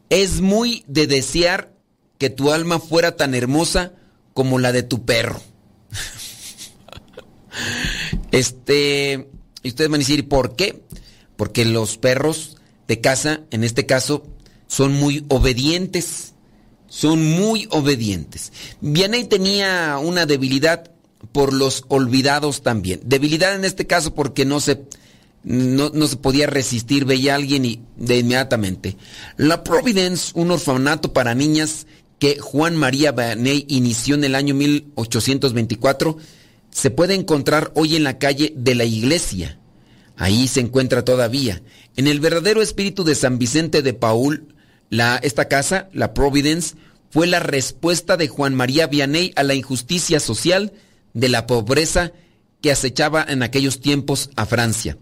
es 0.10 0.42
muy 0.42 0.84
de 0.88 1.08
desear 1.08 1.74
que 2.18 2.30
tu 2.30 2.52
alma 2.52 2.80
fuera 2.80 3.16
tan 3.16 3.36
hermosa 3.36 3.94
como 4.34 4.60
la 4.60 4.72
de 4.72 4.84
tu 4.84 5.06
perro. 5.06 5.42
este, 8.32 9.30
y 9.64 9.70
ustedes 9.70 9.90
van 9.90 10.00
a 10.00 10.04
decir, 10.04 10.28
¿por 10.28 10.56
qué? 10.56 10.84
Porque 11.36 11.66
los 11.66 11.98
perros 11.98 12.58
de 12.88 13.02
casa, 13.02 13.42
en 13.52 13.64
este 13.64 13.86
caso, 13.86 14.26
son 14.68 14.94
muy 14.94 15.26
obedientes. 15.30 16.34
Son 16.90 17.22
muy 17.22 17.68
obedientes. 17.72 18.54
Vianney 18.80 19.26
tenía 19.26 19.98
una 19.98 20.26
debilidad 20.26 20.90
por 21.32 21.54
los 21.54 21.84
olvidados 21.88 22.62
también. 22.62 23.02
Debilidad 23.04 23.56
en 23.56 23.66
este 23.66 23.88
caso 23.88 24.14
porque 24.14 24.46
no 24.46 24.60
se, 24.60 24.84
no, 25.44 26.08
se 26.08 26.18
podía 26.18 26.48
resistir, 26.48 27.06
veía 27.06 27.34
a 27.34 27.36
alguien 27.36 27.66
y 27.66 27.82
de 27.96 28.20
inmediatamente. 28.20 28.98
La 29.38 29.64
Providence, 29.64 30.32
un 30.36 30.52
orfanato 30.52 31.14
para 31.14 31.36
niñas 31.36 31.88
que 32.20 32.40
Juan 32.40 32.76
María 32.76 33.12
Baney 33.12 33.66
inició 33.68 34.16
en 34.16 34.24
el 34.24 34.36
año 34.36 34.56
1824, 34.56 36.18
se 36.72 36.92
puede 36.92 37.14
encontrar 37.14 37.72
hoy 37.76 37.96
en 37.96 38.04
la 38.04 38.18
calle 38.18 38.54
de 38.56 38.76
la 38.76 38.86
iglesia. 38.86 39.60
Ahí 40.16 40.48
se 40.48 40.62
encuentra 40.62 41.06
todavía. 41.06 41.62
En 41.96 42.08
el 42.08 42.20
verdadero 42.20 42.62
espíritu 42.62 43.04
de 43.04 43.16
San 43.16 43.38
Vicente 43.38 43.82
de 43.82 43.94
Paul, 43.94 44.54
la, 44.90 45.18
esta 45.18 45.48
casa, 45.48 45.90
la 45.94 46.14
Providence, 46.14 46.76
fue 47.10 47.28
la 47.28 47.40
respuesta 47.40 48.18
de 48.18 48.28
Juan 48.28 48.54
María 48.56 48.88
Vianney 48.88 49.32
a 49.36 49.44
la 49.44 49.54
injusticia 49.54 50.20
social 50.20 50.74
de 51.18 51.30
la 51.30 51.48
pobreza 51.48 52.12
que 52.62 52.72
acechaba 52.72 53.26
en 53.28 53.42
aquellos 53.42 53.80
tiempos 53.80 54.30
a 54.36 54.46
Francia. 54.46 55.00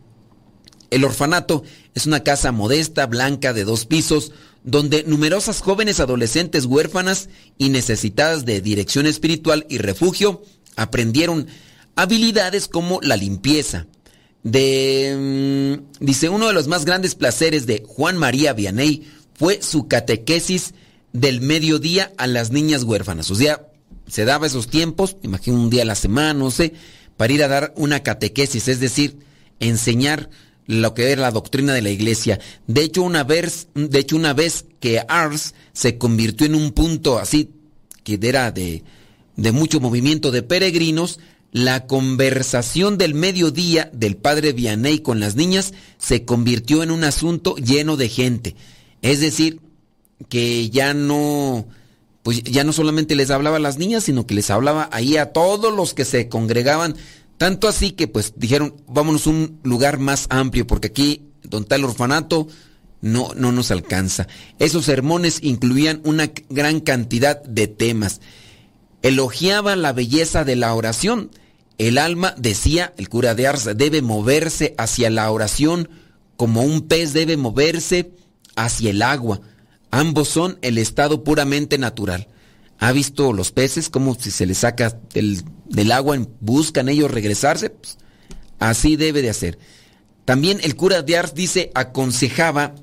El 0.89 1.03
orfanato 1.03 1.63
es 1.93 2.05
una 2.05 2.23
casa 2.23 2.53
modesta, 2.53 3.05
blanca, 3.05 3.51
de 3.51 3.65
dos 3.65 3.85
pisos, 3.85 4.31
donde 4.63 5.03
numerosas 5.03 5.59
jóvenes 5.59 5.99
adolescentes 5.99 6.65
huérfanas 6.65 7.27
y 7.57 7.67
necesitadas 7.67 8.45
de 8.45 8.61
dirección 8.61 9.07
espiritual 9.07 9.65
y 9.69 9.77
refugio 9.77 10.41
aprendieron 10.77 11.47
habilidades 11.97 12.69
como 12.69 13.01
la 13.01 13.17
limpieza. 13.17 13.85
De, 14.41 15.81
mm, 15.99 16.05
dice, 16.05 16.29
uno 16.29 16.47
de 16.47 16.53
los 16.53 16.67
más 16.67 16.85
grandes 16.85 17.15
placeres 17.15 17.65
de 17.65 17.83
Juan 17.85 18.17
María 18.17 18.53
Vianney 18.53 19.05
fue 19.33 19.61
su 19.61 19.89
catequesis 19.89 20.75
del 21.11 21.41
mediodía 21.41 22.13
a 22.17 22.25
las 22.25 22.51
niñas 22.51 22.83
huérfanas. 22.83 23.29
O 23.31 23.35
sea, 23.35 23.67
se 24.07 24.25
daba 24.25 24.47
esos 24.47 24.67
tiempos, 24.67 25.17
imagino 25.23 25.57
un 25.57 25.69
día 25.69 25.83
a 25.83 25.85
la 25.85 25.95
semana, 25.95 26.33
no 26.33 26.51
sé, 26.51 26.73
para 27.17 27.33
ir 27.33 27.43
a 27.43 27.47
dar 27.47 27.73
una 27.75 28.03
catequesis, 28.03 28.67
es 28.67 28.79
decir, 28.79 29.19
enseñar 29.59 30.29
lo 30.67 30.93
que 30.93 31.11
era 31.11 31.21
la 31.21 31.31
doctrina 31.31 31.73
de 31.73 31.81
la 31.81 31.89
iglesia. 31.89 32.39
De 32.67 32.81
hecho, 32.81 33.03
una 33.03 33.23
vez, 33.23 33.67
de 33.73 33.99
hecho, 33.99 34.15
una 34.15 34.33
vez 34.33 34.65
que 34.79 35.01
Ars 35.07 35.53
se 35.73 35.97
convirtió 35.97 36.47
en 36.47 36.55
un 36.55 36.71
punto 36.71 37.19
así, 37.19 37.51
que 38.03 38.19
era 38.21 38.51
de, 38.51 38.83
de 39.35 39.51
mucho 39.51 39.79
movimiento 39.79 40.31
de 40.31 40.43
peregrinos, 40.43 41.19
la 41.51 41.87
conversación 41.87 42.97
del 42.97 43.13
mediodía 43.13 43.89
del 43.93 44.17
padre 44.17 44.51
Vianney 44.51 44.99
con 44.99 45.21
las 45.21 45.35
niñas 45.35 45.73
se 45.97 46.25
convirtió 46.25 46.83
en 46.83 46.91
un 46.91 47.05
asunto 47.05 47.55
lleno 47.55 47.95
de 47.95 48.09
gente. 48.09 48.55
Es 49.01 49.21
decir, 49.21 49.61
que 50.27 50.69
ya 50.69 50.93
no, 50.93 51.65
pues 52.25 52.41
ya 52.41 52.63
no 52.63 52.73
solamente 52.73 53.13
les 53.13 53.29
hablaba 53.29 53.57
a 53.57 53.59
las 53.59 53.77
niñas, 53.77 54.05
sino 54.05 54.25
que 54.25 54.33
les 54.33 54.49
hablaba 54.49 54.89
ahí 54.91 55.15
a 55.15 55.31
todos 55.31 55.71
los 55.71 55.93
que 55.93 56.05
se 56.05 56.27
congregaban. 56.27 56.95
Tanto 57.37 57.67
así 57.67 57.91
que 57.91 58.07
pues 58.07 58.33
dijeron, 58.35 58.73
vámonos 58.87 59.27
a 59.27 59.29
un 59.29 59.59
lugar 59.61 59.99
más 59.99 60.25
amplio, 60.31 60.65
porque 60.65 60.87
aquí, 60.87 61.29
donde 61.43 61.65
está 61.65 61.75
el 61.75 61.83
orfanato, 61.83 62.47
no, 62.99 63.29
no 63.35 63.51
nos 63.51 63.69
alcanza. 63.69 64.27
Esos 64.57 64.85
sermones 64.85 65.37
incluían 65.43 66.01
una 66.03 66.31
gran 66.49 66.79
cantidad 66.79 67.43
de 67.43 67.67
temas. 67.67 68.21
Elogiaba 69.03 69.75
la 69.75 69.93
belleza 69.93 70.43
de 70.43 70.55
la 70.55 70.73
oración. 70.73 71.29
El 71.77 71.99
alma, 71.99 72.33
decía 72.39 72.91
el 72.97 73.07
cura 73.07 73.35
de 73.35 73.45
Ars, 73.45 73.69
debe 73.77 74.01
moverse 74.01 74.73
hacia 74.79 75.11
la 75.11 75.29
oración 75.29 75.89
como 76.37 76.63
un 76.63 76.87
pez 76.87 77.13
debe 77.13 77.37
moverse 77.37 78.11
hacia 78.55 78.89
el 78.89 79.01
agua. 79.01 79.41
Ambos 79.91 80.27
son 80.27 80.57
el 80.61 80.77
estado 80.77 81.23
puramente 81.23 81.77
natural. 81.77 82.27
¿Ha 82.79 82.91
visto 82.91 83.31
los 83.31 83.51
peces 83.51 83.89
como 83.89 84.15
si 84.15 84.31
se 84.31 84.45
les 84.45 84.59
saca 84.59 84.99
del, 85.13 85.91
agua, 85.91 86.17
buscan 86.41 86.89
ellos 86.89 87.11
regresarse? 87.11 87.69
Pues, 87.69 87.97
así 88.59 88.95
debe 88.95 89.21
de 89.21 89.29
hacer. 89.29 89.57
También 90.25 90.59
el 90.63 90.75
cura 90.75 91.01
de 91.01 91.17
Ars 91.17 91.33
dice, 91.33 91.71
aconsejaba, 91.75 92.75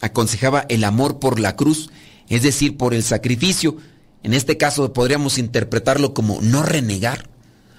aconsejaba 0.00 0.66
el 0.68 0.84
amor 0.84 1.18
por 1.18 1.40
la 1.40 1.56
cruz, 1.56 1.90
es 2.28 2.42
decir, 2.42 2.76
por 2.76 2.94
el 2.94 3.02
sacrificio. 3.02 3.76
En 4.22 4.34
este 4.34 4.56
caso 4.56 4.92
podríamos 4.92 5.38
interpretarlo 5.38 6.14
como 6.14 6.40
no 6.42 6.62
renegar, 6.62 7.28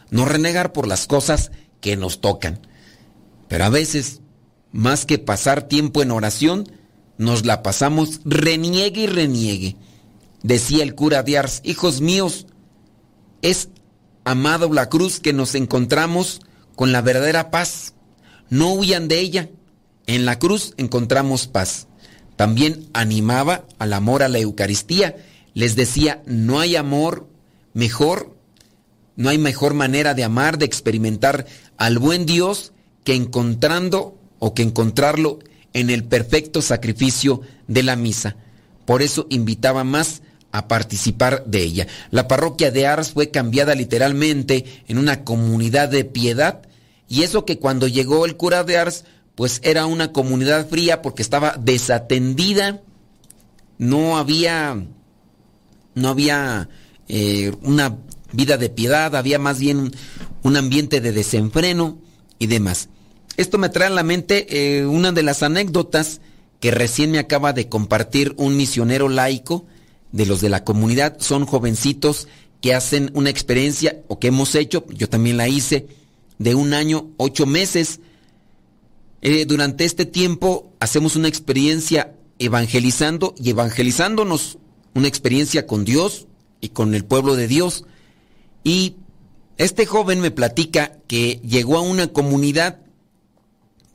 no 0.09 0.25
renegar 0.25 0.73
por 0.73 0.87
las 0.87 1.07
cosas 1.07 1.51
que 1.79 1.95
nos 1.95 2.19
tocan. 2.19 2.59
Pero 3.47 3.65
a 3.65 3.69
veces, 3.69 4.21
más 4.71 5.05
que 5.05 5.19
pasar 5.19 5.67
tiempo 5.67 6.01
en 6.01 6.11
oración, 6.11 6.71
nos 7.21 7.45
la 7.45 7.61
pasamos 7.61 8.19
reniegue 8.25 9.01
y 9.01 9.05
reniegue. 9.05 9.75
Decía 10.41 10.81
el 10.81 10.95
cura 10.95 11.21
de 11.21 11.37
Ars, 11.37 11.61
hijos 11.63 12.01
míos, 12.01 12.47
es 13.43 13.69
amado 14.23 14.73
la 14.73 14.89
cruz 14.89 15.19
que 15.19 15.31
nos 15.31 15.53
encontramos 15.53 16.41
con 16.75 16.91
la 16.91 17.03
verdadera 17.03 17.51
paz. 17.51 17.93
No 18.49 18.73
huyan 18.73 19.07
de 19.07 19.19
ella. 19.19 19.49
En 20.07 20.25
la 20.25 20.39
cruz 20.39 20.73
encontramos 20.77 21.45
paz. 21.45 21.87
También 22.37 22.89
animaba 22.93 23.65
al 23.77 23.93
amor 23.93 24.23
a 24.23 24.27
la 24.27 24.39
Eucaristía. 24.39 25.15
Les 25.53 25.75
decía, 25.75 26.23
no 26.25 26.59
hay 26.59 26.75
amor 26.75 27.27
mejor, 27.73 28.35
no 29.15 29.29
hay 29.29 29.37
mejor 29.37 29.75
manera 29.75 30.15
de 30.15 30.23
amar, 30.23 30.57
de 30.57 30.65
experimentar 30.65 31.45
al 31.77 31.99
buen 31.99 32.25
Dios 32.25 32.73
que 33.03 33.13
encontrando 33.13 34.17
o 34.39 34.55
que 34.55 34.63
encontrarlo 34.63 35.37
en 35.73 35.89
el 35.89 36.03
perfecto 36.03 36.61
sacrificio 36.61 37.41
de 37.67 37.83
la 37.83 37.95
misa. 37.95 38.35
Por 38.85 39.01
eso 39.01 39.27
invitaba 39.29 39.83
más 39.83 40.21
a 40.51 40.67
participar 40.67 41.45
de 41.45 41.61
ella. 41.61 41.87
La 42.09 42.27
parroquia 42.27 42.71
de 42.71 42.87
Ars 42.87 43.11
fue 43.11 43.31
cambiada 43.31 43.75
literalmente 43.75 44.65
en 44.87 44.97
una 44.97 45.23
comunidad 45.23 45.89
de 45.89 46.03
piedad 46.03 46.61
y 47.07 47.23
eso 47.23 47.45
que 47.45 47.59
cuando 47.59 47.87
llegó 47.87 48.25
el 48.25 48.37
cura 48.37 48.63
de 48.63 48.77
Ars 48.77 49.05
pues 49.35 49.61
era 49.63 49.85
una 49.85 50.11
comunidad 50.11 50.67
fría 50.67 51.01
porque 51.01 51.21
estaba 51.21 51.55
desatendida, 51.57 52.81
no 53.77 54.17
había, 54.17 54.85
no 55.95 56.09
había 56.09 56.69
eh, 57.07 57.53
una 57.61 57.97
vida 58.33 58.57
de 58.57 58.69
piedad, 58.69 59.15
había 59.15 59.39
más 59.39 59.59
bien 59.59 59.91
un 60.43 60.57
ambiente 60.57 61.01
de 61.01 61.11
desenfreno 61.11 61.97
y 62.39 62.47
demás. 62.47 62.89
Esto 63.37 63.57
me 63.57 63.69
trae 63.69 63.87
a 63.87 63.91
la 63.91 64.03
mente 64.03 64.79
eh, 64.79 64.85
una 64.85 65.11
de 65.11 65.23
las 65.23 65.43
anécdotas 65.43 66.21
que 66.59 66.71
recién 66.71 67.11
me 67.11 67.19
acaba 67.19 67.53
de 67.53 67.69
compartir 67.69 68.35
un 68.37 68.55
misionero 68.55 69.09
laico 69.09 69.65
de 70.11 70.25
los 70.25 70.41
de 70.41 70.49
la 70.49 70.63
comunidad. 70.63 71.17
Son 71.19 71.45
jovencitos 71.45 72.27
que 72.61 72.75
hacen 72.75 73.09
una 73.13 73.29
experiencia 73.29 74.01
o 74.07 74.19
que 74.19 74.27
hemos 74.27 74.55
hecho, 74.55 74.85
yo 74.89 75.09
también 75.09 75.37
la 75.37 75.47
hice, 75.47 75.87
de 76.37 76.55
un 76.55 76.73
año, 76.73 77.07
ocho 77.17 77.45
meses. 77.45 77.99
Eh, 79.21 79.45
durante 79.45 79.85
este 79.85 80.05
tiempo 80.05 80.71
hacemos 80.79 81.15
una 81.15 81.27
experiencia 81.27 82.13
evangelizando 82.39 83.33
y 83.37 83.51
evangelizándonos, 83.51 84.57
una 84.93 85.07
experiencia 85.07 85.65
con 85.65 85.85
Dios 85.85 86.27
y 86.59 86.69
con 86.69 86.93
el 86.93 87.05
pueblo 87.05 87.35
de 87.35 87.47
Dios. 87.47 87.85
Y 88.63 88.95
este 89.57 89.85
joven 89.85 90.19
me 90.21 90.31
platica 90.31 90.97
que 91.07 91.39
llegó 91.43 91.77
a 91.77 91.81
una 91.81 92.07
comunidad 92.07 92.79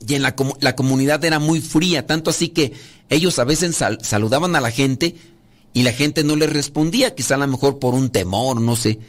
y 0.05 0.15
en 0.15 0.21
la, 0.21 0.35
la 0.59 0.75
comunidad 0.75 1.23
era 1.25 1.39
muy 1.39 1.61
fría, 1.61 2.05
tanto 2.05 2.29
así 2.29 2.49
que 2.49 2.73
ellos 3.09 3.39
a 3.39 3.43
veces 3.43 3.83
saludaban 4.01 4.55
a 4.55 4.61
la 4.61 4.71
gente 4.71 5.15
y 5.73 5.83
la 5.83 5.93
gente 5.93 6.23
no 6.23 6.35
les 6.35 6.51
respondía, 6.51 7.15
quizá 7.15 7.35
a 7.35 7.39
lo 7.39 7.47
mejor 7.47 7.79
por 7.79 7.93
un 7.93 8.09
temor, 8.09 8.59
no 8.59 8.75
sé. 8.75 8.99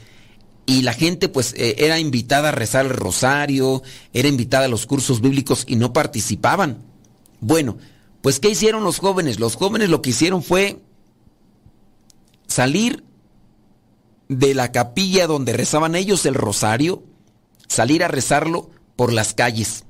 Y 0.67 0.83
la 0.83 0.93
gente 0.93 1.29
pues 1.29 1.55
eh, 1.57 1.77
era 1.79 1.99
invitada 1.99 2.51
a 2.51 2.53
rezar 2.53 2.85
el 2.85 2.93
rosario, 2.93 3.83
era 4.13 4.29
invitada 4.29 4.67
a 4.67 4.69
los 4.69 4.87
cursos 4.87 5.21
bíblicos 5.21 5.65
y 5.67 5.77
no 5.77 5.93
participaban. 5.93 6.85
Bueno, 7.41 7.79
pues 8.21 8.39
¿qué 8.39 8.51
hicieron 8.51 8.85
los 8.85 8.99
jóvenes? 8.99 9.41
Los 9.41 9.57
jóvenes 9.57 9.89
lo 9.89 10.03
que 10.03 10.11
hicieron 10.11 10.43
fue 10.43 10.83
salir 12.47 13.05
de 14.29 14.55
la 14.55 14.71
capilla 14.73 15.27
donde 15.27 15.55
rezaban 15.55 15.95
ellos 15.95 16.27
el 16.27 16.35
rosario, 16.35 17.03
salir 17.67 18.05
a 18.05 18.09
rezarlo 18.09 18.71
por 18.95 19.13
las 19.13 19.33
calles. 19.33 19.85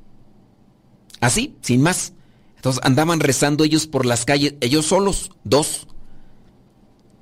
Así, 1.20 1.56
sin 1.62 1.82
más. 1.82 2.12
Entonces 2.56 2.82
andaban 2.84 3.20
rezando 3.20 3.64
ellos 3.64 3.86
por 3.86 4.04
las 4.04 4.24
calles, 4.24 4.54
ellos 4.60 4.86
solos, 4.86 5.30
dos. 5.44 5.86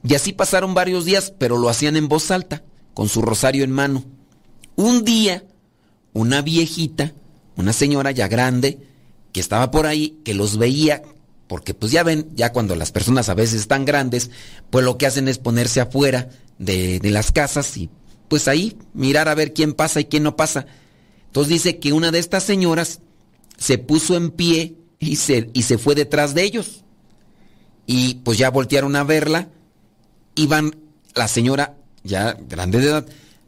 Y 0.03 0.15
así 0.15 0.33
pasaron 0.33 0.75
varios 0.75 1.05
días, 1.05 1.33
pero 1.39 1.59
lo 1.59 1.69
hacían 1.69 1.97
en 1.97 2.09
voz 2.09 2.31
alta, 2.31 2.63
con 2.95 3.09
su 3.09 3.23
rosario 3.23 3.65
en 3.65 3.71
mano. 3.73 4.05
Un 4.77 5.05
día, 5.05 5.45
una 6.13 6.43
viejita, 6.43 7.13
una 7.57 7.73
señora 7.73 8.11
ya 8.13 8.29
grande, 8.29 8.79
que 9.33 9.41
estaba 9.41 9.71
por 9.71 9.87
ahí, 9.87 10.19
que 10.25 10.33
los 10.33 10.57
veía, 10.57 11.03
porque 11.49 11.75
pues 11.75 11.93
ya 11.93 12.03
ven, 12.03 12.31
ya 12.35 12.53
cuando 12.53 12.75
las 12.75 12.93
personas 12.93 13.29
a 13.29 13.35
veces 13.35 13.61
están 13.61 13.85
grandes, 13.85 14.31
pues 14.71 14.85
lo 14.85 14.97
que 14.99 15.07
hacen 15.07 15.29
es 15.29 15.39
ponerse 15.39 15.81
afuera 15.81 16.29
de, 16.59 17.01
las 17.03 17.33
casas 17.33 17.77
y 17.77 17.91
pues 18.29 18.49
ahí 18.49 18.77
mirar 18.95 19.29
a 19.29 19.35
ver 19.35 19.53
quién 19.53 19.75
pasa 19.75 20.01
y 20.01 20.07
quién 20.07 20.23
no 20.23 20.37
pasa. 20.37 20.67
Entonces 21.27 21.53
dice 21.53 21.79
que 21.79 21.93
una 21.93 22.11
de 22.11 22.19
estas 22.19 22.45
señoras 22.45 23.01
se 23.57 23.79
puso 23.79 24.17
en 24.17 24.31
pie 24.31 24.77
y 24.99 25.17
se, 25.17 25.51
y 25.53 25.63
se 25.63 25.79
fue 25.79 25.95
detrás 25.95 26.35
de 26.35 26.45
ellos. 26.45 26.85
Y 27.87 28.15
pues 28.17 28.39
ya 28.39 28.51
voltearon 28.51 28.97
a 28.97 29.05
verla. 29.05 29.49
Iban, 30.35 30.77
la 31.15 31.29
señora, 31.29 31.77
ya 32.03 32.37
grande 32.49 32.81
de 32.81 32.89
edad, 32.89 33.07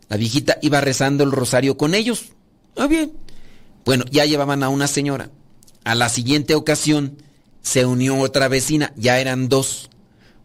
la 0.09 0.17
viejita 0.17 0.59
iba 0.63 0.81
rezando 0.81 1.25
el 1.25 1.33
rosario 1.33 1.77
con 1.77 1.95
ellos. 1.95 2.33
Ah, 2.77 2.87
bien. 2.87 3.13
Bueno, 3.85 4.05
ya 4.11 4.25
llevaban 4.25 4.63
a 4.63 4.69
una 4.69 4.87
señora. 4.87 5.31
A 5.85 5.95
la 5.95 6.09
siguiente 6.09 6.55
ocasión 6.55 7.19
se 7.63 7.87
unió 7.87 8.19
otra 8.19 8.49
vecina, 8.49 8.93
ya 8.97 9.21
eran 9.21 9.49
dos. 9.49 9.91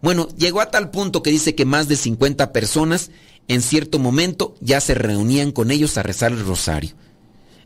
Bueno, 0.01 0.27
llegó 0.37 0.61
a 0.61 0.71
tal 0.71 0.91
punto 0.91 1.23
que 1.23 1.31
dice 1.31 1.55
que 1.55 1.65
más 1.65 1.87
de 1.87 1.95
50 1.95 2.51
personas 2.51 3.11
en 3.47 3.61
cierto 3.61 3.99
momento 3.99 4.55
ya 4.59 4.81
se 4.81 4.93
reunían 4.93 5.51
con 5.51 5.71
ellos 5.71 5.97
a 5.97 6.03
rezar 6.03 6.31
el 6.31 6.45
rosario. 6.45 6.91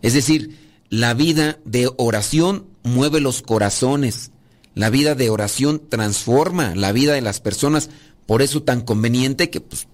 Es 0.02 0.14
decir, 0.14 0.67
la 0.90 1.14
vida 1.14 1.60
de 1.66 1.90
oración 1.98 2.66
mueve 2.84 3.20
los 3.20 3.42
corazones. 3.42 4.32
La 4.74 4.90
vida 4.90 5.16
de 5.16 5.30
oración 5.30 5.82
transforma 5.90 6.76
la 6.76 6.92
vida 6.92 7.14
de 7.14 7.22
las 7.22 7.40
personas. 7.40 7.90
Por 8.26 8.42
eso 8.42 8.64
tan 8.64 8.82
conveniente 8.82 9.50
que 9.50 9.62
pues, 9.62 9.88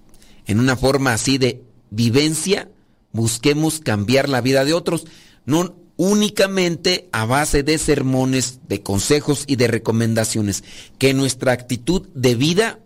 en 0.46 0.60
una 0.60 0.76
forma 0.76 1.12
así 1.12 1.38
de 1.38 1.62
vivencia 1.90 2.68
busquemos 3.12 3.80
cambiar 3.80 4.28
la 4.28 4.40
vida 4.40 4.64
de 4.64 4.74
otros. 4.74 5.06
No 5.46 5.74
únicamente 5.96 7.08
a 7.12 7.24
base 7.24 7.62
de 7.62 7.78
sermones, 7.78 8.60
de 8.68 8.82
consejos 8.82 9.44
y 9.46 9.56
de 9.56 9.68
recomendaciones. 9.68 10.64
Que 10.98 11.14
nuestra 11.14 11.52
actitud 11.52 12.08
de 12.14 12.34
vida 12.34 12.80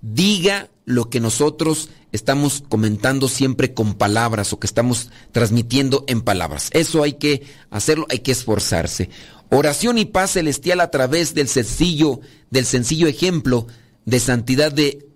diga 0.00 0.68
lo 0.84 1.10
que 1.10 1.20
nosotros 1.20 1.90
estamos 2.12 2.62
comentando 2.68 3.28
siempre 3.28 3.72
con 3.72 3.94
palabras 3.94 4.52
o 4.52 4.58
que 4.58 4.66
estamos 4.66 5.10
transmitiendo 5.30 6.04
en 6.08 6.22
palabras. 6.22 6.70
Eso 6.72 7.02
hay 7.02 7.14
que 7.14 7.42
hacerlo, 7.70 8.06
hay 8.10 8.20
que 8.20 8.32
esforzarse. 8.32 9.08
Oración 9.50 9.98
y 9.98 10.06
paz 10.06 10.32
celestial 10.32 10.80
a 10.80 10.90
través 10.90 11.34
del 11.34 11.48
sencillo, 11.48 12.20
del 12.50 12.64
sencillo 12.64 13.06
ejemplo 13.06 13.66
de 14.04 14.18
santidad 14.18 14.72
de 14.72 15.06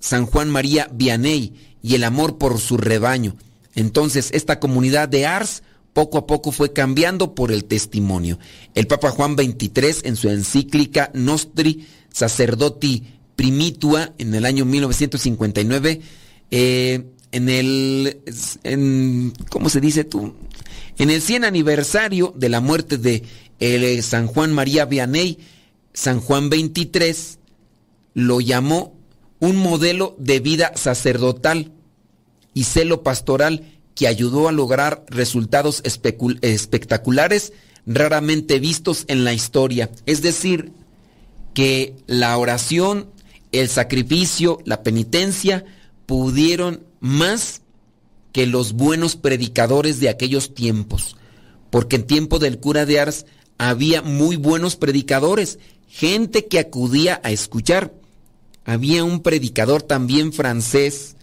San 0.00 0.26
Juan 0.26 0.50
María 0.50 0.88
Vianney 0.92 1.76
y 1.82 1.94
el 1.94 2.04
amor 2.04 2.38
por 2.38 2.58
su 2.58 2.76
rebaño. 2.76 3.36
Entonces, 3.74 4.30
esta 4.32 4.60
comunidad 4.60 5.08
de 5.08 5.26
Ars 5.26 5.62
poco 5.92 6.18
a 6.18 6.26
poco 6.26 6.52
fue 6.52 6.72
cambiando 6.72 7.34
por 7.34 7.52
el 7.52 7.64
testimonio. 7.64 8.38
El 8.74 8.86
Papa 8.86 9.10
Juan 9.10 9.36
XXIII 9.36 10.02
en 10.04 10.16
su 10.16 10.28
encíclica 10.28 11.10
Nostri 11.14 11.86
Sacerdoti 12.12 13.11
Primitua 13.36 14.12
en 14.18 14.34
el 14.34 14.44
año 14.44 14.64
1959, 14.64 16.00
eh, 16.50 17.04
en 17.32 17.48
el, 17.48 18.20
en, 18.62 19.32
¿cómo 19.48 19.68
se 19.68 19.80
dice 19.80 20.04
tú? 20.04 20.34
En 20.98 21.10
el 21.10 21.22
100 21.22 21.44
aniversario 21.44 22.34
de 22.36 22.48
la 22.48 22.60
muerte 22.60 22.98
de 22.98 23.22
el 23.58 24.02
San 24.02 24.26
Juan 24.26 24.52
María 24.52 24.84
Vianney, 24.84 25.38
San 25.94 26.20
Juan 26.20 26.50
23 26.50 27.38
lo 28.14 28.40
llamó 28.40 28.94
un 29.40 29.56
modelo 29.56 30.14
de 30.18 30.40
vida 30.40 30.72
sacerdotal 30.74 31.72
y 32.54 32.64
celo 32.64 33.02
pastoral 33.02 33.64
que 33.94 34.06
ayudó 34.06 34.48
a 34.48 34.52
lograr 34.52 35.04
resultados 35.08 35.82
espectaculares 35.84 37.52
raramente 37.86 38.58
vistos 38.58 39.04
en 39.08 39.24
la 39.24 39.32
historia. 39.32 39.90
Es 40.06 40.22
decir, 40.22 40.72
que 41.54 41.94
la 42.06 42.36
oración 42.38 43.10
el 43.52 43.68
sacrificio, 43.68 44.58
la 44.64 44.82
penitencia, 44.82 45.64
pudieron 46.06 46.84
más 47.00 47.62
que 48.32 48.46
los 48.46 48.72
buenos 48.72 49.16
predicadores 49.16 50.00
de 50.00 50.08
aquellos 50.08 50.54
tiempos. 50.54 51.16
Porque 51.70 51.96
en 51.96 52.06
tiempo 52.06 52.38
del 52.38 52.58
cura 52.58 52.86
de 52.86 52.98
Ars 52.98 53.26
había 53.58 54.02
muy 54.02 54.36
buenos 54.36 54.76
predicadores, 54.76 55.58
gente 55.88 56.46
que 56.46 56.58
acudía 56.58 57.20
a 57.22 57.30
escuchar. 57.30 57.92
Había 58.64 59.04
un 59.04 59.20
predicador 59.20 59.82
también 59.82 60.32
francés, 60.32 61.16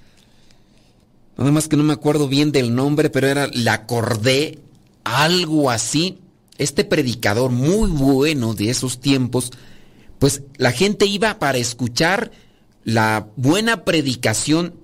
nada 1.38 1.52
más 1.52 1.68
que 1.68 1.78
no 1.78 1.84
me 1.84 1.94
acuerdo 1.94 2.28
bien 2.28 2.52
del 2.52 2.76
nombre, 2.76 3.10
pero 3.10 3.28
era 3.28 3.50
Lacordé, 3.54 4.60
algo 5.04 5.72
así. 5.72 6.20
Este 6.58 6.84
predicador 6.84 7.52
muy 7.52 7.90
bueno 7.90 8.54
de 8.54 8.70
esos 8.70 9.00
tiempos, 9.00 9.52
pues 10.20 10.44
la 10.58 10.72
gente 10.72 11.06
iba 11.06 11.40
para 11.40 11.58
escuchar 11.58 12.32
la 12.84 13.28
buena 13.36 13.86
predicación 13.86 14.76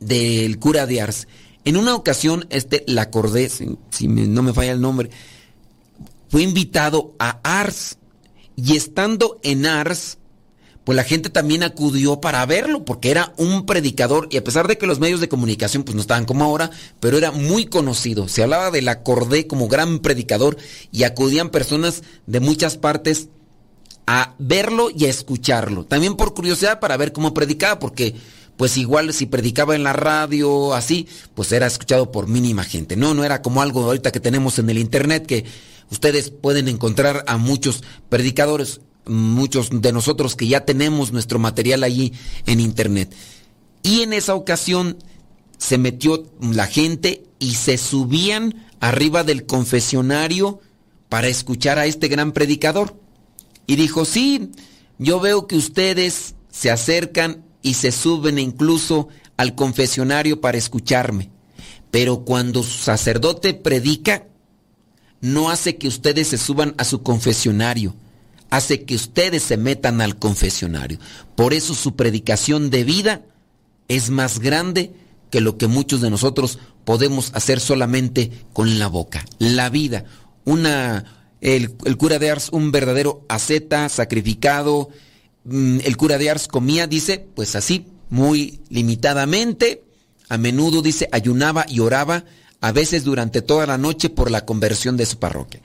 del 0.00 0.58
cura 0.58 0.86
de 0.86 1.00
Ars. 1.02 1.28
En 1.64 1.76
una 1.76 1.94
ocasión, 1.94 2.46
este 2.50 2.82
la 2.86 3.02
acordé, 3.02 3.48
si, 3.50 4.08
no 4.08 4.42
me 4.42 4.54
falla 4.54 4.72
el 4.72 4.80
nombre, 4.80 5.10
fue 6.30 6.42
invitado 6.42 7.14
a 7.18 7.40
Ars 7.42 7.98
y 8.56 8.76
estando 8.76 9.38
en 9.42 9.66
Ars, 9.66 10.18
pues 10.84 10.96
la 10.96 11.04
gente 11.04 11.28
también 11.28 11.62
acudió 11.62 12.22
para 12.22 12.46
verlo, 12.46 12.86
porque 12.86 13.10
era 13.10 13.34
un 13.36 13.66
predicador, 13.66 14.28
y 14.30 14.38
a 14.38 14.44
pesar 14.44 14.66
de 14.66 14.78
que 14.78 14.86
los 14.86 15.00
medios 15.00 15.20
de 15.20 15.28
comunicación 15.28 15.82
pues 15.82 15.94
no 15.94 16.00
estaban 16.00 16.24
como 16.24 16.44
ahora, 16.44 16.70
pero 17.00 17.18
era 17.18 17.30
muy 17.30 17.66
conocido. 17.66 18.28
Se 18.28 18.42
hablaba 18.42 18.70
del 18.70 18.88
acordé 18.88 19.46
como 19.46 19.68
gran 19.68 19.98
predicador 19.98 20.56
y 20.90 21.02
acudían 21.02 21.50
personas 21.50 22.02
de 22.26 22.40
muchas 22.40 22.78
partes 22.78 23.28
a 24.10 24.34
verlo 24.38 24.88
y 24.88 25.04
a 25.04 25.10
escucharlo. 25.10 25.84
También 25.84 26.16
por 26.16 26.32
curiosidad 26.32 26.80
para 26.80 26.96
ver 26.96 27.12
cómo 27.12 27.34
predicaba, 27.34 27.78
porque 27.78 28.14
pues 28.56 28.78
igual 28.78 29.12
si 29.12 29.26
predicaba 29.26 29.76
en 29.76 29.84
la 29.84 29.92
radio 29.92 30.72
así, 30.72 31.06
pues 31.34 31.52
era 31.52 31.66
escuchado 31.66 32.10
por 32.10 32.26
mínima 32.26 32.64
gente. 32.64 32.96
No, 32.96 33.12
no 33.12 33.22
era 33.22 33.42
como 33.42 33.60
algo 33.60 33.84
ahorita 33.84 34.10
que 34.10 34.18
tenemos 34.18 34.58
en 34.58 34.70
el 34.70 34.78
internet 34.78 35.26
que 35.26 35.44
ustedes 35.90 36.30
pueden 36.30 36.68
encontrar 36.68 37.22
a 37.26 37.36
muchos 37.36 37.84
predicadores, 38.08 38.80
muchos 39.04 39.68
de 39.70 39.92
nosotros 39.92 40.36
que 40.36 40.48
ya 40.48 40.64
tenemos 40.64 41.12
nuestro 41.12 41.38
material 41.38 41.84
allí 41.84 42.14
en 42.46 42.60
internet. 42.60 43.14
Y 43.82 44.00
en 44.00 44.14
esa 44.14 44.34
ocasión 44.34 44.96
se 45.58 45.76
metió 45.76 46.24
la 46.40 46.66
gente 46.66 47.24
y 47.38 47.56
se 47.56 47.76
subían 47.76 48.66
arriba 48.80 49.22
del 49.22 49.44
confesionario 49.44 50.60
para 51.10 51.28
escuchar 51.28 51.78
a 51.78 51.84
este 51.84 52.08
gran 52.08 52.32
predicador. 52.32 52.96
Y 53.68 53.76
dijo, 53.76 54.06
sí, 54.06 54.50
yo 54.98 55.20
veo 55.20 55.46
que 55.46 55.54
ustedes 55.54 56.34
se 56.50 56.70
acercan 56.70 57.44
y 57.62 57.74
se 57.74 57.92
suben 57.92 58.38
incluso 58.38 59.08
al 59.36 59.54
confesionario 59.54 60.40
para 60.40 60.56
escucharme. 60.56 61.30
Pero 61.90 62.24
cuando 62.24 62.62
su 62.62 62.78
sacerdote 62.78 63.52
predica, 63.52 64.26
no 65.20 65.50
hace 65.50 65.76
que 65.76 65.86
ustedes 65.86 66.28
se 66.28 66.38
suban 66.38 66.74
a 66.78 66.84
su 66.84 67.02
confesionario, 67.02 67.94
hace 68.48 68.84
que 68.84 68.94
ustedes 68.94 69.42
se 69.42 69.58
metan 69.58 70.00
al 70.00 70.18
confesionario. 70.18 70.98
Por 71.36 71.52
eso 71.52 71.74
su 71.74 71.94
predicación 71.94 72.70
de 72.70 72.84
vida 72.84 73.22
es 73.88 74.08
más 74.08 74.38
grande 74.38 74.92
que 75.30 75.42
lo 75.42 75.58
que 75.58 75.66
muchos 75.66 76.00
de 76.00 76.08
nosotros 76.08 76.58
podemos 76.86 77.32
hacer 77.34 77.60
solamente 77.60 78.30
con 78.54 78.78
la 78.78 78.86
boca. 78.86 79.26
La 79.38 79.68
vida, 79.68 80.04
una 80.46 81.17
el, 81.40 81.76
cura 81.96 82.18
de 82.18 82.30
Ars, 82.30 82.48
un 82.52 82.72
verdadero 82.72 83.24
asceta, 83.28 83.88
sacrificado. 83.88 84.90
Mm, 85.44 85.78
el 85.84 85.96
cura 85.96 86.18
de 86.18 86.30
Ars 86.30 86.48
comía, 86.48 86.86
dice, 86.86 87.26
pues 87.34 87.54
así, 87.56 87.86
muy 88.10 88.60
limitadamente. 88.68 89.84
A 90.28 90.36
menudo, 90.36 90.82
dice, 90.82 91.08
ayunaba 91.12 91.64
y 91.68 91.80
oraba, 91.80 92.24
a 92.60 92.72
veces 92.72 93.04
durante 93.04 93.40
toda 93.40 93.66
la 93.66 93.78
noche 93.78 94.10
por 94.10 94.30
la 94.30 94.44
conversión 94.44 94.96
de 94.96 95.06
su 95.06 95.18
parroquia. 95.18 95.60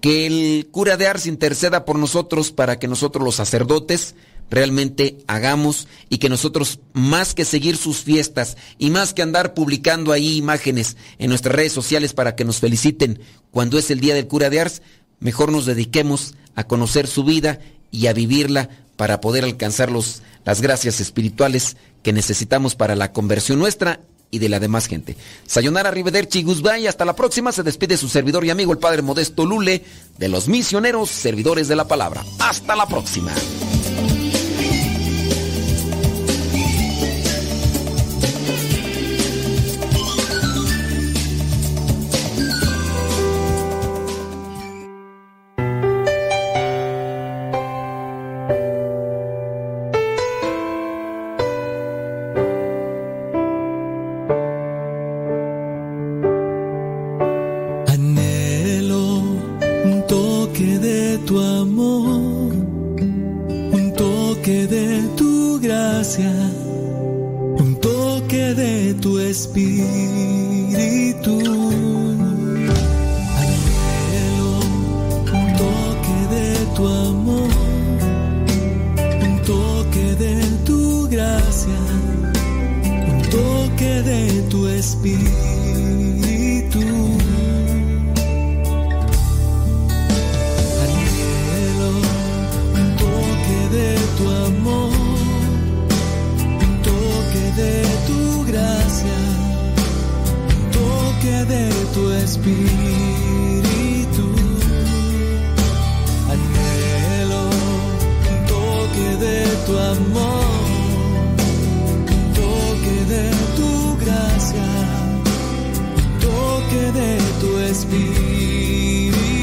Que 0.00 0.26
el 0.26 0.68
cura 0.70 0.96
de 0.96 1.06
Ars 1.06 1.26
interceda 1.26 1.84
por 1.84 1.98
nosotros 1.98 2.50
para 2.50 2.78
que 2.78 2.88
nosotros 2.88 3.24
los 3.24 3.36
sacerdotes 3.36 4.16
realmente 4.52 5.16
hagamos 5.28 5.88
y 6.10 6.18
que 6.18 6.28
nosotros, 6.28 6.80
más 6.92 7.34
que 7.34 7.46
seguir 7.46 7.78
sus 7.78 8.02
fiestas 8.02 8.58
y 8.76 8.90
más 8.90 9.14
que 9.14 9.22
andar 9.22 9.54
publicando 9.54 10.12
ahí 10.12 10.36
imágenes 10.36 10.98
en 11.18 11.30
nuestras 11.30 11.54
redes 11.54 11.72
sociales 11.72 12.12
para 12.12 12.36
que 12.36 12.44
nos 12.44 12.58
feliciten 12.58 13.18
cuando 13.50 13.78
es 13.78 13.90
el 13.90 14.00
día 14.00 14.14
del 14.14 14.28
cura 14.28 14.50
de 14.50 14.60
Ars, 14.60 14.82
mejor 15.22 15.50
nos 15.50 15.64
dediquemos 15.64 16.34
a 16.54 16.64
conocer 16.64 17.06
su 17.06 17.24
vida 17.24 17.60
y 17.90 18.06
a 18.08 18.12
vivirla 18.12 18.68
para 18.96 19.20
poder 19.20 19.44
alcanzar 19.44 19.90
las 19.90 20.60
gracias 20.60 21.00
espirituales 21.00 21.76
que 22.02 22.12
necesitamos 22.12 22.74
para 22.74 22.96
la 22.96 23.12
conversión 23.12 23.58
nuestra 23.58 24.00
y 24.30 24.38
de 24.38 24.48
la 24.48 24.60
demás 24.60 24.86
gente. 24.86 25.16
Sayonara 25.46 25.90
Rivederci 25.90 26.42
Guzbay, 26.42 26.86
hasta 26.86 27.04
la 27.04 27.14
próxima. 27.14 27.52
Se 27.52 27.62
despide 27.62 27.96
su 27.96 28.08
servidor 28.08 28.44
y 28.44 28.50
amigo 28.50 28.72
el 28.72 28.78
Padre 28.78 29.02
Modesto 29.02 29.44
Lule 29.44 29.84
de 30.18 30.28
los 30.28 30.48
misioneros 30.48 31.10
servidores 31.10 31.68
de 31.68 31.76
la 31.76 31.86
palabra. 31.86 32.24
Hasta 32.38 32.74
la 32.74 32.86
próxima. 32.86 33.32